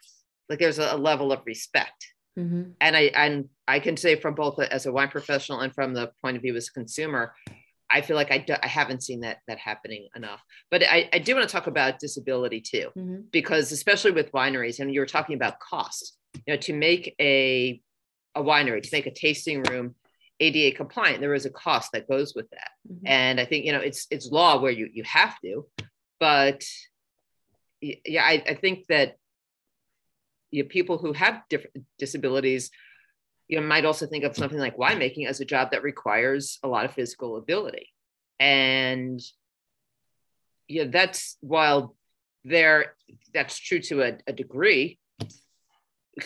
like 0.50 0.60
there's 0.60 0.80
a, 0.80 0.94
a 0.94 0.98
level 0.98 1.32
of 1.32 1.42
respect. 1.46 2.08
Mm-hmm. 2.38 2.72
And 2.80 2.96
I 2.96 3.02
and 3.16 3.50
I 3.68 3.80
can 3.80 3.98
say 3.98 4.16
from 4.16 4.36
both 4.36 4.60
as 4.60 4.86
a 4.86 4.92
wine 4.92 5.10
professional 5.10 5.62
and 5.62 5.74
from 5.74 5.94
the 5.94 6.12
point 6.22 6.38
of 6.38 6.44
view 6.44 6.56
as 6.56 6.70
a 6.70 6.74
consumer, 6.74 7.34
I 7.90 8.02
feel 8.02 8.16
like 8.16 8.32
I, 8.32 8.40
do, 8.40 8.56
I 8.62 8.68
haven't 8.68 9.04
seen 9.04 9.22
that 9.22 9.40
that 9.48 9.58
happening 9.58 10.08
enough. 10.16 10.42
But 10.70 10.84
I, 10.84 11.10
I 11.14 11.20
do 11.20 11.36
want 11.36 11.48
to 11.48 11.52
talk 11.52 11.68
about 11.68 12.00
disability 12.00 12.62
too, 12.62 12.90
mm-hmm. 12.98 13.22
because 13.32 13.72
especially 13.72 14.12
with 14.12 14.32
wineries, 14.32 14.80
and 14.80 14.94
you 14.94 15.00
were 15.00 15.06
talking 15.06 15.36
about 15.36 15.60
cost. 15.60 16.18
You 16.46 16.54
know, 16.54 16.58
to 16.58 16.74
make 16.74 17.16
a 17.20 17.82
a 18.36 18.44
winery, 18.44 18.84
to 18.84 18.90
make 18.92 19.08
a 19.08 19.14
tasting 19.14 19.64
room 19.64 19.96
ADA 20.40 20.76
compliant, 20.76 21.22
there 21.22 21.34
is 21.34 21.46
a 21.46 21.50
cost 21.50 21.92
that 21.94 22.08
goes 22.08 22.36
with 22.36 22.50
that. 22.52 22.70
Mm-hmm. 22.92 23.08
And 23.08 23.40
I 23.40 23.46
think 23.46 23.66
you 23.66 23.72
know 23.72 23.80
it's 23.80 24.06
it's 24.12 24.32
law 24.32 24.60
where 24.60 24.72
you 24.72 24.90
you 24.94 25.04
have 25.04 25.40
to, 25.42 25.66
but 26.20 26.64
yeah, 27.82 28.24
I, 28.24 28.44
I 28.48 28.54
think 28.56 28.88
that 28.88 29.16
you 30.52 30.64
know, 30.64 30.70
people 30.70 30.98
who 30.98 31.14
have 31.14 31.42
different 31.50 31.86
disabilities 31.98 32.72
you 33.48 33.62
might 33.62 33.86
also 33.86 34.06
think 34.06 34.24
of 34.24 34.36
something 34.36 34.60
like 34.60 34.78
winemaking 34.78 35.28
as 35.28 35.40
a 35.40 35.46
job 35.46 35.72
that 35.72 35.84
requires 35.84 36.60
a 36.64 36.68
lot 36.68 36.86
of 36.86 36.94
physical 36.94 37.38
ability. 37.38 37.94
And 38.40 39.22
yeah, 40.68 40.86
that's 40.86 41.38
while 41.40 41.96
there 42.44 42.96
that's 43.34 43.58
true 43.58 43.80
to 43.80 44.04
a, 44.04 44.18
a 44.28 44.34
degree. 44.34 45.00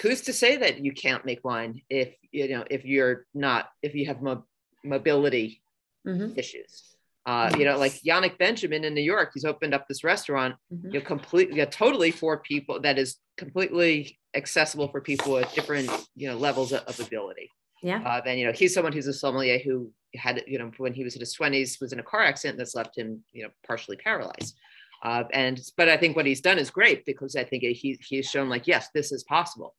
Who's 0.02 0.22
to 0.22 0.34
say 0.34 0.58
that 0.58 0.84
you 0.84 0.94
can't 0.94 1.26
make 1.26 1.44
wine 1.44 1.82
if 1.90 2.16
you 2.32 2.50
know 2.50 2.64
if 2.70 2.86
you're 2.86 3.26
not 3.34 3.70
if 3.82 3.94
you 3.94 4.08
have 4.08 4.22
mo- 4.22 4.46
mobility 4.84 5.62
mm-hmm. 6.08 6.38
issues? 6.38 6.91
Uh, 7.26 7.52
you 7.56 7.66
know, 7.66 7.78
like 7.78 7.94
Yannick 8.04 8.38
Benjamin 8.40 8.84
in 8.84 8.96
New 8.96 9.02
York, 9.02 9.32
he's 9.34 9.46
opened 9.46 9.74
up 9.76 9.88
this 9.88 10.04
restaurant, 10.04 10.56
mm-hmm. 10.74 10.88
you 10.88 11.00
know, 11.00 11.06
completely, 11.06 11.58
you 11.58 11.62
know, 11.62 11.70
totally 11.70 12.10
for 12.10 12.40
people 12.40 12.82
that 12.82 12.98
is 12.98 13.18
completely 13.38 14.18
accessible 14.34 14.88
for 14.88 15.02
people 15.02 15.34
with 15.34 15.54
different, 15.54 15.90
you 16.16 16.28
know, 16.28 16.36
levels 16.36 16.74
of, 16.74 17.00
ability. 17.00 17.50
Yeah. 17.84 18.02
Uh, 18.04 18.22
then, 18.22 18.38
you 18.40 18.48
know, 18.48 18.54
he's 18.54 18.74
someone 18.74 18.94
who's 18.94 19.08
a 19.08 19.14
sommelier 19.14 19.60
who 19.60 19.92
had, 20.16 20.44
you 20.48 20.58
know, 20.58 20.72
when 20.78 20.94
he 20.94 21.04
was 21.04 21.16
in 21.16 21.20
his 21.20 21.36
20s, 21.36 21.80
was 21.80 21.94
in 21.94 22.00
a 22.00 22.04
car 22.04 22.22
accident 22.22 22.58
that's 22.58 22.76
left 22.76 22.98
him, 22.98 23.24
you 23.34 23.44
know, 23.44 23.50
partially 23.68 23.98
paralyzed. 23.98 24.58
Uh, 25.04 25.24
and, 25.32 25.60
but 25.78 25.90
I 25.90 25.98
think 25.98 26.16
what 26.16 26.26
he's 26.26 26.42
done 26.42 26.60
is 26.60 26.70
great 26.70 27.06
because 27.06 27.36
I 27.36 27.44
think 27.44 27.64
he, 27.64 28.00
he's 28.02 28.26
shown 28.28 28.50
like, 28.50 28.68
yes, 28.68 28.90
this 28.94 29.12
is 29.12 29.24
possible. 29.24 29.76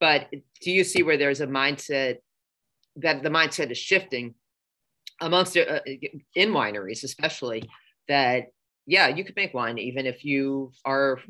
But 0.00 0.28
do 0.60 0.70
you 0.70 0.84
see 0.84 1.02
where 1.02 1.16
there's 1.16 1.40
a 1.40 1.46
mindset 1.46 2.18
that 2.96 3.22
the 3.22 3.30
mindset 3.30 3.70
is 3.70 3.78
shifting 3.78 4.34
amongst 5.20 5.56
uh, 5.56 5.80
in 6.34 6.50
wineries 6.50 7.04
especially 7.04 7.68
that 8.08 8.48
yeah 8.86 9.08
you 9.08 9.24
could 9.24 9.36
make 9.36 9.54
wine 9.54 9.78
even 9.78 10.06
if 10.06 10.24
you 10.24 10.72
are 10.84 11.20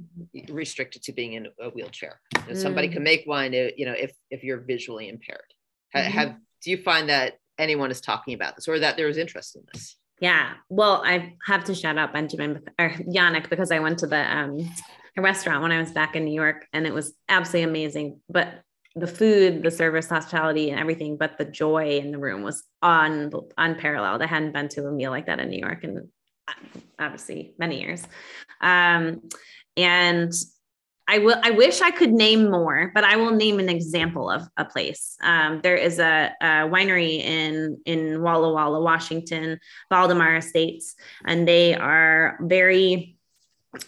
restricted 0.48 1.02
to 1.02 1.12
being 1.12 1.34
in 1.34 1.48
a 1.60 1.70
wheelchair. 1.70 2.20
You 2.46 2.54
know, 2.54 2.60
somebody 2.60 2.88
can 2.88 3.00
mm. 3.00 3.04
make 3.04 3.24
wine 3.26 3.54
uh, 3.54 3.68
you 3.76 3.86
know 3.86 3.94
if 3.96 4.12
if 4.30 4.42
you're 4.42 4.60
visually 4.60 5.08
impaired. 5.08 5.40
Mm-hmm. 5.94 6.10
have 6.10 6.36
do 6.62 6.70
you 6.70 6.78
find 6.78 7.08
that 7.08 7.34
anyone 7.58 7.90
is 7.90 8.00
talking 8.00 8.34
about 8.34 8.56
this 8.56 8.66
or 8.66 8.80
that 8.80 8.96
there 8.96 9.08
is 9.08 9.16
interest 9.16 9.54
in 9.56 9.62
this? 9.72 9.96
Yeah. 10.20 10.54
Well 10.68 11.02
i 11.04 11.34
have 11.46 11.64
to 11.64 11.74
shout 11.74 11.98
out 11.98 12.12
benjamin 12.12 12.62
or 12.78 12.90
yannick 12.90 13.50
because 13.50 13.70
i 13.70 13.78
went 13.78 13.98
to 13.98 14.06
the 14.06 14.36
um 14.36 14.68
restaurant 15.16 15.62
when 15.62 15.70
i 15.70 15.78
was 15.78 15.92
back 15.92 16.16
in 16.16 16.24
new 16.24 16.34
york 16.34 16.66
and 16.72 16.86
it 16.86 16.94
was 16.94 17.12
absolutely 17.28 17.70
amazing. 17.70 18.20
But 18.28 18.62
the 18.96 19.06
food, 19.06 19.62
the 19.62 19.70
service, 19.70 20.08
hospitality, 20.08 20.70
and 20.70 20.78
everything, 20.78 21.16
but 21.16 21.36
the 21.36 21.44
joy 21.44 21.98
in 21.98 22.12
the 22.12 22.18
room 22.18 22.42
was 22.42 22.62
un, 22.82 23.30
unparalleled. 23.58 24.22
I 24.22 24.26
hadn't 24.26 24.52
been 24.52 24.68
to 24.68 24.86
a 24.86 24.92
meal 24.92 25.10
like 25.10 25.26
that 25.26 25.40
in 25.40 25.48
New 25.48 25.58
York 25.58 25.82
in 25.82 26.08
obviously 26.98 27.54
many 27.58 27.80
years. 27.80 28.06
Um, 28.60 29.22
and 29.76 30.32
I 31.06 31.18
will. 31.18 31.38
I 31.42 31.50
wish 31.50 31.82
I 31.82 31.90
could 31.90 32.12
name 32.12 32.50
more, 32.50 32.90
but 32.94 33.04
I 33.04 33.16
will 33.16 33.32
name 33.32 33.58
an 33.58 33.68
example 33.68 34.30
of 34.30 34.48
a 34.56 34.64
place. 34.64 35.18
Um, 35.22 35.60
there 35.62 35.76
is 35.76 35.98
a, 35.98 36.32
a, 36.40 36.46
winery 36.66 37.18
in 37.20 37.78
in 37.84 38.22
Walla 38.22 38.52
Walla, 38.52 38.80
Washington, 38.80 39.58
Valdemar 39.90 40.36
Estates, 40.36 40.94
and 41.26 41.46
they 41.46 41.74
are 41.74 42.38
very 42.40 43.13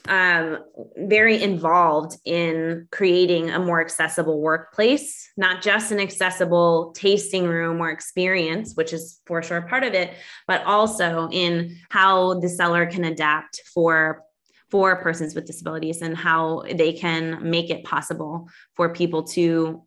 um, 0.09 0.59
very 0.97 1.43
involved 1.43 2.17
in 2.25 2.89
creating 2.91 3.51
a 3.51 3.59
more 3.59 3.81
accessible 3.81 4.41
workplace, 4.41 5.31
not 5.37 5.63
just 5.63 5.93
an 5.93 6.01
accessible 6.01 6.93
tasting 6.97 7.47
room 7.47 7.81
or 7.81 7.91
experience, 7.91 8.75
which 8.75 8.93
is 8.93 9.21
for 9.27 9.43
sure 9.43 9.63
part 9.63 9.85
of 9.85 9.95
it, 9.95 10.15
but 10.47 10.65
also 10.65 11.29
in 11.31 11.77
how 11.91 12.41
the 12.41 12.49
cellar 12.49 12.87
can 12.87 13.05
adapt 13.05 13.63
for 13.73 14.23
for 14.71 14.97
persons 14.97 15.35
with 15.37 15.47
disabilities 15.47 16.03
and 16.03 16.17
how 16.17 16.65
they 16.75 16.93
can 16.93 17.49
make 17.49 17.71
it 17.71 17.85
possible 17.85 18.49
for 18.75 18.93
people 18.93 19.23
to 19.23 19.85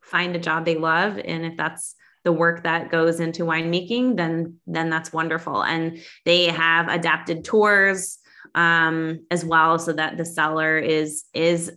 find 0.00 0.34
a 0.34 0.38
job 0.38 0.64
they 0.64 0.76
love 0.76 1.18
and 1.22 1.44
if 1.44 1.54
that's 1.54 1.96
the 2.26 2.32
work 2.32 2.64
that 2.64 2.90
goes 2.90 3.20
into 3.20 3.44
winemaking, 3.44 4.16
then 4.16 4.56
then 4.66 4.90
that's 4.90 5.12
wonderful. 5.12 5.62
And 5.62 5.98
they 6.24 6.46
have 6.46 6.88
adapted 6.88 7.44
tours 7.44 8.18
um, 8.56 9.26
as 9.30 9.44
well, 9.44 9.78
so 9.78 9.92
that 9.92 10.16
the 10.16 10.24
cellar 10.24 10.78
is 10.78 11.24
is 11.32 11.70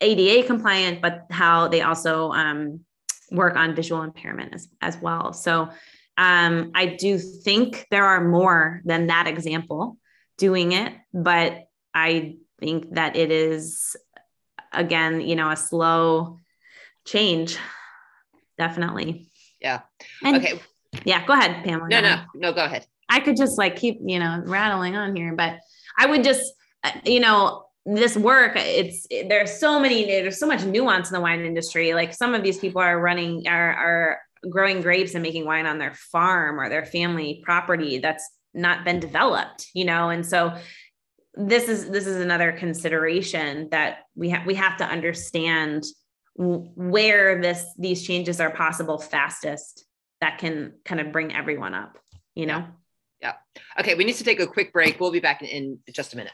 ADA 0.00 0.46
compliant, 0.46 1.02
but 1.02 1.26
how 1.30 1.68
they 1.68 1.82
also 1.82 2.30
um, 2.30 2.80
work 3.30 3.56
on 3.56 3.74
visual 3.74 4.02
impairment 4.02 4.54
as, 4.54 4.68
as 4.80 4.96
well. 4.98 5.32
So 5.32 5.68
um, 6.16 6.70
I 6.74 6.86
do 6.86 7.18
think 7.18 7.86
there 7.90 8.04
are 8.04 8.22
more 8.26 8.80
than 8.84 9.08
that 9.08 9.26
example 9.26 9.98
doing 10.38 10.72
it, 10.72 10.92
but 11.12 11.68
I 11.92 12.36
think 12.60 12.94
that 12.94 13.16
it 13.16 13.30
is 13.30 13.96
again, 14.72 15.20
you 15.20 15.36
know, 15.36 15.50
a 15.50 15.56
slow 15.56 16.38
change. 17.04 17.58
Definitely. 18.58 19.28
Yeah. 19.60 19.80
And, 20.22 20.36
okay. 20.36 20.60
Yeah. 21.04 21.26
Go 21.26 21.34
ahead, 21.34 21.64
Pamela. 21.64 21.88
No, 21.88 22.00
no, 22.00 22.22
no, 22.34 22.52
go 22.52 22.64
ahead. 22.64 22.86
I 23.08 23.20
could 23.20 23.36
just 23.36 23.58
like 23.58 23.76
keep, 23.76 23.98
you 24.02 24.18
know, 24.18 24.42
rattling 24.46 24.96
on 24.96 25.14
here, 25.14 25.34
but 25.34 25.60
I 25.98 26.06
would 26.06 26.24
just, 26.24 26.52
uh, 26.84 26.92
you 27.04 27.20
know, 27.20 27.64
this 27.88 28.16
work 28.16 28.54
it's 28.56 29.06
there's 29.28 29.60
so 29.60 29.78
many 29.78 30.06
there's 30.06 30.40
so 30.40 30.46
much 30.46 30.64
nuance 30.64 31.08
in 31.08 31.14
the 31.14 31.20
wine 31.20 31.44
industry. 31.44 31.94
Like 31.94 32.12
some 32.12 32.34
of 32.34 32.42
these 32.42 32.58
people 32.58 32.80
are 32.80 32.98
running 32.98 33.46
are 33.46 33.72
are 33.72 34.20
growing 34.50 34.80
grapes 34.80 35.14
and 35.14 35.22
making 35.22 35.46
wine 35.46 35.66
on 35.66 35.78
their 35.78 35.94
farm 35.94 36.58
or 36.58 36.68
their 36.68 36.84
family 36.84 37.42
property 37.44 37.98
that's 37.98 38.28
not 38.54 38.84
been 38.84 38.98
developed 38.98 39.68
you 39.74 39.84
know? 39.84 40.10
And 40.10 40.26
so 40.26 40.56
this 41.36 41.68
is 41.68 41.90
this 41.90 42.06
is 42.06 42.16
another 42.16 42.52
consideration 42.52 43.68
that 43.70 43.98
we 44.14 44.30
have 44.30 44.46
we 44.46 44.54
have 44.54 44.78
to 44.78 44.84
understand 44.84 45.84
where 46.34 47.40
this 47.40 47.64
these 47.78 48.02
changes 48.02 48.40
are 48.40 48.50
possible 48.50 48.98
fastest 48.98 49.84
that 50.20 50.38
can 50.38 50.72
kind 50.84 51.00
of 51.00 51.12
bring 51.12 51.34
everyone 51.34 51.74
up 51.74 51.98
you 52.34 52.46
know 52.46 52.66
yeah, 53.20 53.34
okay 53.78 53.94
we 53.94 54.04
need 54.04 54.16
to 54.16 54.24
take 54.24 54.40
a 54.40 54.46
quick 54.46 54.72
break. 54.72 55.00
We'll 55.00 55.12
be 55.12 55.20
back 55.20 55.42
in 55.42 55.78
just 55.92 56.14
a 56.14 56.16
minute 56.16 56.32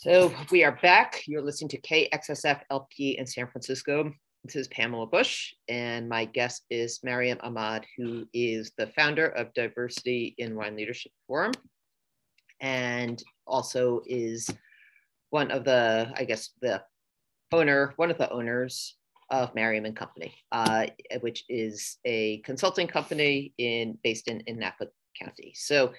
So 0.00 0.32
we 0.52 0.62
are 0.62 0.78
back. 0.80 1.24
You're 1.26 1.42
listening 1.42 1.70
to 1.70 1.80
KXSF 1.80 2.60
LP 2.70 3.18
in 3.18 3.26
San 3.26 3.48
Francisco. 3.48 4.12
This 4.44 4.54
is 4.54 4.68
Pamela 4.68 5.08
Busch, 5.08 5.54
and 5.68 6.08
my 6.08 6.24
guest 6.24 6.62
is 6.70 7.00
Maryam 7.02 7.36
Ahmed, 7.42 7.84
who 7.96 8.24
is 8.32 8.70
the 8.78 8.86
founder 8.86 9.26
of 9.26 9.52
Diversity 9.54 10.36
in 10.38 10.54
Wine 10.54 10.76
Leadership 10.76 11.10
Forum, 11.26 11.50
and 12.60 13.20
also 13.44 14.02
is 14.06 14.48
one 15.30 15.50
of 15.50 15.64
the, 15.64 16.12
I 16.14 16.22
guess, 16.22 16.50
the 16.62 16.80
owner, 17.50 17.92
one 17.96 18.12
of 18.12 18.18
the 18.18 18.30
owners 18.30 18.96
of 19.30 19.52
Maryam 19.56 19.84
and 19.84 19.96
Company, 19.96 20.32
uh, 20.52 20.86
which 21.22 21.42
is 21.48 21.98
a 22.04 22.38
consulting 22.42 22.86
company 22.86 23.52
in 23.58 23.98
based 24.04 24.28
in, 24.28 24.42
in 24.42 24.60
Napa 24.60 24.86
County. 25.20 25.54
So 25.56 25.92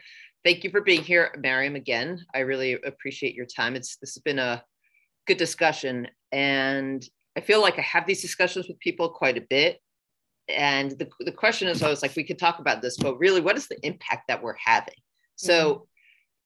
thank 0.43 0.63
you 0.63 0.69
for 0.69 0.81
being 0.81 1.01
here, 1.01 1.33
Maryam, 1.39 1.75
again. 1.75 2.25
I 2.33 2.39
really 2.39 2.73
appreciate 2.73 3.35
your 3.35 3.45
time. 3.45 3.75
It's 3.75 3.97
this 3.97 4.15
has 4.15 4.21
been 4.21 4.39
a 4.39 4.63
good 5.27 5.37
discussion. 5.37 6.07
And 6.31 7.03
I 7.37 7.41
feel 7.41 7.61
like 7.61 7.77
I 7.77 7.83
have 7.83 8.05
these 8.05 8.21
discussions 8.21 8.67
with 8.67 8.79
people 8.79 9.09
quite 9.09 9.37
a 9.37 9.45
bit. 9.49 9.79
And 10.47 10.91
the, 10.91 11.07
the 11.19 11.31
question 11.31 11.67
is 11.67 11.83
always 11.83 12.01
like, 12.01 12.15
we 12.15 12.23
could 12.23 12.39
talk 12.39 12.59
about 12.59 12.81
this, 12.81 12.97
but 12.97 13.19
really, 13.19 13.41
what 13.41 13.55
is 13.55 13.67
the 13.67 13.79
impact 13.85 14.27
that 14.27 14.41
we're 14.41 14.57
having? 14.63 14.95
So, 15.35 15.73
mm-hmm. 15.73 15.83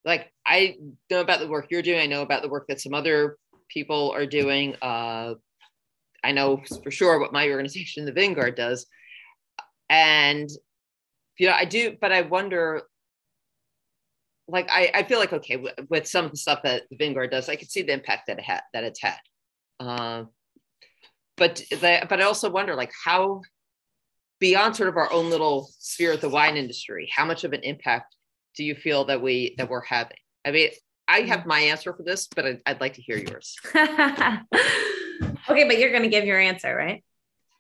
like, 0.09 0.31
I 0.45 0.75
know 1.09 1.21
about 1.21 1.39
the 1.39 1.47
work 1.47 1.67
you're 1.69 1.81
doing, 1.81 2.01
I 2.01 2.07
know 2.07 2.21
about 2.21 2.41
the 2.41 2.49
work 2.49 2.67
that 2.67 2.81
some 2.81 2.93
other 2.93 3.37
people 3.69 4.11
are 4.11 4.25
doing. 4.25 4.75
Uh, 4.81 5.35
I 6.23 6.31
know 6.31 6.61
for 6.83 6.91
sure 6.91 7.19
what 7.19 7.33
my 7.33 7.49
organization, 7.49 8.05
the 8.05 8.11
Vinguard, 8.11 8.55
does. 8.55 8.85
And, 9.89 10.49
you 11.37 11.47
know, 11.47 11.53
I 11.53 11.65
do, 11.65 11.95
but 11.99 12.11
I 12.11 12.21
wonder 12.21 12.83
like 14.47 14.69
I, 14.71 14.91
I 14.93 15.03
feel 15.03 15.19
like 15.19 15.33
okay 15.33 15.57
with, 15.57 15.73
with 15.89 16.07
some 16.07 16.25
of 16.25 16.31
the 16.31 16.37
stuff 16.37 16.61
that 16.63 16.83
the 16.89 16.97
Vinguard 16.97 17.31
does, 17.31 17.49
I 17.49 17.55
can 17.55 17.69
see 17.69 17.81
the 17.81 17.93
impact 17.93 18.27
that 18.27 18.39
it 18.39 18.43
had 18.43 18.61
that 18.73 18.83
it's 18.83 19.01
had. 19.01 19.17
Uh, 19.79 20.25
but 21.37 21.55
the, 21.71 22.05
but 22.09 22.21
I 22.21 22.25
also 22.25 22.49
wonder 22.49 22.75
like 22.75 22.91
how 23.03 23.41
beyond 24.39 24.75
sort 24.75 24.89
of 24.89 24.97
our 24.97 25.11
own 25.11 25.29
little 25.29 25.69
sphere 25.79 26.13
of 26.13 26.21
the 26.21 26.29
wine 26.29 26.57
industry, 26.57 27.09
how 27.13 27.25
much 27.25 27.43
of 27.43 27.53
an 27.53 27.61
impact 27.63 28.15
do 28.55 28.63
you 28.63 28.75
feel 28.75 29.05
that 29.05 29.21
we 29.21 29.55
that 29.57 29.69
we're 29.69 29.85
having? 29.85 30.17
I 30.45 30.51
mean, 30.51 30.69
I 31.07 31.21
have 31.21 31.45
my 31.45 31.59
answer 31.59 31.93
for 31.93 32.03
this, 32.03 32.27
but 32.27 32.45
I'd, 32.45 32.61
I'd 32.65 32.81
like 32.81 32.95
to 32.95 33.01
hear 33.01 33.17
yours. 33.17 33.55
okay, 33.75 34.39
but 35.47 35.77
you're 35.79 35.91
going 35.91 36.03
to 36.03 36.09
give 36.09 36.25
your 36.25 36.39
answer, 36.39 36.75
right? 36.75 37.03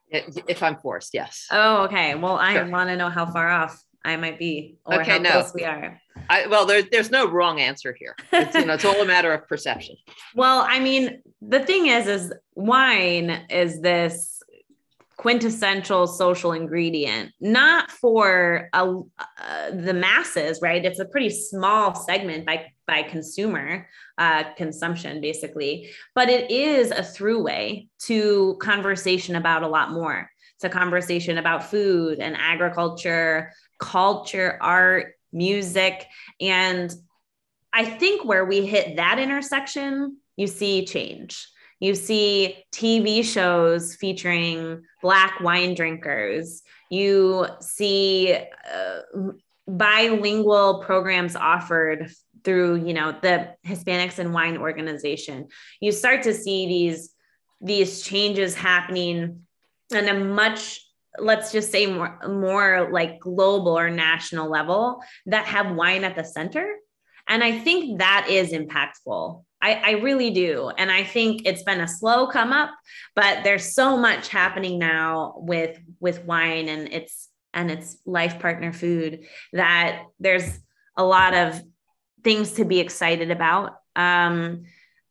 If 0.09 0.61
I'm 0.61 0.77
forced, 0.77 1.13
yes. 1.13 1.47
Oh, 1.51 1.83
okay. 1.85 2.13
Well, 2.15 2.37
I 2.37 2.53
sure. 2.53 2.69
want 2.69 2.89
to 2.89 2.95
know 2.95 3.09
how 3.09 3.25
far 3.25 3.49
off 3.49 3.81
I 4.05 4.17
might 4.17 4.37
be 4.37 4.77
or 4.85 5.01
okay, 5.01 5.11
how 5.11 5.17
no. 5.19 5.31
close 5.31 5.53
we 5.53 5.63
are. 5.63 5.99
I, 6.29 6.47
well, 6.47 6.65
there, 6.65 6.83
there's 6.83 7.11
no 7.11 7.27
wrong 7.27 7.59
answer 7.59 7.95
here. 7.97 8.15
It's, 8.31 8.55
you 8.55 8.65
know, 8.65 8.73
it's 8.73 8.85
all 8.85 9.01
a 9.01 9.05
matter 9.05 9.33
of 9.33 9.47
perception. 9.47 9.95
well, 10.35 10.65
I 10.67 10.79
mean, 10.79 11.21
the 11.41 11.61
thing 11.61 11.87
is, 11.87 12.07
is 12.07 12.33
wine 12.55 13.45
is 13.49 13.81
this 13.81 14.33
quintessential 15.17 16.07
social 16.07 16.51
ingredient, 16.51 17.31
not 17.39 17.91
for 17.91 18.69
uh, 18.73 19.01
the 19.71 19.93
masses, 19.93 20.59
right? 20.61 20.83
It's 20.83 20.99
a 20.99 21.05
pretty 21.05 21.29
small 21.29 21.95
segment 21.95 22.45
by 22.45 22.71
by 22.85 23.03
consumer 23.03 23.87
uh, 24.17 24.43
consumption, 24.57 25.21
basically, 25.21 25.89
but 26.13 26.29
it 26.29 26.51
is 26.51 26.91
a 26.91 26.95
throughway 26.95 27.87
to 27.99 28.57
conversation 28.61 29.37
about 29.37 29.63
a 29.63 29.67
lot 29.67 29.91
more. 29.91 30.29
It's 30.55 30.65
a 30.65 30.69
conversation 30.69 31.37
about 31.37 31.69
food 31.69 32.19
and 32.19 32.35
agriculture, 32.37 33.53
culture, 33.79 34.57
art, 34.61 35.13
music. 35.31 36.05
And 36.39 36.93
I 37.73 37.85
think 37.85 38.23
where 38.23 38.45
we 38.45 38.65
hit 38.65 38.97
that 38.97 39.19
intersection, 39.19 40.17
you 40.37 40.47
see 40.47 40.85
change. 40.85 41.47
You 41.79 41.95
see 41.95 42.63
TV 42.71 43.25
shows 43.25 43.95
featuring 43.95 44.83
Black 45.01 45.39
wine 45.41 45.73
drinkers. 45.73 46.61
You 46.89 47.47
see 47.59 48.33
uh, 48.33 48.99
bilingual 49.67 50.81
programs 50.83 51.35
offered 51.35 52.09
through, 52.43 52.85
you 52.85 52.93
know, 52.93 53.17
the 53.21 53.55
Hispanics 53.65 54.19
and 54.19 54.33
Wine 54.33 54.57
Organization. 54.57 55.47
You 55.81 55.91
start 55.91 56.23
to 56.23 56.33
see 56.33 56.67
these 56.67 57.13
these 57.59 58.01
changes 58.01 58.55
happening 58.55 59.45
in 59.91 60.09
a 60.09 60.13
much 60.13 60.82
let's 61.19 61.51
just 61.51 61.71
say 61.71 61.85
more 61.85 62.19
more 62.27 62.89
like 62.91 63.19
global 63.19 63.77
or 63.77 63.89
national 63.89 64.49
level 64.49 65.01
that 65.27 65.45
have 65.45 65.75
wine 65.75 66.03
at 66.03 66.15
the 66.15 66.23
center. 66.23 66.75
And 67.27 67.43
i 67.43 67.57
think 67.59 67.99
that 67.99 68.27
is 68.29 68.51
impactful. 68.51 69.43
I, 69.61 69.73
I 69.75 69.91
really 69.91 70.31
do. 70.31 70.69
And 70.77 70.91
i 70.91 71.03
think 71.03 71.45
it's 71.45 71.63
been 71.63 71.81
a 71.81 71.87
slow 71.87 72.27
come 72.27 72.51
up 72.51 72.71
but 73.15 73.43
there's 73.43 73.73
so 73.73 73.97
much 73.97 74.29
happening 74.29 74.79
now 74.79 75.35
with 75.37 75.77
with 75.99 76.23
wine 76.25 76.67
and 76.69 76.91
it's 76.91 77.29
and 77.53 77.69
it's 77.69 77.97
life 78.05 78.39
partner 78.39 78.73
food 78.73 79.25
that 79.53 80.03
there's 80.19 80.59
a 80.97 81.03
lot 81.03 81.33
of 81.35 81.61
things 82.23 82.53
to 82.53 82.65
be 82.65 82.79
excited 82.79 83.31
about. 83.31 83.73
Um 83.95 84.63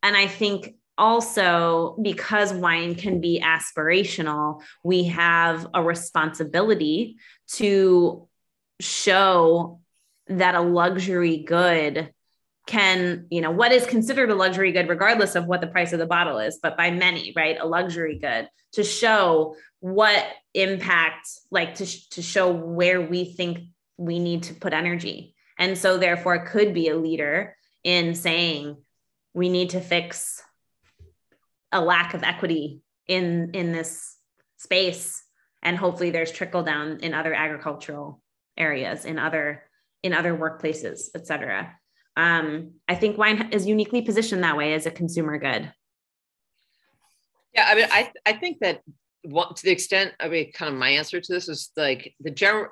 and 0.02 0.16
i 0.16 0.26
think 0.26 0.74
also 0.98 1.96
because 2.02 2.52
wine 2.52 2.94
can 2.94 3.20
be 3.20 3.42
aspirational 3.44 4.62
we 4.84 5.04
have 5.04 5.66
a 5.74 5.82
responsibility 5.82 7.16
to 7.48 8.28
show 8.80 9.80
that 10.28 10.54
a 10.54 10.60
luxury 10.60 11.38
good 11.38 12.12
can 12.66 13.26
you 13.30 13.40
know 13.40 13.50
what 13.50 13.72
is 13.72 13.86
considered 13.86 14.30
a 14.30 14.34
luxury 14.34 14.70
good 14.70 14.88
regardless 14.88 15.34
of 15.34 15.46
what 15.46 15.60
the 15.60 15.66
price 15.66 15.92
of 15.92 15.98
the 15.98 16.06
bottle 16.06 16.38
is 16.38 16.58
but 16.62 16.76
by 16.76 16.90
many 16.90 17.32
right 17.34 17.56
a 17.60 17.66
luxury 17.66 18.18
good 18.18 18.48
to 18.72 18.84
show 18.84 19.56
what 19.80 20.24
impact 20.54 21.28
like 21.50 21.74
to, 21.74 22.10
to 22.10 22.22
show 22.22 22.52
where 22.52 23.00
we 23.00 23.24
think 23.24 23.58
we 23.96 24.18
need 24.18 24.44
to 24.44 24.54
put 24.54 24.72
energy. 24.72 25.34
And 25.58 25.76
so 25.76 25.98
therefore 25.98 26.46
could 26.46 26.72
be 26.72 26.88
a 26.88 26.96
leader 26.96 27.56
in 27.84 28.14
saying 28.14 28.76
we 29.34 29.48
need 29.48 29.70
to 29.70 29.80
fix 29.80 30.42
a 31.72 31.80
lack 31.80 32.14
of 32.14 32.22
equity 32.22 32.82
in 33.06 33.50
in 33.54 33.72
this 33.72 34.16
space. 34.58 35.22
And 35.62 35.76
hopefully 35.76 36.10
there's 36.10 36.32
trickle 36.32 36.62
down 36.62 37.00
in 37.00 37.14
other 37.14 37.34
agricultural 37.34 38.20
areas 38.56 39.04
in 39.04 39.18
other 39.18 39.62
in 40.02 40.12
other 40.12 40.36
workplaces 40.36 41.08
et 41.14 41.26
cetera. 41.26 41.74
Um, 42.16 42.72
i 42.86 42.94
think 42.94 43.16
wine 43.16 43.48
is 43.52 43.66
uniquely 43.66 44.02
positioned 44.02 44.44
that 44.44 44.56
way 44.56 44.74
as 44.74 44.86
a 44.86 44.90
consumer 44.90 45.38
good. 45.38 45.72
Yeah 47.54 47.66
i 47.68 47.74
mean 47.74 47.86
i 47.90 48.12
i 48.26 48.32
think 48.34 48.58
that 48.60 48.82
what, 49.24 49.56
to 49.56 49.62
the 49.62 49.70
extent 49.70 50.12
i 50.20 50.28
mean 50.28 50.52
kind 50.52 50.72
of 50.72 50.78
my 50.78 50.90
answer 50.90 51.20
to 51.20 51.32
this 51.32 51.48
is 51.48 51.70
like 51.76 52.14
the 52.20 52.30
general 52.30 52.68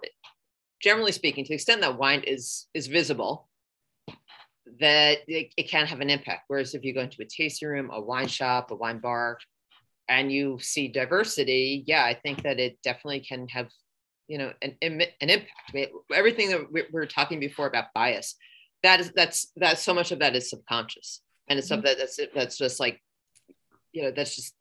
generally 0.81 1.13
speaking 1.13 1.45
to 1.45 1.49
the 1.49 1.55
extent 1.55 1.81
that 1.83 1.99
wine 1.99 2.23
is 2.27 2.67
is 2.75 2.87
visible 2.87 3.49
that 4.79 5.19
it, 5.27 5.53
it 5.57 5.69
can 5.69 5.87
have 5.87 6.01
an 6.01 6.11
impact. 6.11 6.45
Whereas 6.49 6.75
if 6.75 6.85
you 6.85 6.95
go 6.95 7.01
into 7.01 7.23
a 7.23 7.27
tasting 7.27 7.69
room 7.69 7.91
a 7.93 8.01
wine 8.01 8.29
shop 8.29 8.71
a 8.71 8.75
wine 8.75 8.99
bar 8.99 9.39
and 10.09 10.33
you 10.33 10.59
see 10.61 10.89
diversity 10.89 11.85
yeah 11.87 12.05
i 12.05 12.15
think 12.15 12.43
that 12.43 12.59
it 12.59 12.77
definitely 12.83 13.21
can 13.21 13.47
have 13.49 13.69
you 14.27 14.39
know 14.39 14.53
an, 14.63 14.77
an 14.83 15.01
impact. 15.21 15.51
I 15.69 15.73
mean, 15.73 15.87
everything 16.15 16.51
that 16.51 16.73
we 16.73 16.85
were 16.93 17.07
talking 17.07 17.41
before 17.41 17.67
about 17.67 17.93
bias 17.95 18.37
that 18.83 19.01
is 19.01 19.13
that's 19.13 19.53
that 19.57 19.79
so 19.79 19.95
much 19.95 20.13
of 20.13 20.21
that 20.21 20.35
is 20.35 20.51
subconscious. 20.51 21.21
And 21.49 21.59
it's 21.59 21.67
mm-hmm. 21.67 21.87
something 21.87 21.95
that's 21.99 22.21
that's 22.35 22.57
just 22.57 22.81
like 22.81 23.01
you 23.93 24.03
know 24.03 24.11
that's 24.11 24.37
just 24.37 24.55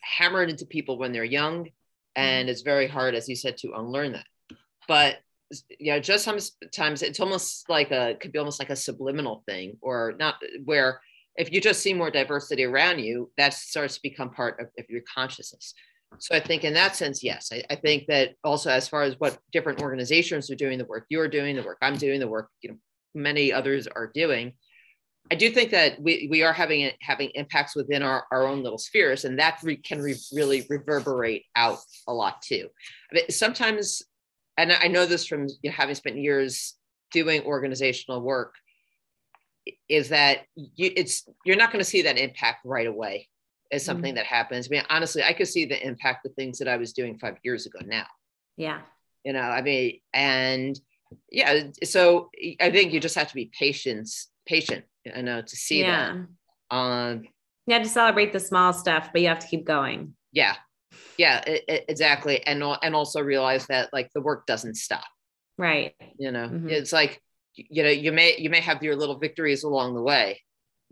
hammered 0.00 0.50
into 0.50 0.66
people 0.66 0.98
when 0.98 1.12
they're 1.12 1.24
young. 1.24 1.70
And 2.16 2.44
mm-hmm. 2.44 2.50
it's 2.50 2.62
very 2.62 2.86
hard 2.86 3.14
as 3.14 3.28
you 3.28 3.36
said 3.36 3.56
to 3.58 3.72
unlearn 3.76 4.12
that. 4.12 4.26
But 4.86 5.18
you 5.78 5.92
know 5.92 6.00
just 6.00 6.24
sometimes 6.24 7.02
it's 7.02 7.20
almost 7.20 7.68
like 7.68 7.90
a 7.90 8.16
could 8.20 8.32
be 8.32 8.38
almost 8.38 8.58
like 8.58 8.70
a 8.70 8.76
subliminal 8.76 9.42
thing 9.46 9.76
or 9.80 10.14
not 10.18 10.36
where 10.64 11.00
if 11.36 11.52
you 11.52 11.60
just 11.60 11.80
see 11.80 11.94
more 11.94 12.10
diversity 12.10 12.64
around 12.64 12.98
you 12.98 13.30
that 13.38 13.54
starts 13.54 13.94
to 13.94 14.00
become 14.02 14.30
part 14.30 14.60
of, 14.60 14.66
of 14.78 14.84
your 14.88 15.02
consciousness 15.14 15.74
so 16.16 16.34
I 16.34 16.40
think 16.40 16.64
in 16.64 16.72
that 16.72 16.96
sense, 16.96 17.22
yes. 17.22 17.50
I, 17.52 17.62
I, 17.68 17.74
think 17.74 18.06
that 18.06 18.30
also 18.42 18.70
as 18.70 18.88
far 18.88 19.02
as 19.02 19.20
what 19.20 19.38
different 19.52 19.82
organizations 19.82 20.50
are 20.50 20.54
doing, 20.54 20.78
the 20.78 20.86
work 20.86 21.04
you're 21.10 21.28
doing, 21.28 21.54
the 21.54 21.62
work 21.62 21.76
I'm 21.82 21.98
doing, 21.98 22.18
the 22.18 22.26
work 22.26 22.48
you 22.62 22.70
know 22.70 22.76
many 23.14 23.52
others 23.52 23.86
are 23.86 24.10
doing, 24.14 24.54
I 25.30 25.34
do 25.34 25.50
think 25.50 25.70
that 25.72 26.00
we, 26.00 26.28
we 26.30 26.42
are 26.42 26.52
having 26.52 26.90
having 27.00 27.30
impacts 27.34 27.76
within 27.76 28.02
our, 28.02 28.24
our 28.32 28.46
own 28.46 28.62
little 28.62 28.78
spheres, 28.78 29.24
and 29.24 29.38
that 29.38 29.58
re, 29.62 29.76
can 29.76 30.00
re, 30.00 30.14
really 30.32 30.66
reverberate 30.70 31.44
out 31.54 31.78
a 32.06 32.12
lot 32.12 32.40
too. 32.40 32.68
I 33.12 33.14
mean, 33.14 33.24
sometimes, 33.30 34.02
and 34.58 34.72
I 34.72 34.88
know 34.88 35.06
this 35.06 35.26
from 35.26 35.46
you 35.62 35.70
know, 35.70 35.76
having 35.76 35.94
spent 35.94 36.16
years 36.18 36.74
doing 37.12 37.42
organizational 37.42 38.20
work, 38.20 38.54
is 39.88 40.10
that 40.10 40.40
you, 40.54 40.90
it's 40.96 41.26
you're 41.46 41.56
not 41.56 41.72
going 41.72 41.80
to 41.80 41.88
see 41.88 42.02
that 42.02 42.18
impact 42.18 42.60
right 42.64 42.86
away 42.86 43.28
is 43.70 43.84
something 43.84 44.10
mm-hmm. 44.10 44.16
that 44.16 44.26
happens. 44.26 44.66
I 44.66 44.70
mean, 44.70 44.82
honestly, 44.90 45.22
I 45.22 45.32
could 45.32 45.48
see 45.48 45.64
the 45.64 45.86
impact 45.86 46.26
of 46.26 46.34
things 46.34 46.58
that 46.58 46.68
I 46.68 46.76
was 46.76 46.92
doing 46.92 47.18
five 47.18 47.36
years 47.42 47.66
ago 47.66 47.78
now. 47.84 48.06
Yeah. 48.56 48.80
You 49.24 49.32
know, 49.32 49.40
I 49.40 49.62
mean, 49.62 50.00
and 50.12 50.78
yeah, 51.30 51.64
so 51.84 52.30
I 52.60 52.70
think 52.70 52.92
you 52.92 53.00
just 53.00 53.14
have 53.14 53.28
to 53.28 53.34
be 53.34 53.50
patient, 53.58 54.08
patient, 54.46 54.84
you 55.04 55.22
know, 55.22 55.42
to 55.42 55.56
see 55.56 55.80
yeah. 55.80 56.22
that. 56.70 56.76
Um, 56.76 57.24
you 57.66 57.74
have 57.74 57.82
to 57.82 57.88
celebrate 57.88 58.32
the 58.32 58.40
small 58.40 58.72
stuff, 58.72 59.10
but 59.12 59.20
you 59.20 59.28
have 59.28 59.38
to 59.40 59.46
keep 59.46 59.66
going. 59.66 60.14
Yeah. 60.32 60.54
Yeah, 61.16 61.42
it, 61.46 61.64
it, 61.68 61.84
exactly. 61.88 62.44
And, 62.46 62.62
and 62.82 62.94
also 62.94 63.20
realize 63.20 63.66
that 63.66 63.90
like 63.92 64.10
the 64.14 64.20
work 64.20 64.46
doesn't 64.46 64.76
stop. 64.76 65.04
Right. 65.56 65.94
You 66.18 66.30
know, 66.30 66.48
mm-hmm. 66.48 66.68
it's 66.68 66.92
like, 66.92 67.20
you 67.54 67.82
know, 67.82 67.90
you 67.90 68.12
may, 68.12 68.36
you 68.38 68.50
may 68.50 68.60
have 68.60 68.82
your 68.82 68.96
little 68.96 69.18
victories 69.18 69.64
along 69.64 69.94
the 69.94 70.02
way, 70.02 70.40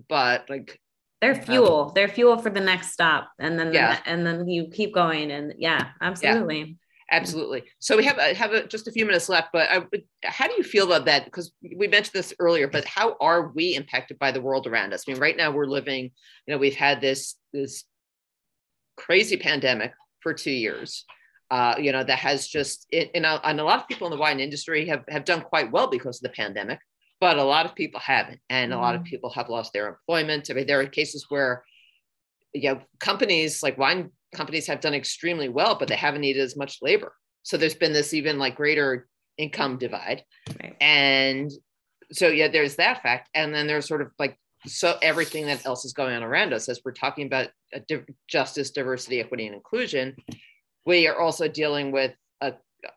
but 0.08 0.50
like 0.50 0.80
they're 1.22 1.34
fuel. 1.34 1.92
They're 1.94 2.08
fuel 2.08 2.36
for 2.38 2.50
the 2.50 2.60
next 2.60 2.92
stop, 2.92 3.30
and 3.38 3.58
then 3.58 3.72
yeah. 3.72 3.96
the, 3.96 4.08
and 4.08 4.26
then 4.26 4.46
you 4.48 4.68
keep 4.68 4.92
going. 4.92 5.30
And 5.30 5.54
yeah, 5.56 5.90
absolutely. 6.02 6.58
Yeah, 6.58 7.16
absolutely. 7.16 7.62
So 7.78 7.96
we 7.96 8.04
have 8.04 8.18
a, 8.18 8.34
have 8.34 8.52
a, 8.52 8.66
just 8.66 8.86
a 8.86 8.92
few 8.92 9.06
minutes 9.06 9.28
left, 9.30 9.48
but 9.52 9.68
I, 9.70 9.82
how 10.24 10.46
do 10.46 10.54
you 10.58 10.62
feel 10.62 10.84
about 10.84 11.06
that? 11.06 11.24
Because 11.24 11.52
we 11.62 11.88
mentioned 11.88 12.12
this 12.12 12.34
earlier, 12.38 12.68
but 12.68 12.84
how 12.84 13.16
are 13.20 13.48
we 13.48 13.74
impacted 13.76 14.18
by 14.18 14.30
the 14.30 14.42
world 14.42 14.66
around 14.66 14.92
us? 14.92 15.04
I 15.06 15.12
mean, 15.12 15.20
right 15.20 15.36
now 15.36 15.50
we're 15.52 15.64
living. 15.64 16.10
You 16.46 16.54
know, 16.54 16.58
we've 16.58 16.74
had 16.74 17.00
this 17.00 17.36
this 17.52 17.84
crazy 18.96 19.36
pandemic 19.36 19.92
for 20.20 20.32
two 20.32 20.50
years. 20.50 21.04
Uh, 21.50 21.76
you 21.78 21.92
know, 21.92 22.02
that 22.02 22.18
has 22.18 22.48
just, 22.48 22.86
it, 22.90 23.10
and, 23.14 23.24
a, 23.24 23.40
and 23.48 23.60
a 23.60 23.64
lot 23.64 23.78
of 23.78 23.86
people 23.86 24.08
in 24.08 24.10
the 24.10 24.18
wine 24.18 24.40
industry 24.40 24.86
have, 24.88 25.04
have 25.08 25.24
done 25.24 25.40
quite 25.40 25.70
well 25.70 25.86
because 25.86 26.16
of 26.16 26.22
the 26.22 26.36
pandemic 26.36 26.80
but 27.20 27.38
a 27.38 27.42
lot 27.42 27.66
of 27.66 27.74
people 27.74 28.00
haven't 28.00 28.40
and 28.50 28.70
mm-hmm. 28.70 28.78
a 28.78 28.82
lot 28.82 28.94
of 28.94 29.02
mm-hmm. 29.02 29.10
people 29.10 29.30
have 29.30 29.48
lost 29.48 29.72
their 29.72 29.88
employment 29.88 30.48
i 30.50 30.54
mean 30.54 30.66
there 30.66 30.80
are 30.80 30.86
cases 30.86 31.26
where 31.28 31.64
you 32.52 32.72
know 32.72 32.80
companies 33.00 33.62
like 33.62 33.78
wine 33.78 34.10
companies 34.34 34.66
have 34.66 34.80
done 34.80 34.94
extremely 34.94 35.48
well 35.48 35.76
but 35.78 35.88
they 35.88 35.96
haven't 35.96 36.20
needed 36.20 36.42
as 36.42 36.56
much 36.56 36.78
labor 36.82 37.12
so 37.42 37.56
there's 37.56 37.74
been 37.74 37.92
this 37.92 38.14
even 38.14 38.38
like 38.38 38.56
greater 38.56 39.06
income 39.38 39.78
divide 39.78 40.22
right. 40.60 40.76
and 40.80 41.50
so 42.12 42.28
yeah 42.28 42.48
there's 42.48 42.76
that 42.76 43.02
fact 43.02 43.28
and 43.34 43.54
then 43.54 43.66
there's 43.66 43.86
sort 43.86 44.02
of 44.02 44.10
like 44.18 44.38
so 44.66 44.96
everything 45.02 45.46
that 45.46 45.64
else 45.66 45.84
is 45.84 45.92
going 45.92 46.14
on 46.14 46.22
around 46.22 46.52
us 46.52 46.68
as 46.68 46.80
we're 46.84 46.92
talking 46.92 47.26
about 47.26 47.48
justice 48.28 48.70
diversity 48.70 49.20
equity 49.20 49.46
and 49.46 49.54
inclusion 49.54 50.14
we 50.84 51.06
are 51.06 51.18
also 51.18 51.48
dealing 51.48 51.92
with 51.92 52.14
a 52.40 52.52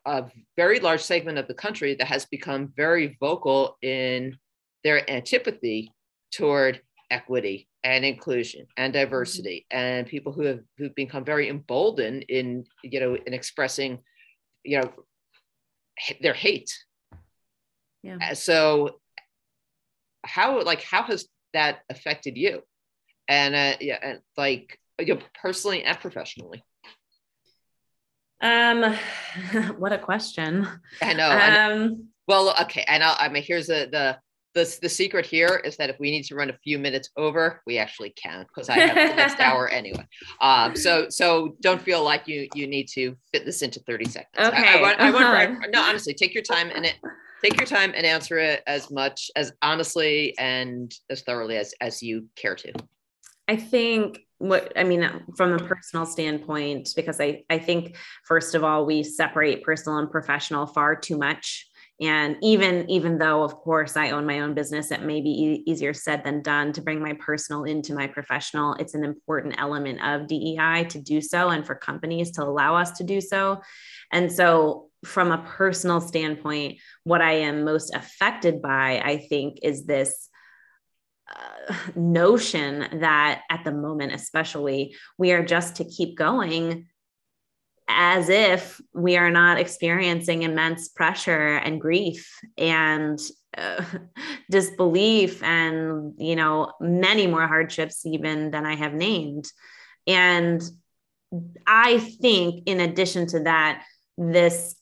a 0.06 0.24
very 0.56 0.80
large 0.80 1.00
segment 1.00 1.38
of 1.38 1.48
the 1.48 1.54
country 1.54 1.94
that 1.94 2.06
has 2.06 2.26
become 2.26 2.72
very 2.76 3.16
vocal 3.20 3.76
in 3.82 4.36
their 4.84 5.08
antipathy 5.10 5.92
toward 6.32 6.80
equity 7.10 7.68
and 7.82 8.04
inclusion 8.04 8.66
and 8.76 8.92
diversity 8.92 9.66
mm-hmm. 9.72 9.78
and 9.78 10.06
people 10.06 10.32
who 10.32 10.42
have 10.42 10.60
who've 10.78 10.94
become 10.94 11.24
very 11.24 11.48
emboldened 11.48 12.24
in 12.28 12.64
you 12.82 13.00
know 13.00 13.16
in 13.26 13.34
expressing 13.34 13.98
you 14.64 14.80
know 14.80 14.92
their 16.20 16.34
hate 16.34 16.72
yeah 18.02 18.32
so 18.32 19.00
how 20.24 20.62
like 20.62 20.82
how 20.82 21.02
has 21.02 21.26
that 21.52 21.80
affected 21.88 22.36
you 22.36 22.62
and 23.28 23.54
uh, 23.54 23.76
yeah 23.80 23.98
and 24.02 24.20
like 24.36 24.78
you 24.98 25.14
know, 25.14 25.20
personally 25.42 25.82
and 25.82 25.98
professionally 25.98 26.62
um, 28.40 28.96
what 29.78 29.92
a 29.92 29.98
question. 29.98 30.66
I 31.02 31.12
know. 31.12 31.30
Um, 31.30 31.38
I 31.38 31.50
know. 31.50 31.98
Well, 32.26 32.54
okay, 32.62 32.84
and 32.88 33.02
I'll, 33.02 33.16
I 33.18 33.28
mean, 33.28 33.42
here's 33.42 33.66
the 33.66 33.88
the 33.90 34.18
the 34.54 34.78
the 34.82 34.88
secret 34.88 35.26
here 35.26 35.60
is 35.64 35.76
that 35.76 35.90
if 35.90 36.00
we 36.00 36.10
need 36.10 36.24
to 36.24 36.34
run 36.34 36.50
a 36.50 36.56
few 36.64 36.78
minutes 36.78 37.10
over, 37.16 37.62
we 37.66 37.78
actually 37.78 38.10
can 38.10 38.46
because 38.48 38.68
I 38.68 38.78
have 38.78 39.10
the 39.10 39.16
next 39.16 39.40
hour 39.40 39.68
anyway. 39.68 40.06
Um, 40.40 40.74
so 40.74 41.08
so 41.08 41.56
don't 41.60 41.80
feel 41.80 42.02
like 42.02 42.26
you 42.26 42.48
you 42.54 42.66
need 42.66 42.88
to 42.94 43.16
fit 43.32 43.44
this 43.44 43.62
into 43.62 43.80
thirty 43.80 44.06
seconds. 44.06 44.48
Okay. 44.48 44.56
I, 44.56 44.78
I, 44.78 44.80
want, 44.80 45.00
I 45.00 45.10
want, 45.10 45.26
uh-huh. 45.26 45.66
no, 45.72 45.82
honestly, 45.82 46.14
take 46.14 46.34
your 46.34 46.42
time 46.42 46.70
and 46.74 46.86
it 46.86 46.96
take 47.42 47.56
your 47.56 47.66
time 47.66 47.92
and 47.94 48.06
answer 48.06 48.38
it 48.38 48.62
as 48.66 48.90
much 48.90 49.30
as 49.36 49.52
honestly 49.62 50.36
and 50.38 50.94
as 51.08 51.22
thoroughly 51.22 51.56
as 51.56 51.74
as 51.80 52.02
you 52.02 52.26
care 52.36 52.54
to. 52.56 52.72
I 53.48 53.56
think 53.56 54.20
what 54.38 54.72
I 54.76 54.84
mean 54.84 55.08
from 55.36 55.52
a 55.52 55.58
personal 55.58 56.06
standpoint, 56.06 56.90
because 56.96 57.20
I, 57.20 57.42
I 57.50 57.58
think, 57.58 57.96
first 58.24 58.54
of 58.54 58.64
all, 58.64 58.86
we 58.86 59.02
separate 59.02 59.64
personal 59.64 59.98
and 59.98 60.10
professional 60.10 60.66
far 60.66 60.96
too 60.96 61.18
much. 61.18 61.66
And 62.00 62.36
even 62.40 62.88
even 62.88 63.18
though, 63.18 63.42
of 63.42 63.56
course, 63.56 63.96
I 63.96 64.10
own 64.10 64.24
my 64.24 64.40
own 64.40 64.54
business, 64.54 64.90
it 64.90 65.02
may 65.02 65.20
be 65.20 65.30
e- 65.30 65.62
easier 65.66 65.92
said 65.92 66.24
than 66.24 66.42
done 66.42 66.72
to 66.72 66.80
bring 66.80 67.02
my 67.02 67.12
personal 67.14 67.64
into 67.64 67.92
my 67.92 68.06
professional. 68.06 68.74
It's 68.74 68.94
an 68.94 69.04
important 69.04 69.56
element 69.58 70.00
of 70.02 70.26
DEI 70.26 70.86
to 70.90 71.00
do 71.00 71.20
so, 71.20 71.50
and 71.50 71.66
for 71.66 71.74
companies 71.74 72.30
to 72.32 72.44
allow 72.44 72.76
us 72.76 72.92
to 72.92 73.04
do 73.04 73.20
so. 73.20 73.60
And 74.10 74.32
so, 74.32 74.89
from 75.04 75.32
a 75.32 75.38
personal 75.38 76.00
standpoint, 76.00 76.78
what 77.04 77.22
I 77.22 77.32
am 77.32 77.64
most 77.64 77.94
affected 77.94 78.60
by, 78.60 79.00
I 79.02 79.18
think, 79.18 79.58
is 79.62 79.86
this 79.86 80.28
uh, 81.34 81.74
notion 81.94 83.00
that 83.00 83.42
at 83.50 83.64
the 83.64 83.72
moment, 83.72 84.12
especially, 84.12 84.94
we 85.16 85.32
are 85.32 85.44
just 85.44 85.76
to 85.76 85.84
keep 85.84 86.16
going 86.16 86.86
as 87.88 88.28
if 88.28 88.80
we 88.94 89.16
are 89.16 89.30
not 89.30 89.58
experiencing 89.58 90.42
immense 90.42 90.88
pressure 90.88 91.56
and 91.56 91.80
grief 91.80 92.38
and 92.56 93.18
uh, 93.58 93.84
disbelief 94.50 95.42
and 95.42 96.14
you 96.16 96.36
know 96.36 96.72
many 96.80 97.26
more 97.26 97.48
hardships 97.48 98.06
even 98.06 98.52
than 98.52 98.64
i 98.64 98.76
have 98.76 98.94
named. 98.94 99.46
And 100.06 100.62
i 101.66 101.98
think 101.98 102.64
in 102.66 102.80
addition 102.80 103.26
to 103.28 103.40
that 103.40 103.84
this 104.16 104.76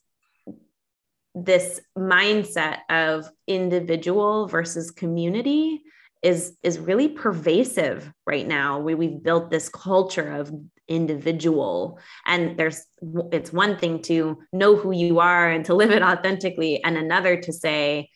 this 1.44 1.80
mindset 1.96 2.78
of 2.88 3.30
individual 3.46 4.46
versus 4.46 4.90
community 4.90 5.82
is 6.22 6.56
is 6.62 6.78
really 6.78 7.08
pervasive 7.08 8.10
right 8.26 8.48
now 8.48 8.80
we, 8.80 8.94
we've 8.94 9.22
built 9.22 9.50
this 9.50 9.68
culture 9.68 10.32
of 10.32 10.52
individual. 10.88 12.00
And 12.26 12.56
there's 12.58 12.82
it's 13.30 13.52
one 13.52 13.76
thing 13.76 14.02
to 14.02 14.38
know 14.52 14.74
who 14.74 14.90
you 14.90 15.20
are 15.20 15.48
and 15.48 15.64
to 15.66 15.74
live 15.74 15.90
it 15.90 16.02
authentically 16.02 16.82
and 16.82 16.96
another 16.96 17.36
to 17.42 17.52
say 17.52 18.08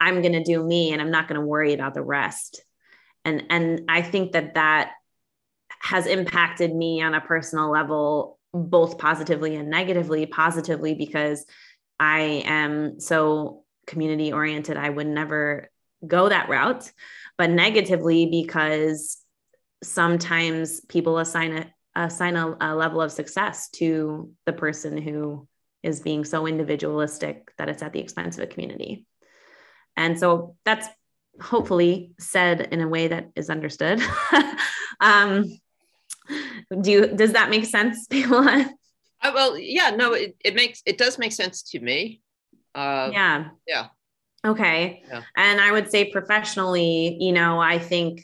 i'm 0.00 0.22
going 0.22 0.32
to 0.32 0.44
do 0.44 0.62
me 0.62 0.92
and 0.92 1.02
i'm 1.02 1.10
not 1.10 1.26
going 1.28 1.40
to 1.40 1.46
worry 1.46 1.74
about 1.74 1.94
the 1.94 2.02
rest. 2.02 2.62
And 3.24 3.44
and 3.50 3.82
i 3.88 4.02
think 4.02 4.32
that 4.32 4.54
that 4.54 4.92
has 5.80 6.06
impacted 6.06 6.74
me 6.74 7.02
on 7.02 7.14
a 7.14 7.20
personal 7.20 7.70
level 7.70 8.38
both 8.54 8.98
positively 8.98 9.56
and 9.56 9.68
negatively 9.68 10.24
positively 10.26 10.94
because 10.94 11.44
i 11.98 12.42
am 12.46 13.00
so 13.00 13.64
community 13.86 14.32
oriented 14.32 14.76
i 14.76 14.88
would 14.88 15.06
never 15.06 15.70
go 16.06 16.28
that 16.28 16.48
route 16.48 16.90
but 17.38 17.50
negatively 17.50 18.26
because 18.26 19.18
sometimes 19.82 20.80
people 20.82 21.18
assign 21.18 21.56
a, 21.56 22.04
assign 22.04 22.36
a, 22.36 22.56
a 22.60 22.74
level 22.74 23.00
of 23.00 23.12
success 23.12 23.68
to 23.70 24.30
the 24.44 24.52
person 24.52 24.96
who 24.96 25.46
is 25.82 26.00
being 26.00 26.24
so 26.24 26.46
individualistic 26.46 27.52
that 27.58 27.68
it's 27.68 27.82
at 27.82 27.92
the 27.92 28.00
expense 28.00 28.36
of 28.36 28.44
a 28.44 28.46
community. 28.46 29.06
And 29.96 30.18
so 30.18 30.56
that's 30.64 30.88
hopefully 31.40 32.12
said 32.18 32.60
in 32.72 32.80
a 32.80 32.88
way 32.88 33.08
that 33.08 33.30
is 33.36 33.50
understood. 33.50 34.02
um, 35.00 35.44
do 36.80 37.14
does 37.14 37.32
that 37.32 37.50
make 37.50 37.66
sense, 37.66 38.06
Pamela? 38.10 38.68
Well, 39.22 39.58
yeah, 39.58 39.90
no, 39.90 40.12
it, 40.12 40.36
it 40.44 40.54
makes, 40.54 40.82
it 40.86 40.98
does 40.98 41.18
make 41.18 41.32
sense 41.32 41.62
to 41.70 41.80
me. 41.80 42.20
Uh, 42.74 43.10
yeah. 43.12 43.48
Yeah. 43.66 43.86
Okay. 44.46 45.02
Yeah. 45.08 45.22
And 45.36 45.60
I 45.60 45.72
would 45.72 45.90
say 45.90 46.10
professionally, 46.10 47.16
you 47.18 47.32
know, 47.32 47.58
I 47.58 47.78
think 47.78 48.22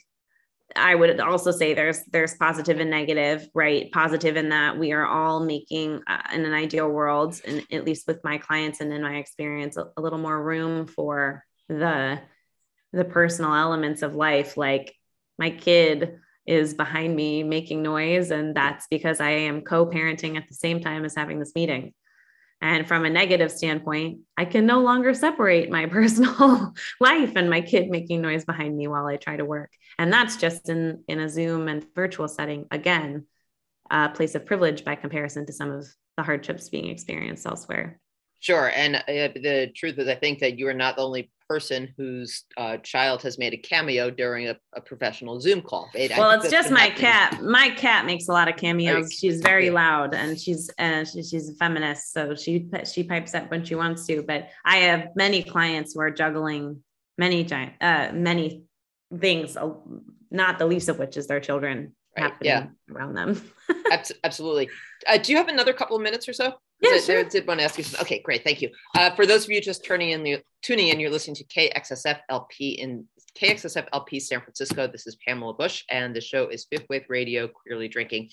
I 0.76 0.94
would 0.94 1.20
also 1.20 1.50
say 1.50 1.74
there's 1.74 2.02
there's 2.04 2.34
positive 2.34 2.80
and 2.80 2.90
negative, 2.90 3.48
right? 3.54 3.90
Positive 3.92 4.36
in 4.36 4.50
that 4.50 4.78
we 4.78 4.92
are 4.92 5.06
all 5.06 5.44
making 5.44 6.02
uh, 6.06 6.22
in 6.32 6.44
an 6.44 6.52
ideal 6.52 6.88
world, 6.88 7.40
and 7.46 7.66
at 7.70 7.84
least 7.84 8.06
with 8.06 8.22
my 8.24 8.38
clients 8.38 8.80
and 8.80 8.92
in 8.92 9.02
my 9.02 9.16
experience, 9.16 9.76
a, 9.76 9.90
a 9.96 10.00
little 10.00 10.18
more 10.18 10.40
room 10.42 10.86
for 10.86 11.44
the 11.68 12.20
the 12.92 13.04
personal 13.04 13.54
elements 13.54 14.02
of 14.02 14.14
life. 14.14 14.56
Like 14.56 14.94
my 15.38 15.50
kid 15.50 16.20
is 16.46 16.74
behind 16.74 17.14
me 17.14 17.42
making 17.42 17.82
noise, 17.82 18.30
and 18.30 18.54
that's 18.54 18.86
because 18.88 19.20
I 19.20 19.30
am 19.30 19.62
co-parenting 19.62 20.36
at 20.36 20.48
the 20.48 20.54
same 20.54 20.80
time 20.80 21.04
as 21.04 21.14
having 21.14 21.38
this 21.38 21.54
meeting. 21.54 21.94
And 22.60 22.86
from 22.86 23.04
a 23.04 23.10
negative 23.10 23.50
standpoint, 23.50 24.20
I 24.36 24.44
can 24.44 24.66
no 24.66 24.80
longer 24.80 25.14
separate 25.14 25.68
my 25.70 25.86
personal 25.98 26.72
life 27.00 27.32
and 27.34 27.50
my 27.50 27.60
kid 27.60 27.90
making 27.90 28.22
noise 28.22 28.44
behind 28.44 28.76
me 28.76 28.86
while 28.86 29.06
I 29.06 29.16
try 29.16 29.36
to 29.36 29.44
work. 29.44 29.72
And 29.98 30.12
that's 30.12 30.36
just 30.36 30.68
in, 30.68 31.02
in 31.08 31.18
a 31.18 31.28
Zoom 31.28 31.68
and 31.68 31.84
virtual 31.94 32.28
setting. 32.28 32.66
Again, 32.70 33.26
a 33.90 34.08
place 34.08 34.34
of 34.36 34.46
privilege 34.46 34.84
by 34.84 34.94
comparison 34.94 35.44
to 35.46 35.52
some 35.52 35.70
of 35.72 35.86
the 36.16 36.22
hardships 36.22 36.68
being 36.68 36.88
experienced 36.88 37.46
elsewhere. 37.46 37.98
Sure. 38.38 38.70
And 38.74 38.96
uh, 38.96 39.02
the 39.06 39.70
truth 39.74 39.98
is, 39.98 40.08
I 40.08 40.14
think 40.14 40.40
that 40.40 40.58
you 40.58 40.68
are 40.68 40.74
not 40.74 40.96
the 40.96 41.02
only 41.02 41.30
person 41.52 41.92
whose 41.98 42.44
uh, 42.56 42.78
child 42.78 43.20
has 43.22 43.38
made 43.38 43.52
a 43.52 43.58
cameo 43.58 44.10
during 44.10 44.48
a, 44.48 44.56
a 44.74 44.80
professional 44.80 45.38
Zoom 45.38 45.60
call. 45.60 45.90
It, 45.94 46.10
well, 46.16 46.30
it's 46.30 46.50
just 46.50 46.70
my 46.70 46.88
cat. 46.88 47.42
My 47.42 47.68
cat 47.70 48.06
makes 48.06 48.28
a 48.28 48.32
lot 48.32 48.48
of 48.48 48.56
cameos. 48.56 49.12
She's 49.12 49.42
very 49.42 49.68
loud 49.68 50.14
and 50.14 50.40
she's 50.40 50.70
uh, 50.78 51.04
she, 51.04 51.22
she's 51.22 51.50
a 51.50 51.54
feminist, 51.54 52.12
so 52.14 52.34
she 52.34 52.70
she 52.90 53.04
pipes 53.04 53.34
up 53.34 53.50
when 53.50 53.64
she 53.66 53.74
wants 53.74 54.06
to. 54.06 54.22
But 54.22 54.48
I 54.64 54.76
have 54.88 55.08
many 55.14 55.42
clients 55.42 55.92
who 55.92 56.00
are 56.00 56.10
juggling 56.10 56.82
many 57.18 57.44
giant 57.44 57.74
uh, 57.82 58.12
many 58.14 58.64
things, 59.20 59.56
uh, 59.56 59.72
not 60.30 60.58
the 60.58 60.66
least 60.66 60.88
of 60.88 60.98
which 60.98 61.18
is 61.18 61.26
their 61.26 61.40
children 61.40 61.94
right. 62.16 62.22
happening 62.24 62.48
yeah. 62.48 62.66
around 62.90 63.12
them. 63.14 63.42
Absolutely. 64.24 64.70
Uh, 65.06 65.18
do 65.18 65.32
you 65.32 65.38
have 65.38 65.48
another 65.48 65.74
couple 65.74 65.96
of 65.96 66.02
minutes 66.02 66.28
or 66.28 66.32
so? 66.32 66.54
Yeah, 66.82 66.98
sure. 66.98 67.20
I 67.20 67.22
did 67.22 67.46
want 67.46 67.60
to 67.60 67.64
ask 67.64 67.78
you 67.78 67.84
something. 67.84 68.04
Okay, 68.04 68.20
great. 68.20 68.42
Thank 68.42 68.60
you. 68.60 68.70
Uh, 68.96 69.14
for 69.14 69.24
those 69.24 69.44
of 69.44 69.50
you 69.50 69.60
just 69.60 69.84
turning 69.84 70.10
in, 70.10 70.42
tuning 70.62 70.88
in, 70.88 70.98
you're 70.98 71.10
listening 71.10 71.36
to 71.36 71.44
KXSF 71.44 72.18
LP 72.28 72.70
in 72.70 73.06
KXSF 73.38 73.86
LP 73.92 74.18
San 74.18 74.40
Francisco. 74.40 74.88
This 74.88 75.06
is 75.06 75.16
Pamela 75.26 75.54
Busch, 75.54 75.84
and 75.90 76.14
the 76.14 76.20
show 76.20 76.48
is 76.48 76.66
Fifth 76.70 76.86
Wave 76.90 77.04
Radio, 77.08 77.48
Queerly 77.48 77.88
Drinking. 77.88 78.30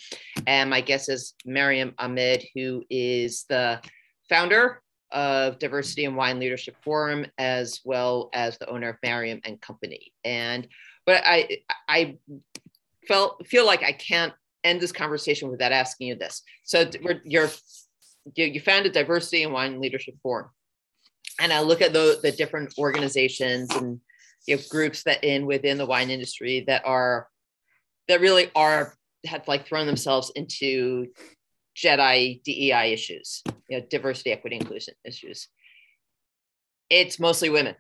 And 0.47 0.69
my 0.69 0.81
guest 0.81 1.09
is 1.09 1.35
Maryam 1.45 1.93
Ahmed, 1.99 2.43
who 2.55 2.83
is 2.89 3.45
the 3.49 3.81
founder 4.29 4.81
of 5.11 5.59
Diversity 5.59 6.05
in 6.05 6.15
Wine 6.15 6.39
Leadership 6.39 6.75
Forum, 6.83 7.25
as 7.37 7.81
well 7.85 8.29
as 8.33 8.57
the 8.57 8.69
owner 8.69 8.89
of 8.89 8.97
Maryam 9.03 9.41
and 9.43 9.61
Company. 9.61 10.11
And 10.23 10.67
but 11.05 11.21
I 11.23 11.59
I 11.87 12.17
felt 13.07 13.47
feel 13.47 13.65
like 13.65 13.83
I 13.83 13.91
can't 13.91 14.33
end 14.63 14.81
this 14.81 14.91
conversation 14.91 15.49
without 15.49 15.71
asking 15.71 16.07
you 16.07 16.15
this. 16.15 16.41
So 16.63 16.89
you're 17.23 17.49
you, 18.35 18.45
you 18.45 18.61
founded 18.61 18.93
Diversity 18.93 19.43
in 19.43 19.51
Wine 19.51 19.79
Leadership 19.79 20.15
Forum. 20.21 20.49
And 21.39 21.53
I 21.53 21.61
look 21.61 21.81
at 21.81 21.93
the, 21.93 22.19
the 22.21 22.31
different 22.31 22.73
organizations 22.77 23.73
and 23.75 23.99
you 24.45 24.55
know, 24.55 24.61
groups 24.69 25.03
that 25.03 25.23
in 25.23 25.45
within 25.45 25.77
the 25.77 25.85
wine 25.85 26.09
industry 26.09 26.63
that 26.67 26.85
are 26.85 27.27
that 28.07 28.21
really 28.21 28.49
are 28.55 28.93
have 29.25 29.47
like 29.47 29.67
thrown 29.67 29.85
themselves 29.85 30.31
into 30.35 31.07
Jedi 31.75 32.41
DEI 32.43 32.91
issues, 32.91 33.41
you 33.69 33.79
know, 33.79 33.85
diversity, 33.89 34.31
equity, 34.31 34.57
inclusion 34.57 34.95
issues. 35.05 35.47
It's 36.89 37.19
mostly 37.19 37.49
women. 37.49 37.75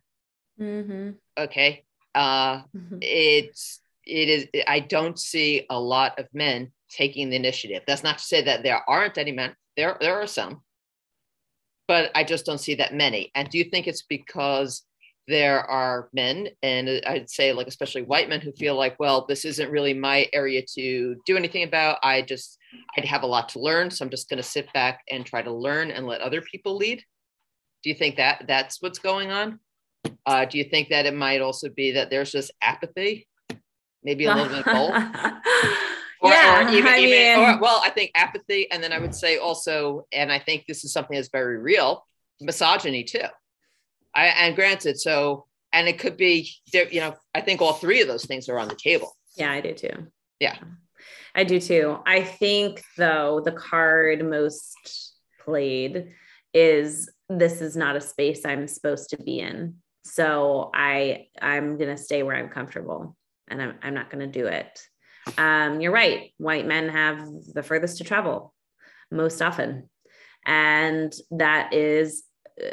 Mm-hmm. 0.59 1.11
Okay. 1.37 1.83
Uh, 2.13 2.57
mm-hmm. 2.75 2.97
It's 3.01 3.81
it 4.05 4.29
is. 4.29 4.63
I 4.67 4.79
don't 4.79 5.19
see 5.19 5.65
a 5.69 5.79
lot 5.79 6.19
of 6.19 6.27
men 6.33 6.71
taking 6.89 7.29
the 7.29 7.35
initiative. 7.35 7.83
That's 7.85 8.03
not 8.03 8.17
to 8.17 8.23
say 8.23 8.43
that 8.43 8.63
there 8.63 8.81
aren't 8.87 9.17
any 9.17 9.31
men. 9.31 9.55
There, 9.79 9.95
there 10.01 10.21
are 10.21 10.27
some, 10.27 10.61
but 11.87 12.11
I 12.13 12.25
just 12.25 12.45
don't 12.45 12.57
see 12.57 12.75
that 12.75 12.93
many. 12.93 13.31
And 13.33 13.49
do 13.49 13.57
you 13.57 13.63
think 13.63 13.87
it's 13.87 14.01
because 14.01 14.83
there 15.29 15.61
are 15.61 16.09
men, 16.11 16.49
and 16.61 16.89
I'd 17.07 17.29
say 17.29 17.53
like 17.53 17.67
especially 17.67 18.01
white 18.01 18.27
men, 18.27 18.41
who 18.41 18.51
feel 18.51 18.75
like, 18.75 18.99
well, 18.99 19.25
this 19.25 19.45
isn't 19.45 19.71
really 19.71 19.93
my 19.93 20.27
area 20.33 20.63
to 20.75 21.15
do 21.25 21.37
anything 21.37 21.63
about. 21.63 21.97
I 22.03 22.23
just, 22.23 22.57
I'd 22.97 23.05
have 23.05 23.23
a 23.23 23.27
lot 23.27 23.47
to 23.49 23.61
learn, 23.61 23.89
so 23.89 24.03
I'm 24.03 24.11
just 24.11 24.27
going 24.27 24.41
to 24.41 24.43
sit 24.43 24.67
back 24.73 24.99
and 25.09 25.25
try 25.25 25.41
to 25.41 25.53
learn 25.53 25.91
and 25.91 26.05
let 26.05 26.19
other 26.19 26.41
people 26.41 26.75
lead. 26.75 27.01
Do 27.81 27.89
you 27.89 27.95
think 27.95 28.17
that 28.17 28.47
that's 28.49 28.81
what's 28.81 28.99
going 28.99 29.31
on? 29.31 29.61
Uh, 30.25 30.43
do 30.43 30.57
you 30.57 30.65
think 30.65 30.89
that 30.89 31.05
it 31.05 31.15
might 31.15 31.39
also 31.39 31.69
be 31.69 31.91
that 31.91 32.09
there's 32.09 32.33
just 32.33 32.51
apathy, 32.61 33.29
maybe 34.03 34.25
a 34.25 34.35
little 34.35 34.49
bit 34.49 34.67
of 34.67 34.73
both? 34.73 35.85
or, 36.21 36.31
yeah, 36.31 36.67
or 36.67 36.73
even, 36.73 36.87
I 36.87 36.97
even 36.99 37.09
mean, 37.11 37.55
or, 37.55 37.59
well, 37.61 37.81
I 37.83 37.89
think 37.89 38.11
apathy, 38.15 38.69
and 38.71 38.83
then 38.83 38.91
I 38.91 38.99
would 38.99 39.15
say 39.15 39.37
also, 39.37 40.05
and 40.11 40.31
I 40.31 40.39
think 40.39 40.65
this 40.67 40.83
is 40.83 40.91
something 40.91 41.15
that's 41.15 41.29
very 41.29 41.57
real, 41.57 42.05
misogyny 42.41 43.03
too. 43.03 43.25
I, 44.13 44.25
and 44.27 44.55
granted, 44.55 44.99
so 44.99 45.45
and 45.71 45.87
it 45.87 45.99
could 45.99 46.17
be, 46.17 46.49
you 46.73 46.99
know, 46.99 47.15
I 47.33 47.41
think 47.41 47.61
all 47.61 47.73
three 47.73 48.01
of 48.01 48.07
those 48.07 48.25
things 48.25 48.49
are 48.49 48.59
on 48.59 48.67
the 48.67 48.75
table. 48.75 49.15
Yeah, 49.35 49.51
I 49.51 49.61
do 49.61 49.73
too. 49.73 50.07
Yeah, 50.39 50.57
I 51.35 51.43
do 51.43 51.59
too. 51.59 51.99
I 52.05 52.23
think 52.23 52.83
though 52.97 53.41
the 53.43 53.51
card 53.51 54.27
most 54.27 55.13
played 55.45 56.13
is 56.53 57.09
this 57.29 57.61
is 57.61 57.77
not 57.77 57.95
a 57.95 58.01
space 58.01 58.45
I'm 58.45 58.67
supposed 58.67 59.11
to 59.11 59.17
be 59.17 59.39
in. 59.39 59.75
So 60.03 60.71
I 60.73 61.27
I'm 61.41 61.77
gonna 61.77 61.97
stay 61.97 62.23
where 62.23 62.35
I'm 62.35 62.49
comfortable, 62.49 63.15
and 63.47 63.61
I'm 63.61 63.75
I'm 63.83 63.93
not 63.93 64.09
gonna 64.09 64.27
do 64.27 64.47
it 64.47 64.81
um, 65.37 65.81
you're 65.81 65.91
right. 65.91 66.33
White 66.37 66.65
men 66.65 66.89
have 66.89 67.27
the 67.53 67.63
furthest 67.63 67.97
to 67.97 68.03
travel 68.03 68.53
most 69.11 69.41
often. 69.41 69.89
And 70.45 71.13
that 71.31 71.73
is 71.73 72.23
uh, 72.61 72.69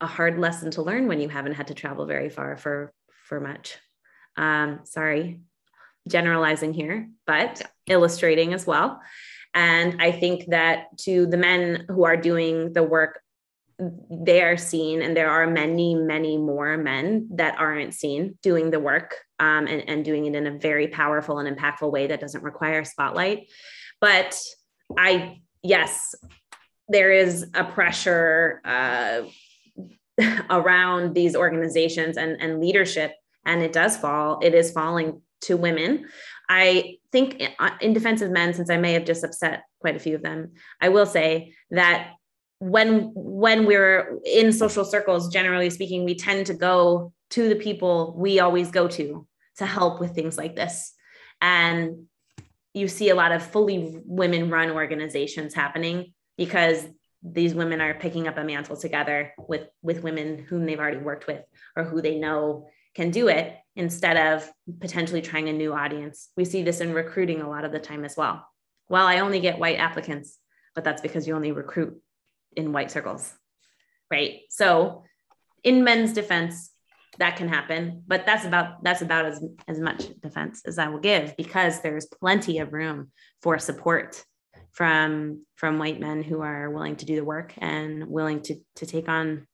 a 0.00 0.06
hard 0.06 0.38
lesson 0.38 0.70
to 0.72 0.82
learn 0.82 1.08
when 1.08 1.20
you 1.20 1.28
haven't 1.28 1.54
had 1.54 1.68
to 1.68 1.74
travel 1.74 2.06
very 2.06 2.28
far 2.28 2.56
for, 2.56 2.92
for 3.26 3.40
much. 3.40 3.76
Um, 4.36 4.80
sorry, 4.84 5.40
generalizing 6.08 6.72
here, 6.72 7.08
but 7.26 7.62
illustrating 7.86 8.54
as 8.54 8.66
well. 8.66 9.00
And 9.54 10.00
I 10.00 10.12
think 10.12 10.46
that 10.48 10.96
to 11.00 11.26
the 11.26 11.36
men 11.36 11.86
who 11.88 12.04
are 12.04 12.16
doing 12.16 12.72
the 12.72 12.82
work 12.82 13.20
they 14.10 14.42
are 14.42 14.56
seen 14.56 15.02
and 15.02 15.16
there 15.16 15.30
are 15.30 15.46
many 15.46 15.94
many 15.94 16.36
more 16.36 16.76
men 16.76 17.28
that 17.32 17.58
aren't 17.58 17.94
seen 17.94 18.38
doing 18.42 18.70
the 18.70 18.80
work 18.80 19.16
um, 19.38 19.66
and, 19.66 19.88
and 19.88 20.04
doing 20.04 20.26
it 20.26 20.34
in 20.34 20.46
a 20.46 20.58
very 20.58 20.88
powerful 20.88 21.38
and 21.38 21.56
impactful 21.56 21.90
way 21.90 22.06
that 22.06 22.20
doesn't 22.20 22.44
require 22.44 22.84
spotlight 22.84 23.48
but 24.00 24.38
i 24.98 25.40
yes 25.62 26.14
there 26.90 27.12
is 27.12 27.46
a 27.54 27.64
pressure 27.64 28.60
uh, 28.64 29.22
around 30.50 31.14
these 31.14 31.36
organizations 31.36 32.16
and, 32.16 32.40
and 32.40 32.60
leadership, 32.60 33.12
and 33.46 33.62
it 33.62 33.72
does 33.72 33.96
fall, 33.96 34.40
it 34.42 34.54
is 34.54 34.72
falling 34.72 35.22
to 35.42 35.56
women. 35.56 36.06
I 36.48 36.98
think 37.12 37.42
uh, 37.58 37.70
in 37.80 37.92
defense 37.92 38.22
of 38.22 38.30
men, 38.30 38.52
since 38.52 38.70
I 38.70 38.76
may 38.76 38.92
have 38.94 39.04
just 39.04 39.24
upset 39.24 39.62
quite 39.80 39.96
a 39.96 40.00
few 40.00 40.16
of 40.16 40.22
them, 40.22 40.52
I 40.80 40.88
will 40.88 41.06
say 41.06 41.54
that 41.70 42.14
when 42.60 43.10
when 43.14 43.66
we're 43.66 44.18
in 44.24 44.52
social 44.52 44.84
circles, 44.84 45.32
generally 45.32 45.70
speaking, 45.70 46.04
we 46.04 46.14
tend 46.14 46.46
to 46.46 46.54
go 46.54 47.12
to 47.30 47.48
the 47.48 47.56
people 47.56 48.14
we 48.16 48.38
always 48.38 48.70
go 48.70 48.86
to 48.86 49.26
to 49.56 49.66
help 49.66 49.98
with 49.98 50.14
things 50.14 50.36
like 50.36 50.54
this. 50.54 50.92
And 51.40 52.06
you 52.74 52.86
see 52.86 53.08
a 53.08 53.14
lot 53.14 53.32
of 53.32 53.42
fully 53.42 54.00
women 54.04 54.50
run 54.50 54.70
organizations 54.70 55.54
happening 55.54 56.12
because 56.36 56.86
these 57.22 57.54
women 57.54 57.80
are 57.80 57.94
picking 57.94 58.28
up 58.28 58.38
a 58.38 58.44
mantle 58.44 58.76
together 58.76 59.32
with 59.38 59.66
with 59.82 60.02
women 60.02 60.38
whom 60.48 60.64
they've 60.64 60.78
already 60.78 60.98
worked 60.98 61.26
with 61.26 61.42
or 61.76 61.84
who 61.84 62.00
they 62.00 62.18
know 62.18 62.66
can 62.94 63.10
do 63.10 63.28
it 63.28 63.56
instead 63.76 64.16
of 64.16 64.50
potentially 64.80 65.20
trying 65.20 65.48
a 65.48 65.52
new 65.52 65.72
audience 65.74 66.30
we 66.36 66.46
see 66.46 66.62
this 66.62 66.80
in 66.80 66.94
recruiting 66.94 67.42
a 67.42 67.48
lot 67.48 67.64
of 67.64 67.72
the 67.72 67.78
time 67.78 68.06
as 68.06 68.16
well 68.16 68.46
well 68.88 69.06
i 69.06 69.18
only 69.18 69.38
get 69.38 69.58
white 69.58 69.76
applicants 69.76 70.38
but 70.74 70.82
that's 70.82 71.02
because 71.02 71.28
you 71.28 71.36
only 71.36 71.52
recruit 71.52 72.00
in 72.56 72.72
white 72.72 72.90
circles 72.90 73.32
right? 74.10 74.40
So 74.48 75.04
in 75.62 75.84
men's 75.84 76.12
defense 76.12 76.70
that 77.18 77.36
can 77.36 77.48
happen 77.48 78.02
but 78.06 78.24
that's 78.24 78.44
about 78.46 78.82
that's 78.82 79.02
about 79.02 79.26
as 79.26 79.44
as 79.68 79.78
much 79.78 80.08
defense 80.20 80.62
as 80.64 80.78
i 80.78 80.88
will 80.88 81.00
give 81.00 81.36
because 81.36 81.80
there's 81.80 82.06
plenty 82.06 82.60
of 82.60 82.72
room 82.72 83.10
for 83.42 83.58
support 83.58 84.24
from 84.72 85.44
from 85.56 85.78
white 85.78 86.00
men 86.00 86.22
who 86.22 86.40
are 86.40 86.70
willing 86.70 86.96
to 86.96 87.04
do 87.04 87.16
the 87.16 87.24
work 87.24 87.52
and 87.58 88.06
willing 88.06 88.40
to 88.40 88.54
to 88.76 88.86
take 88.86 89.08
on 89.08 89.46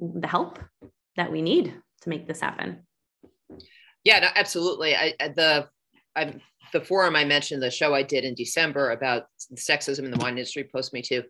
the 0.00 0.26
help 0.26 0.58
that 1.16 1.30
we 1.30 1.40
need 1.42 1.74
to 2.00 2.08
make 2.08 2.26
this 2.26 2.40
happen. 2.40 2.84
Yeah 4.02 4.18
no, 4.18 4.28
absolutely. 4.34 4.96
I, 4.96 5.14
the 5.20 5.68
I'm 6.16 6.40
the 6.72 6.80
forum 6.80 7.16
i 7.16 7.24
mentioned 7.24 7.62
the 7.62 7.70
show 7.70 7.94
i 7.94 8.02
did 8.02 8.24
in 8.24 8.34
december 8.34 8.92
about 8.92 9.24
sexism 9.56 10.04
in 10.04 10.10
the 10.10 10.16
wine 10.16 10.38
industry 10.38 10.68
post 10.72 10.92
me 10.92 11.02
too 11.02 11.22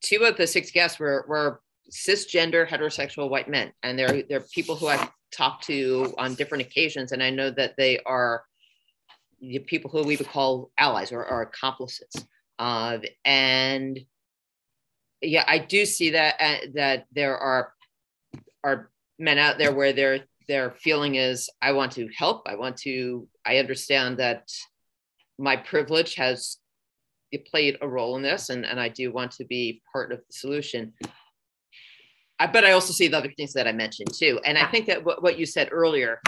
two 0.00 0.24
of 0.24 0.36
the 0.36 0.46
six 0.46 0.70
guests 0.70 0.98
were 0.98 1.24
were 1.28 1.60
cisgender 1.90 2.66
heterosexual 2.66 3.28
white 3.28 3.48
men 3.48 3.72
and 3.82 3.98
they're 3.98 4.22
they're 4.22 4.40
people 4.54 4.74
who 4.76 4.86
i've 4.86 5.10
talked 5.32 5.64
to 5.64 6.14
on 6.18 6.34
different 6.34 6.62
occasions 6.62 7.12
and 7.12 7.22
i 7.22 7.30
know 7.30 7.50
that 7.50 7.74
they 7.76 7.98
are 8.06 8.44
the 9.42 9.58
people 9.58 9.90
who 9.90 10.04
we 10.04 10.16
would 10.16 10.28
call 10.28 10.70
allies 10.78 11.12
or, 11.12 11.24
or 11.24 11.42
accomplices. 11.42 12.14
Uh, 12.58 12.98
and 13.24 13.98
yeah, 15.20 15.44
I 15.46 15.58
do 15.58 15.84
see 15.84 16.10
that 16.10 16.36
uh, 16.40 16.66
that 16.74 17.06
there 17.12 17.36
are 17.36 17.72
are 18.64 18.90
men 19.18 19.38
out 19.38 19.58
there 19.58 19.72
where 19.72 19.92
their 19.92 20.20
their 20.48 20.70
feeling 20.70 21.16
is, 21.16 21.50
I 21.60 21.72
want 21.72 21.92
to 21.92 22.08
help. 22.16 22.48
I 22.48 22.54
want 22.54 22.76
to. 22.78 23.28
I 23.44 23.58
understand 23.58 24.18
that 24.18 24.48
my 25.38 25.56
privilege 25.56 26.14
has 26.16 26.58
played 27.38 27.78
a 27.80 27.88
role 27.88 28.16
in 28.16 28.22
this, 28.22 28.50
and 28.50 28.64
and 28.64 28.80
I 28.80 28.88
do 28.88 29.12
want 29.12 29.32
to 29.32 29.44
be 29.44 29.82
part 29.92 30.12
of 30.12 30.18
the 30.18 30.32
solution. 30.32 30.92
I, 32.38 32.46
but 32.46 32.64
I 32.64 32.72
also 32.72 32.92
see 32.92 33.08
the 33.08 33.18
other 33.18 33.32
things 33.36 33.52
that 33.52 33.68
I 33.68 33.72
mentioned 33.72 34.12
too, 34.14 34.40
and 34.44 34.58
I 34.58 34.66
think 34.70 34.86
that 34.86 35.04
what, 35.04 35.22
what 35.22 35.38
you 35.38 35.46
said 35.46 35.68
earlier 35.72 36.20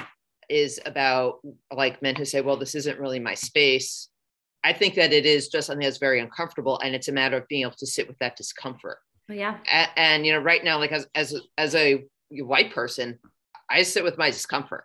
is 0.49 0.79
about 0.85 1.41
like 1.75 2.03
men 2.03 2.15
who 2.15 2.25
say, 2.25 2.41
well, 2.41 2.57
this 2.57 2.75
isn't 2.75 3.01
really 3.01 3.19
my 3.19 3.35
space. 3.35 4.09
I 4.63 4.73
think 4.73 4.95
that 4.95 5.13
it 5.13 5.27
is 5.27 5.49
just 5.49 5.67
something 5.67 5.85
that's 5.85 5.99
very 5.99 6.21
uncomfortable. 6.21 6.79
And 6.81 6.95
it's 6.95 7.09
a 7.09 7.13
matter 7.13 7.37
of 7.37 7.49
being 7.49 7.63
able 7.63 7.77
to 7.79 7.87
sit 7.87 8.09
with 8.09 8.19
that 8.19 8.37
discomfort. 8.37 8.99
Yeah. 9.29 9.59
And, 9.71 9.91
and, 9.97 10.27
you 10.27 10.33
know, 10.33 10.39
right 10.39 10.65
now, 10.65 10.79
like 10.79 10.93
as, 10.93 11.07
as, 11.15 11.35
as 11.59 11.75
a 11.75 12.05
white 12.31 12.73
person, 12.73 13.19
I 13.71 13.83
sit 13.83 14.05
with 14.05 14.19
my 14.19 14.31
discomfort. 14.31 14.85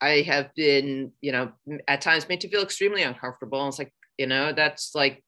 I 0.00 0.20
have 0.22 0.54
been, 0.54 1.12
you 1.20 1.32
know, 1.32 1.52
at 1.88 2.00
times 2.00 2.28
made 2.28 2.40
to 2.42 2.48
feel 2.48 2.62
extremely 2.62 3.02
uncomfortable. 3.02 3.60
And 3.60 3.68
it's 3.68 3.78
like, 3.78 3.92
you 4.18 4.26
know, 4.26 4.52
that's 4.52 4.94
like, 4.94 5.24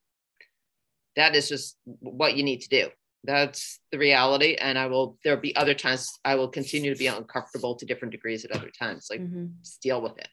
that 1.16 1.34
is 1.34 1.48
just 1.48 1.76
what 1.84 2.36
you 2.36 2.42
need 2.42 2.60
to 2.62 2.68
do. 2.68 2.88
That's 3.24 3.80
the 3.92 3.98
reality. 3.98 4.54
And 4.54 4.78
i 4.78 4.86
will 4.86 5.18
there'll 5.22 5.40
be 5.40 5.54
other 5.56 5.74
times 5.74 6.18
i 6.24 6.34
will 6.34 6.48
continue 6.48 6.92
to 6.92 6.98
be 6.98 7.06
uncomfortable 7.06 7.74
to 7.76 7.86
different 7.86 8.12
degrees 8.12 8.44
at 8.44 8.52
other 8.52 8.70
times 8.70 9.08
like 9.10 9.20
mm-hmm. 9.20 9.46
deal 9.82 10.00
with 10.00 10.16
it. 10.18 10.28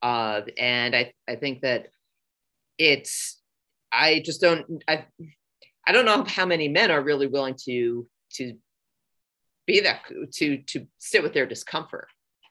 Uh, 0.00 0.42
and 0.56 0.94
i 0.94 1.12
i 1.28 1.34
think 1.34 1.62
that 1.62 1.88
it's 2.78 3.40
i 3.90 4.20
just 4.24 4.40
don't 4.40 4.84
i 4.86 5.04
i 5.86 5.92
don't 5.92 6.04
know 6.04 6.24
how 6.24 6.46
many 6.46 6.68
men 6.68 6.90
are 6.90 7.02
really 7.02 7.26
willing 7.26 7.56
to 7.64 8.06
to 8.32 8.54
be 9.66 9.80
that 9.80 10.02
to 10.32 10.58
to 10.58 10.86
sit 10.98 11.22
with 11.22 11.32
their 11.32 11.46
discomfort 11.46 12.08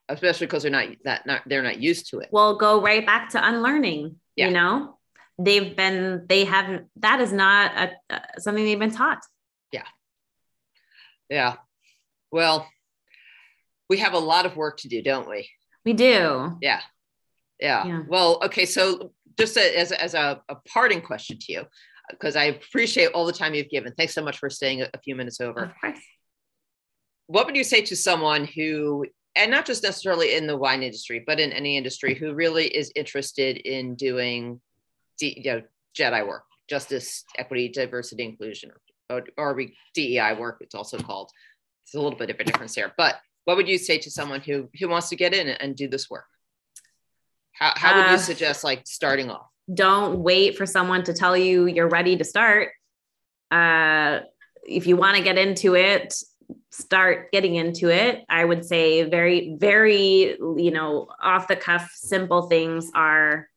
especially 0.09 0.47
because 0.47 0.63
they're 0.63 0.71
not 0.71 0.87
that 1.03 1.25
not 1.25 1.41
they're 1.47 1.63
not 1.63 1.79
used 1.79 2.09
to 2.09 2.19
it. 2.19 2.29
Well 2.31 2.57
go 2.57 2.81
right 2.81 3.05
back 3.05 3.29
to 3.29 3.45
unlearning 3.45 4.17
yeah. 4.35 4.47
you 4.47 4.53
know 4.53 4.96
they've 5.39 5.75
been 5.75 6.25
they 6.27 6.45
haven't 6.45 6.87
that 6.95 7.21
is 7.21 7.31
not 7.31 7.71
a, 7.75 7.91
uh, 8.09 8.19
something 8.39 8.65
they've 8.65 8.79
been 8.79 8.91
taught 8.91 9.19
yeah. 9.71 9.83
Yeah. 11.29 11.55
Well, 12.31 12.67
we 13.89 13.97
have 13.97 14.13
a 14.13 14.19
lot 14.19 14.45
of 14.45 14.55
work 14.55 14.77
to 14.79 14.87
do, 14.87 15.01
don't 15.01 15.29
we? 15.29 15.49
We 15.85 15.93
do. 15.93 16.57
Yeah. 16.61 16.81
Yeah. 17.59 17.85
yeah. 17.85 18.01
Well, 18.07 18.39
okay. 18.45 18.65
So 18.65 19.11
just 19.37 19.57
a, 19.57 19.79
as, 19.79 19.91
as 19.91 20.13
a, 20.13 20.41
a 20.49 20.55
parting 20.67 21.01
question 21.01 21.37
to 21.39 21.53
you, 21.53 21.63
because 22.09 22.35
I 22.35 22.45
appreciate 22.45 23.11
all 23.11 23.25
the 23.25 23.33
time 23.33 23.53
you've 23.53 23.69
given. 23.69 23.93
Thanks 23.97 24.13
so 24.13 24.23
much 24.23 24.37
for 24.37 24.49
staying 24.49 24.81
a, 24.81 24.89
a 24.93 24.99
few 24.99 25.15
minutes 25.15 25.41
over. 25.41 25.65
Of 25.65 25.71
course. 25.79 25.99
What 27.27 27.45
would 27.45 27.57
you 27.57 27.63
say 27.63 27.81
to 27.83 27.95
someone 27.95 28.45
who, 28.45 29.05
and 29.35 29.51
not 29.51 29.65
just 29.65 29.83
necessarily 29.83 30.35
in 30.35 30.47
the 30.47 30.57
wine 30.57 30.81
industry, 30.81 31.23
but 31.25 31.39
in 31.39 31.51
any 31.51 31.77
industry, 31.77 32.15
who 32.15 32.33
really 32.33 32.67
is 32.67 32.91
interested 32.95 33.57
in 33.57 33.95
doing, 33.95 34.61
you 35.21 35.43
know, 35.43 35.61
Jedi 35.97 36.27
work, 36.27 36.43
justice, 36.69 37.23
equity, 37.37 37.69
diversity, 37.69 38.23
inclusion, 38.23 38.71
or, 39.09 39.23
or 39.37 39.59
DEI 39.93 40.33
work, 40.33 40.57
it's 40.61 40.75
also 40.75 40.97
called. 40.97 41.31
It's 41.83 41.95
a 41.95 42.01
little 42.01 42.17
bit 42.17 42.29
of 42.29 42.39
a 42.39 42.43
difference 42.43 42.75
there. 42.75 42.93
But 42.97 43.15
what 43.45 43.55
would 43.55 43.69
you 43.69 43.77
say 43.77 43.97
to 43.99 44.11
someone 44.11 44.41
who 44.41 44.69
who 44.79 44.89
wants 44.89 45.09
to 45.09 45.15
get 45.15 45.33
in 45.33 45.47
and 45.47 45.75
do 45.75 45.87
this 45.87 46.09
work? 46.09 46.25
How, 47.53 47.73
how 47.75 47.95
would 47.95 48.09
you 48.09 48.17
uh, 48.17 48.19
suggest 48.19 48.63
like 48.63 48.81
starting 48.85 49.31
off? 49.31 49.47
Don't 49.73 50.19
wait 50.19 50.57
for 50.57 50.65
someone 50.65 51.03
to 51.05 51.13
tell 51.13 51.35
you 51.35 51.65
you're 51.65 51.89
ready 51.89 52.17
to 52.17 52.23
start. 52.23 52.69
Uh, 53.49 54.19
if 54.63 54.85
you 54.85 54.97
want 54.97 55.17
to 55.17 55.23
get 55.23 55.37
into 55.37 55.75
it, 55.75 56.13
start 56.71 57.31
getting 57.31 57.55
into 57.55 57.89
it. 57.89 58.23
I 58.29 58.43
would 58.43 58.65
say 58.65 59.03
very, 59.03 59.55
very, 59.57 60.35
you 60.39 60.71
know, 60.71 61.07
off 61.21 61.47
the 61.47 61.55
cuff, 61.55 61.89
simple 61.95 62.43
things 62.43 62.91
are 62.93 63.49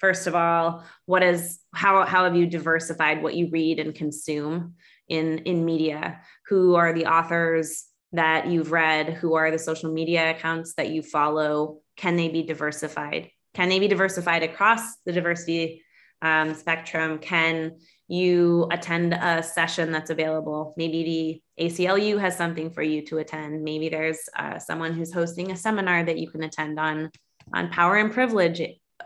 first 0.00 0.26
of 0.26 0.34
all 0.34 0.84
what 1.06 1.22
is 1.22 1.60
how 1.72 2.04
how 2.04 2.24
have 2.24 2.34
you 2.34 2.46
diversified 2.46 3.22
what 3.22 3.34
you 3.34 3.48
read 3.50 3.78
and 3.78 3.94
consume 3.94 4.74
in 5.10 5.38
in 5.38 5.66
media? 5.66 6.22
Who 6.46 6.76
are 6.76 6.94
the 6.94 7.06
authors 7.06 7.84
that 8.12 8.46
you've 8.46 8.72
read? 8.72 9.12
Who 9.14 9.34
are 9.34 9.50
the 9.50 9.58
social 9.58 9.92
media 9.92 10.30
accounts 10.30 10.74
that 10.74 10.90
you 10.90 11.02
follow? 11.02 11.80
Can 11.96 12.16
they 12.16 12.28
be 12.28 12.42
diversified? 12.42 13.30
Can 13.52 13.68
they 13.68 13.78
be 13.78 13.88
diversified 13.88 14.42
across 14.42 14.80
the 15.04 15.12
diversity 15.12 15.82
um, 16.22 16.54
spectrum? 16.54 17.18
Can 17.18 17.78
you 18.08 18.68
attend 18.72 19.12
a 19.12 19.42
session 19.42 19.92
that's 19.92 20.10
available? 20.10 20.74
Maybe 20.76 21.42
the 21.58 21.64
aclu 21.64 22.18
has 22.18 22.36
something 22.36 22.70
for 22.70 22.82
you 22.82 23.04
to 23.06 23.18
attend. 23.18 23.62
Maybe 23.62 23.88
there's 23.88 24.20
uh, 24.36 24.58
someone 24.58 24.94
who's 24.94 25.12
hosting 25.12 25.50
a 25.50 25.56
seminar 25.56 26.04
that 26.04 26.18
you 26.18 26.30
can 26.30 26.42
attend 26.42 26.78
on 26.78 27.10
on 27.52 27.68
power 27.70 27.96
and 27.96 28.12
privilege 28.12 28.60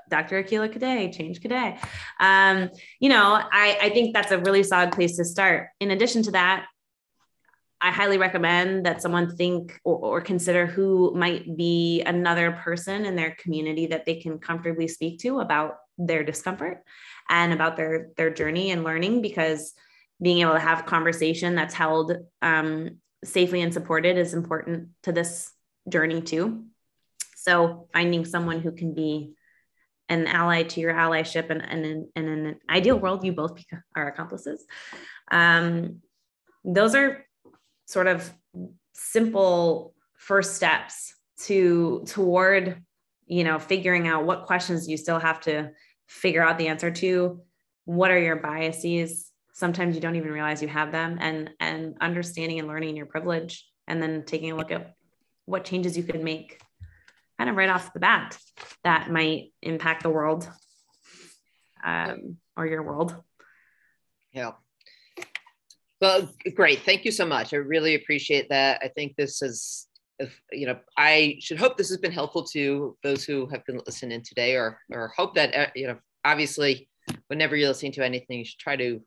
Dr. 0.09 0.43
Akilah 0.43 0.73
Cadet, 0.73 1.12
Change 1.12 1.41
Cadet. 1.41 1.83
Um, 2.21 2.71
you 3.01 3.09
know, 3.09 3.41
I, 3.41 3.79
I 3.83 3.91
think 3.91 4.15
that's 4.15 4.33
a 4.33 4.39
really 4.39 4.62
solid 4.62 4.93
place 4.93 5.16
to 5.16 5.25
start. 5.25 5.69
In 5.81 5.91
addition 5.91 6.23
to 6.25 6.31
that, 6.33 6.66
I 7.81 7.91
highly 7.91 8.16
recommend 8.16 8.87
that 8.87 9.03
someone 9.03 9.37
think 9.37 9.79
or, 9.85 9.99
or, 9.99 10.21
consider 10.23 10.65
who 10.65 11.12
might 11.15 11.55
be 11.55 12.03
another 12.03 12.53
person 12.53 13.05
in 13.05 13.15
their 13.15 13.37
community 13.39 13.89
that 13.89 14.07
they 14.07 14.15
can 14.15 14.39
comfortably 14.39 14.89
speak 14.89 15.19
to 15.21 15.41
about 15.41 15.77
their 15.99 16.25
discomfort 16.25 16.83
and 17.29 17.53
about 17.53 17.77
their 17.77 18.09
their 18.16 18.31
journey 18.31 18.71
and 18.71 18.85
learning 18.85 19.21
because 19.21 19.75
being 20.23 20.39
able 20.39 20.55
to 20.55 20.61
have 20.61 20.87
conversation 20.87 21.55
that's 21.55 21.75
held 21.75 22.16
um, 22.41 22.99
safely 23.23 23.61
and 23.61 23.75
supported 23.75 24.16
is 24.16 24.33
important 24.33 24.89
to 25.03 25.12
this 25.12 25.53
journey 25.87 26.23
too. 26.23 26.65
So 27.37 27.89
finding 27.93 28.25
someone 28.25 28.61
who 28.61 28.73
can 28.73 28.95
be 28.95 29.35
an 30.09 30.26
ally 30.26 30.62
to 30.62 30.81
your 30.81 30.93
allyship 30.93 31.51
and, 31.51 31.62
and, 31.62 31.85
in, 31.85 32.09
and 32.14 32.28
in 32.28 32.47
an 32.47 32.56
ideal 32.68 32.98
world 32.98 33.24
you 33.24 33.32
both 33.32 33.62
are 33.97 34.09
accomplices. 34.12 34.64
Um, 35.31 36.01
those 36.64 36.94
are 36.94 37.24
sort 37.86 38.06
of 38.06 38.32
simple 38.93 39.94
first 40.16 40.55
steps 40.55 41.14
to 41.36 42.05
toward 42.06 42.82
you 43.26 43.44
know 43.44 43.59
figuring 43.59 44.06
out 44.06 44.24
what 44.24 44.47
questions 44.47 44.89
you 44.89 44.97
still 44.97 45.18
have 45.18 45.40
to 45.40 45.70
figure 46.06 46.43
out 46.43 46.59
the 46.59 46.68
answer 46.68 46.90
to. 46.90 47.40
What 47.85 48.10
are 48.10 48.18
your 48.18 48.36
biases? 48.36 49.31
Sometimes 49.52 49.94
you 49.94 50.01
don't 50.01 50.16
even 50.16 50.31
realize 50.31 50.62
you 50.62 50.68
have 50.68 50.93
them 50.93 51.18
and 51.20 51.51
and 51.60 51.97
understanding 52.01 52.59
and 52.59 52.68
learning 52.68 52.97
your 52.97 53.06
privilege 53.06 53.66
and 53.86 54.02
then 54.02 54.24
taking 54.24 54.52
a 54.52 54.56
look 54.56 54.70
at 54.70 54.94
what 55.47 55.64
changes 55.64 55.97
you 55.97 56.02
could 56.02 56.22
make 56.22 56.60
kind 57.39 57.51
of 57.51 57.56
right 57.56 57.69
off 57.69 57.93
the 57.93 58.01
bat 58.01 58.39
that 58.85 59.11
might 59.11 59.52
impact 59.62 60.02
the 60.02 60.11
world 60.11 60.48
um, 61.85 62.36
or 62.56 62.66
your 62.66 62.82
world. 62.82 63.15
Yeah. 64.32 64.52
Well 66.01 66.28
great. 66.55 66.81
Thank 66.81 67.05
you 67.05 67.12
so 67.12 67.24
much. 67.27 67.52
I 67.55 67.56
really 67.56 67.94
appreciate 67.94 68.48
that. 68.51 68.81
I 68.82 68.89
think 68.89 69.16
this 69.16 69.43
is 69.43 69.86
if 70.19 70.40
you 70.52 70.66
know 70.66 70.78
i 70.97 71.36
should 71.40 71.59
hope 71.59 71.77
this 71.77 71.89
has 71.89 71.98
been 71.98 72.12
helpful 72.12 72.44
to 72.44 72.97
those 73.02 73.24
who 73.24 73.47
have 73.47 73.65
been 73.66 73.81
listening 73.86 74.23
today 74.23 74.55
or 74.55 74.78
or 74.93 75.12
hope 75.16 75.35
that 75.35 75.55
uh, 75.55 75.66
you 75.74 75.86
know 75.86 75.98
obviously 76.24 76.89
whenever 77.28 77.56
you're 77.56 77.69
listening 77.69 77.93
to 77.93 78.05
anything 78.05 78.39
you 78.39 78.44
should 78.44 78.59
try 78.59 78.77
to 78.77 79.01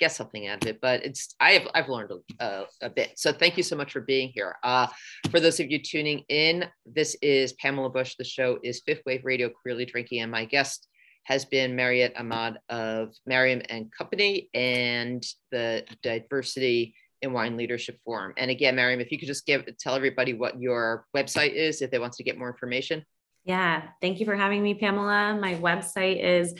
get 0.00 0.12
something 0.12 0.48
out 0.48 0.62
of 0.62 0.68
it 0.68 0.80
but 0.80 1.04
it's 1.04 1.34
i 1.38 1.52
have 1.52 1.68
i've 1.74 1.88
learned 1.88 2.10
a, 2.40 2.64
a 2.82 2.90
bit 2.90 3.12
so 3.16 3.32
thank 3.32 3.56
you 3.56 3.62
so 3.62 3.76
much 3.76 3.92
for 3.92 4.00
being 4.00 4.32
here 4.34 4.56
uh, 4.64 4.86
for 5.30 5.38
those 5.38 5.60
of 5.60 5.70
you 5.70 5.78
tuning 5.78 6.24
in 6.28 6.64
this 6.86 7.14
is 7.22 7.52
pamela 7.54 7.90
busch 7.90 8.16
the 8.16 8.24
show 8.24 8.58
is 8.64 8.82
fifth 8.86 9.02
wave 9.06 9.20
radio 9.24 9.48
queerly 9.48 9.84
drinking 9.84 10.20
and 10.20 10.32
my 10.32 10.44
guest 10.44 10.88
has 11.24 11.44
been 11.44 11.76
Maryam 11.76 12.10
Ahmed 12.16 12.58
of 12.70 13.14
Maryam 13.26 13.62
and 13.68 13.92
Company 13.92 14.48
and 14.54 15.24
the 15.52 15.84
Diversity 16.02 16.94
in 17.22 17.32
Wine 17.32 17.56
Leadership 17.56 17.98
Forum. 18.04 18.32
And 18.36 18.50
again, 18.50 18.76
Maryam, 18.76 19.00
if 19.00 19.12
you 19.12 19.18
could 19.18 19.28
just 19.28 19.46
give 19.46 19.64
tell 19.78 19.94
everybody 19.94 20.32
what 20.32 20.60
your 20.60 21.06
website 21.16 21.52
is 21.52 21.82
if 21.82 21.90
they 21.90 21.98
want 21.98 22.14
to 22.14 22.24
get 22.24 22.38
more 22.38 22.48
information. 22.48 23.04
Yeah, 23.50 23.82
thank 24.00 24.20
you 24.20 24.26
for 24.26 24.36
having 24.36 24.62
me, 24.62 24.74
Pamela. 24.74 25.36
My 25.40 25.56
website 25.56 26.22
is 26.22 26.54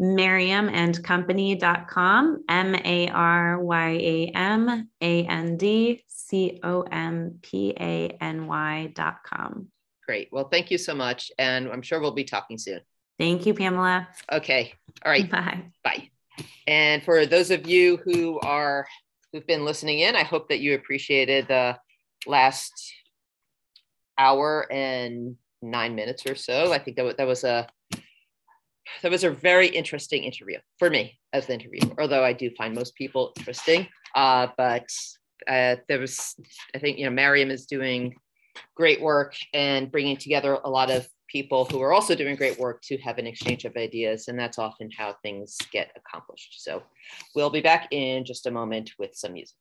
maryamandcompany.com, 0.00 2.44
M 2.48 2.74
A 2.76 3.08
R 3.08 3.60
Y 3.60 3.88
A 3.88 4.26
M 4.28 4.88
A 5.00 5.26
N 5.26 5.56
D 5.56 6.04
C 6.06 6.60
O 6.62 6.82
M 6.82 7.40
P 7.42 7.74
A 7.80 8.16
N 8.20 8.46
Y.com. 8.46 9.66
Great. 10.06 10.28
Well, 10.30 10.48
thank 10.48 10.70
you 10.70 10.78
so 10.78 10.94
much. 10.94 11.32
And 11.36 11.68
I'm 11.68 11.82
sure 11.82 12.00
we'll 12.00 12.12
be 12.12 12.22
talking 12.22 12.58
soon. 12.58 12.80
Thank 13.18 13.44
you, 13.44 13.52
Pamela. 13.52 14.06
Okay. 14.30 14.72
All 15.04 15.10
right. 15.10 15.28
Bye. 15.28 15.64
Bye. 15.82 16.10
And 16.68 17.02
for 17.02 17.26
those 17.26 17.50
of 17.50 17.66
you 17.66 17.96
who 18.04 18.38
are 18.38 18.86
who've 19.32 19.48
been 19.48 19.64
listening 19.64 19.98
in. 19.98 20.14
I 20.14 20.22
hope 20.22 20.50
that 20.50 20.60
you 20.60 20.76
appreciated 20.76 21.48
the 21.48 21.76
last 22.24 22.70
hour 24.16 24.72
and 24.72 25.34
nine 25.62 25.94
minutes 25.94 26.26
or 26.26 26.34
so. 26.34 26.72
I 26.72 26.78
think 26.78 26.96
that, 26.96 27.16
that 27.16 27.26
was 27.26 27.44
a 27.44 27.66
that 29.02 29.10
was 29.10 29.24
a 29.24 29.30
very 29.30 29.66
interesting 29.66 30.24
interview 30.24 30.58
for 30.78 30.90
me 30.90 31.18
as 31.32 31.46
the 31.46 31.54
interviewer, 31.54 32.00
although 32.00 32.24
I 32.24 32.32
do 32.32 32.50
find 32.56 32.74
most 32.74 32.94
people 32.94 33.32
interesting. 33.36 33.88
Uh, 34.14 34.48
but 34.56 34.88
uh, 35.48 35.76
there 35.88 36.00
was, 36.00 36.34
I 36.74 36.78
think, 36.78 36.98
you 36.98 37.04
know, 37.04 37.10
Maryam 37.10 37.50
is 37.50 37.66
doing 37.66 38.14
great 38.74 39.00
work 39.00 39.34
and 39.52 39.90
bringing 39.90 40.16
together 40.16 40.58
a 40.64 40.70
lot 40.70 40.90
of 40.90 41.06
people 41.28 41.64
who 41.64 41.82
are 41.82 41.92
also 41.92 42.14
doing 42.14 42.36
great 42.36 42.58
work 42.58 42.80
to 42.82 42.96
have 42.98 43.18
an 43.18 43.26
exchange 43.26 43.64
of 43.64 43.76
ideas. 43.76 44.28
And 44.28 44.38
that's 44.38 44.58
often 44.58 44.90
how 44.96 45.16
things 45.22 45.58
get 45.72 45.90
accomplished. 45.96 46.62
So 46.62 46.82
we'll 47.34 47.50
be 47.50 47.60
back 47.60 47.88
in 47.90 48.24
just 48.24 48.46
a 48.46 48.50
moment 48.50 48.92
with 48.98 49.10
some 49.14 49.32
music. 49.32 49.56